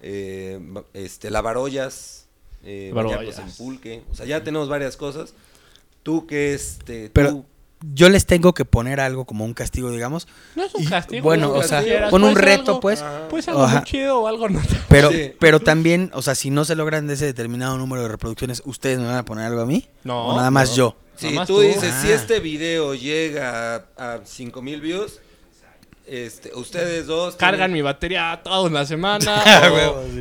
[0.00, 0.60] eh,
[0.92, 2.26] este, lavar ollas,
[2.62, 2.92] eh,
[3.38, 5.34] en pulque, o sea, ya tenemos varias cosas.
[6.04, 7.44] Tú que este, Pero tú-
[7.92, 10.26] yo les tengo que poner algo como un castigo, digamos.
[10.54, 11.22] No es un Y, castigo.
[11.22, 13.04] bueno, o sea, pon un Puede ser reto, algo- pues.
[13.28, 14.60] Puede ser algo muy chido o algo no.
[14.88, 15.32] Pero, Sí.
[15.40, 18.98] pero también, o sea, si no se logran de ese determinado número de reproducciones, ¿ustedes
[19.00, 19.86] me van a poner algo a mí?
[20.04, 20.76] No, ¿O nada más no.
[20.76, 20.96] yo?
[21.16, 21.60] Si tú, tú.
[21.60, 22.14] dices, si Ah.
[22.14, 25.20] este video llega a, 5000 views,
[26.06, 29.24] este, ustedes dos Cargan tienen- mi batería toda una semana.
[29.46, 29.70] Ah,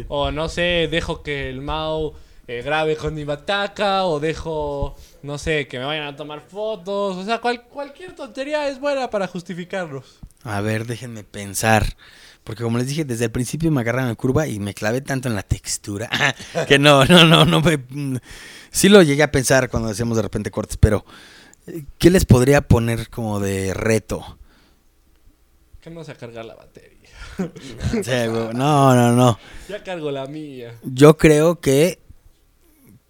[0.10, 2.14] o, o no sé, dejo que el Mau
[2.48, 4.06] eh, grabe con mi bataca.
[4.06, 7.18] O dejo, no sé, que me vayan a tomar fotos.
[7.18, 10.20] O sea, cual- cualquier tontería es buena para justificarlos.
[10.44, 11.96] A ver, déjenme pensar.
[12.44, 15.30] Porque como les dije, desde el principio me agarran en curva y me clavé tanto
[15.30, 16.10] en la textura.
[16.68, 17.80] que no, no, no, no me...
[18.70, 21.06] Sí lo llegué a pensar cuando hacíamos de repente cortes, pero...
[21.68, 24.38] eh, ¿Qué les podría poner como de reto?
[25.80, 26.92] Que no se cargar la batería.
[28.54, 29.40] No, no, no.
[29.70, 30.76] ya cargo la mía.
[30.84, 32.00] Yo creo que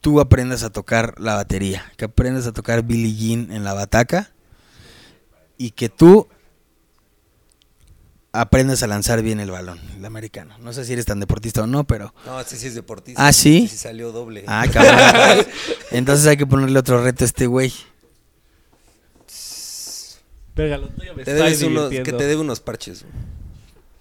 [0.04, 4.34] tú aprendas a tocar la batería, que aprendas a tocar Billie Jean en la bataca
[5.58, 6.28] y que tú
[8.34, 10.58] aprendas a lanzar bien el balón, el americano.
[10.60, 12.14] No sé si eres tan deportista o no, pero...
[12.26, 13.26] No, este sí es deportista.
[13.26, 13.64] ¿Ah, sí?
[13.64, 14.44] Este salió doble.
[14.46, 15.46] Ah, cabrón.
[15.92, 17.72] Entonces hay que ponerle otro reto a este güey.
[20.54, 23.04] Verga, lo tuyo me te debes unos, que te debe unos parches.
[23.04, 23.14] güey.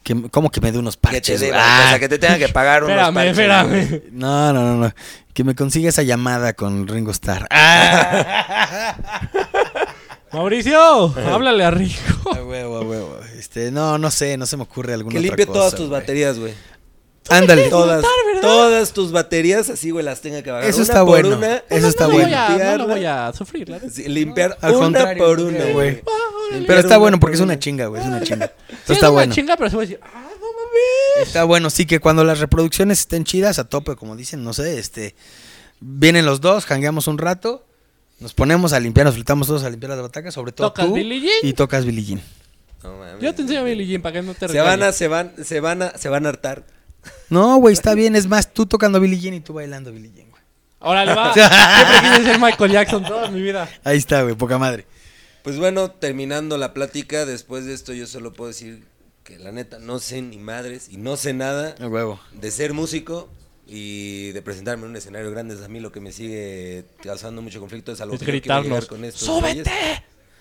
[0.02, 1.38] Que, ¿Cómo que me dé unos Que te parches?
[1.40, 1.50] güey?
[1.52, 3.38] deba, Ah, o sea, que te tengan que pagar unos Espérame, parches.
[3.38, 4.02] espérame.
[4.12, 4.94] No, no, no, no.
[5.32, 7.46] Que me consiga esa llamada con Ringo Starr.
[7.50, 8.96] Ah.
[10.32, 12.34] Mauricio, háblale a Rico.
[12.34, 13.18] A huevo, a huevo.
[13.38, 15.90] Este, no, no sé, no se me ocurre alguna Que otra limpie cosa, todas tus
[15.90, 16.54] baterías, güey.
[17.28, 17.68] Ándale.
[17.70, 18.04] Todas,
[18.40, 20.64] todas tus baterías así, güey, las tenga que pagar.
[20.64, 21.36] Eso una está por bueno.
[21.36, 22.26] Una, Eso está no, bueno.
[22.26, 23.90] voy a, no lo voy a sufrir, la neta.
[23.90, 26.02] Sí, limpiar Al una por una, güey.
[26.66, 28.52] Pero está bueno porque por es una chinga, güey, es una chinga.
[28.68, 29.34] Sí, está es una bueno.
[29.34, 31.26] chinga, pero se va a decir, ah, no mames.
[31.26, 34.78] Está bueno, sí que cuando las reproducciones estén chidas, a tope, como dicen, no sé,
[34.78, 35.14] este,
[35.80, 37.64] vienen los dos, jangueamos un rato,
[38.18, 40.94] nos ponemos a limpiar, nos flotamos todos a limpiar las batacas, sobre todo ¿Tocas tú,
[40.94, 41.32] Billie Jean?
[41.42, 42.22] y tocas Billie Jean.
[42.82, 43.22] No, mames.
[43.22, 45.32] Yo te enseño a Billie Jean para que no te Se van a, se van,
[45.42, 46.64] se van a, se van a hartar.
[47.30, 50.30] No, güey, está bien, es más, tú tocando Billie Jean y tú bailando Billie Jean,
[50.30, 50.42] güey.
[50.80, 51.32] Órale, va.
[51.34, 51.58] Siempre
[52.10, 53.68] quise ser Michael Jackson toda mi vida.
[53.84, 54.86] Ahí está, güey, poca madre.
[55.42, 58.84] Pues bueno, terminando la plática, después de esto yo solo puedo decir
[59.24, 62.20] que la neta no sé ni madres y no sé nada A huevo.
[62.32, 63.28] de ser músico
[63.66, 65.54] y de presentarme en un escenario grande.
[65.54, 67.92] Es a mí lo que me sigue causando mucho conflicto.
[67.92, 69.62] Es a lo Es que quiero llegar con estos ¡Súbete!
[69.62, 69.68] güeyes.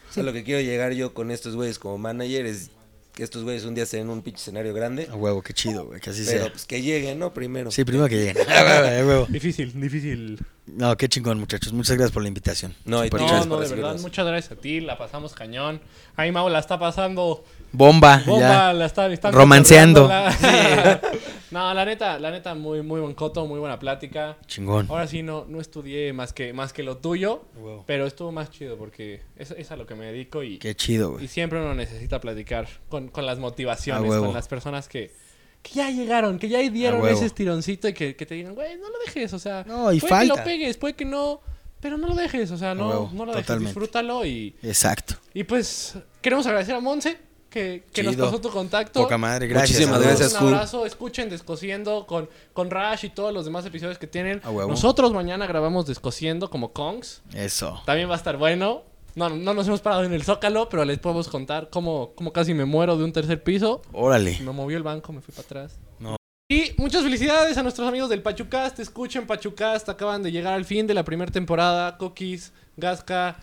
[0.10, 2.70] O sea, lo que quiero llegar yo con estos güeyes como manager es
[3.14, 5.08] que estos güeyes un día estén en un pinche escenario grande.
[5.12, 6.52] A huevo, qué chido, güey, que así Pero sea.
[6.52, 7.34] pues que lleguen, ¿no?
[7.34, 7.72] Primero.
[7.72, 8.38] Sí, primero que lleguen.
[8.50, 9.26] A huevo, a huevo.
[9.30, 10.40] Difícil, difícil.
[10.68, 11.74] No, qué chingón, muchachos.
[11.74, 12.74] Muchas gracias por la invitación.
[12.86, 15.82] No, y No, no, de verdad, muchas gracias a ti, la pasamos cañón.
[16.16, 17.44] Ahí Mau la está pasando
[17.74, 18.74] Bomba, bomba, ya.
[18.74, 20.08] la está, están Romanceando.
[21.52, 24.38] no, la neta, la neta, muy, muy buen coto, muy buena plática.
[24.46, 24.88] Chingón.
[24.90, 27.84] Ahora sí no, no estudié más que, más que lo tuyo, Wow.
[27.88, 31.12] pero estuvo más chido porque es, es a lo que me dedico y, Qué chido,
[31.12, 31.28] y güey.
[31.28, 35.14] siempre uno necesita platicar con, con las motivaciones, con las personas que,
[35.62, 38.90] que ya llegaron, que ya dieron ese estironcito y que, que te digan, güey, no
[38.90, 41.40] lo dejes, o sea, No, y puede que lo pegues, puede que no,
[41.80, 43.70] pero no lo dejes, o sea, no, no lo dejes, totalmente.
[43.70, 45.16] disfrútalo y, Exacto.
[45.34, 47.18] y pues queremos agradecer a Monse
[47.52, 49.02] que, que nos pasó tu contacto.
[49.04, 49.78] Poca madre, gracias.
[49.80, 50.34] Muchísimas gracias.
[50.34, 50.54] Un Cool.
[50.54, 54.42] abrazo, escuchen Descosiendo con, con Rash y todos los demás episodios que tienen.
[54.44, 57.22] Nosotros mañana grabamos Descosiendo como Kongs.
[57.36, 57.84] Eso.
[57.86, 58.84] También va a estar bueno.
[59.14, 62.54] No, no nos hemos parado en el Zócalo, pero les podemos contar cómo, cómo casi
[62.54, 63.82] me muero de un tercer piso.
[63.92, 64.40] Órale.
[64.40, 65.78] Me movió el banco, me fui para atrás.
[66.00, 66.16] No.
[66.50, 68.80] Y muchas felicidades a nuestros amigos del Pachucast.
[68.80, 71.98] Escuchen Pachucast, acaban de llegar al fin de la primera temporada.
[71.98, 73.38] Cookies, Gasca.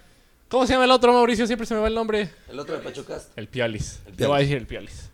[0.49, 1.47] ¿Cómo se llama el otro, Mauricio?
[1.47, 2.31] Siempre se me va el nombre.
[2.49, 3.29] El otro de Pachucas.
[3.37, 4.01] El Pialis.
[4.07, 4.49] El Te voy a Pialis.
[4.49, 5.11] decir el Pialis.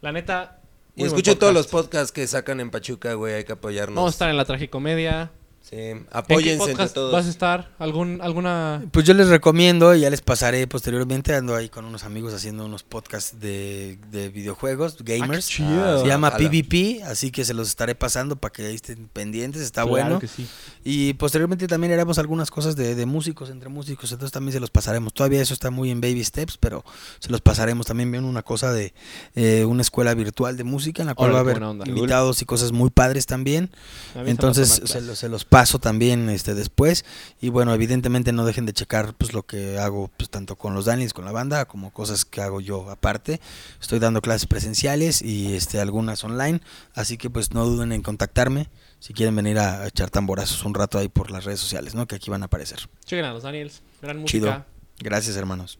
[0.00, 0.60] La neta.
[0.94, 1.86] Y escuchen todos los podcast.
[1.90, 3.34] podcasts que sacan en Pachuca, güey.
[3.34, 3.96] Hay que apoyarnos.
[3.96, 5.30] Vamos a estar en la tragicomedia.
[5.68, 7.12] Sí, ¿En qué apóyense entre podcast todos.
[7.12, 7.70] vas a estar?
[7.80, 8.84] ¿Algún, ¿Alguna...?
[8.92, 12.64] Pues yo les recomiendo, y ya les pasaré posteriormente, ando ahí con unos amigos haciendo
[12.66, 15.48] unos podcasts de, de videojuegos, gamers.
[15.48, 16.02] chido.
[16.02, 16.36] Se llama.
[16.36, 20.18] PvP, así que se los estaré pasando para que ahí estén pendientes, está Claro bueno.
[20.20, 20.46] que sí.
[20.84, 24.70] Y posteriormente también haremos algunas cosas de, de músicos, entre músicos, entonces también se los
[24.70, 25.12] pasaremos.
[25.14, 26.84] Todavía eso está muy en baby steps, pero
[27.18, 27.86] se los pasaremos.
[27.86, 28.94] También viene una cosa de
[29.34, 32.44] eh, una escuela virtual de música en la cual va a qué haber invitados y
[32.44, 33.70] cosas muy padres también.
[34.12, 37.06] Se Entonces se, los- se los paso también este después.
[37.40, 40.84] Y bueno evidentemente no dejen de checar pues lo que hago pues tanto con los
[40.84, 43.40] Daniels con la banda como cosas que hago yo aparte.
[43.80, 46.60] Estoy dando clases presenciales y este algunas online.
[46.94, 48.68] Así que pues no duden en contactarme
[48.98, 52.16] si quieren venir a echar tamborazos un rato ahí por las redes sociales no que
[52.16, 52.80] aquí van a aparecer.
[53.06, 53.80] Chequen a los Daniels.
[54.02, 54.38] Gran música.
[54.38, 54.66] chido
[54.98, 55.78] gracias hermanos.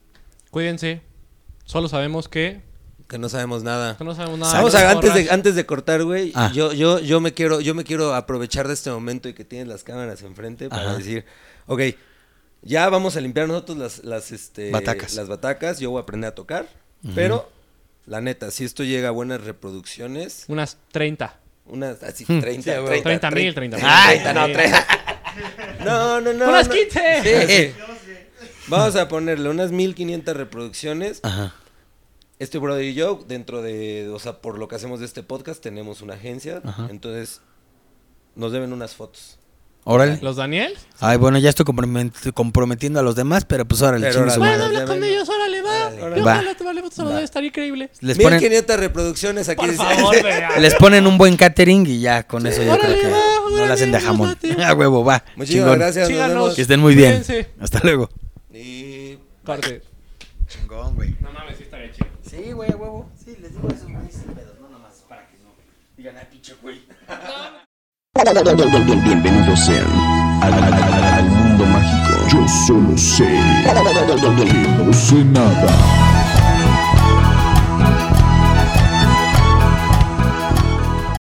[0.51, 1.03] Cuídense.
[1.67, 2.63] Solo sabemos que...
[3.09, 3.97] Que no sabemos nada.
[3.97, 4.53] que no sabemos nada.
[4.55, 6.51] Vamos a, antes de, antes de cortar, güey, Ah.
[6.53, 9.69] yo, yo, yo me quiero, yo me quiero aprovechar de este momento y que tienes
[9.69, 10.97] las cámaras enfrente para Ajá.
[10.99, 11.25] decir,
[11.67, 11.81] ok,
[12.63, 15.15] ya vamos a limpiar nosotros las, las, este, Batacas.
[15.15, 16.67] las batacas, yo voy a aprender a tocar,
[17.15, 17.49] pero
[18.07, 21.39] la neta, si esto llega a buenas reproducciones, Unas 30.
[21.67, 22.41] unas así Hmm.
[22.41, 23.03] 30, Sí, güey.
[23.03, 23.87] 30 mil, 30 mil.
[23.89, 24.87] Ay, no, 30.
[25.85, 26.49] No, no, no.
[26.49, 26.75] ¡Unas no.
[26.75, 27.47] 15!
[27.47, 27.81] Sí.
[28.69, 31.21] Vamos a ponerle unas 1500 reproducciones.
[31.23, 31.55] ajá
[32.39, 35.63] Este brother y yo, dentro de, o sea, por lo que hacemos de este podcast,
[35.63, 36.61] tenemos una agencia.
[36.65, 36.89] Ajá.
[36.91, 37.41] Entonces,
[38.35, 39.39] nos deben unas fotos.
[39.85, 40.79] órale ¿Los Daniels?
[41.01, 44.39] ay bueno ya estoy compromet- comprometiendo a los demás pero pues órale Pero órale.
[44.39, 45.87] Bueno, habla con ellos, órale, va.
[45.87, 46.17] Órale.
[46.19, 46.33] Yo Va.
[46.35, 46.89] ojalá te vale Va.
[46.95, 47.91] Daniels, estaría increíble.
[48.01, 49.65] les ponen 1500 reproducciones aquí.
[49.65, 50.17] Por favor.
[50.61, 53.67] Les ponen un buen catering y ya con eso yo Órale, creo que va, no
[53.67, 54.37] la hacen de órale, jamón.
[54.65, 55.25] A huevo, va.
[55.37, 55.79] Muchísimas Chingón.
[55.79, 56.11] gracias.
[56.11, 56.55] Nos vemos.
[56.57, 57.23] Que estén muy bien.
[57.23, 57.51] Cuídense.
[57.61, 58.11] Hasta luego.
[58.53, 59.17] Y...
[59.45, 59.83] Corte.
[60.49, 61.15] Chingón, güey.
[61.21, 61.59] No mames,
[62.47, 63.11] sí güey, a huevo.
[63.17, 65.51] Sí, les digo esos güeyes sin pedos, no nomás para que no
[65.97, 66.81] digan, ay, pinche güey.
[69.05, 69.87] Bienvenidos sean
[70.43, 72.29] al, al- al mundo mágico.
[72.31, 76.16] Yo solo sé que no sé nada.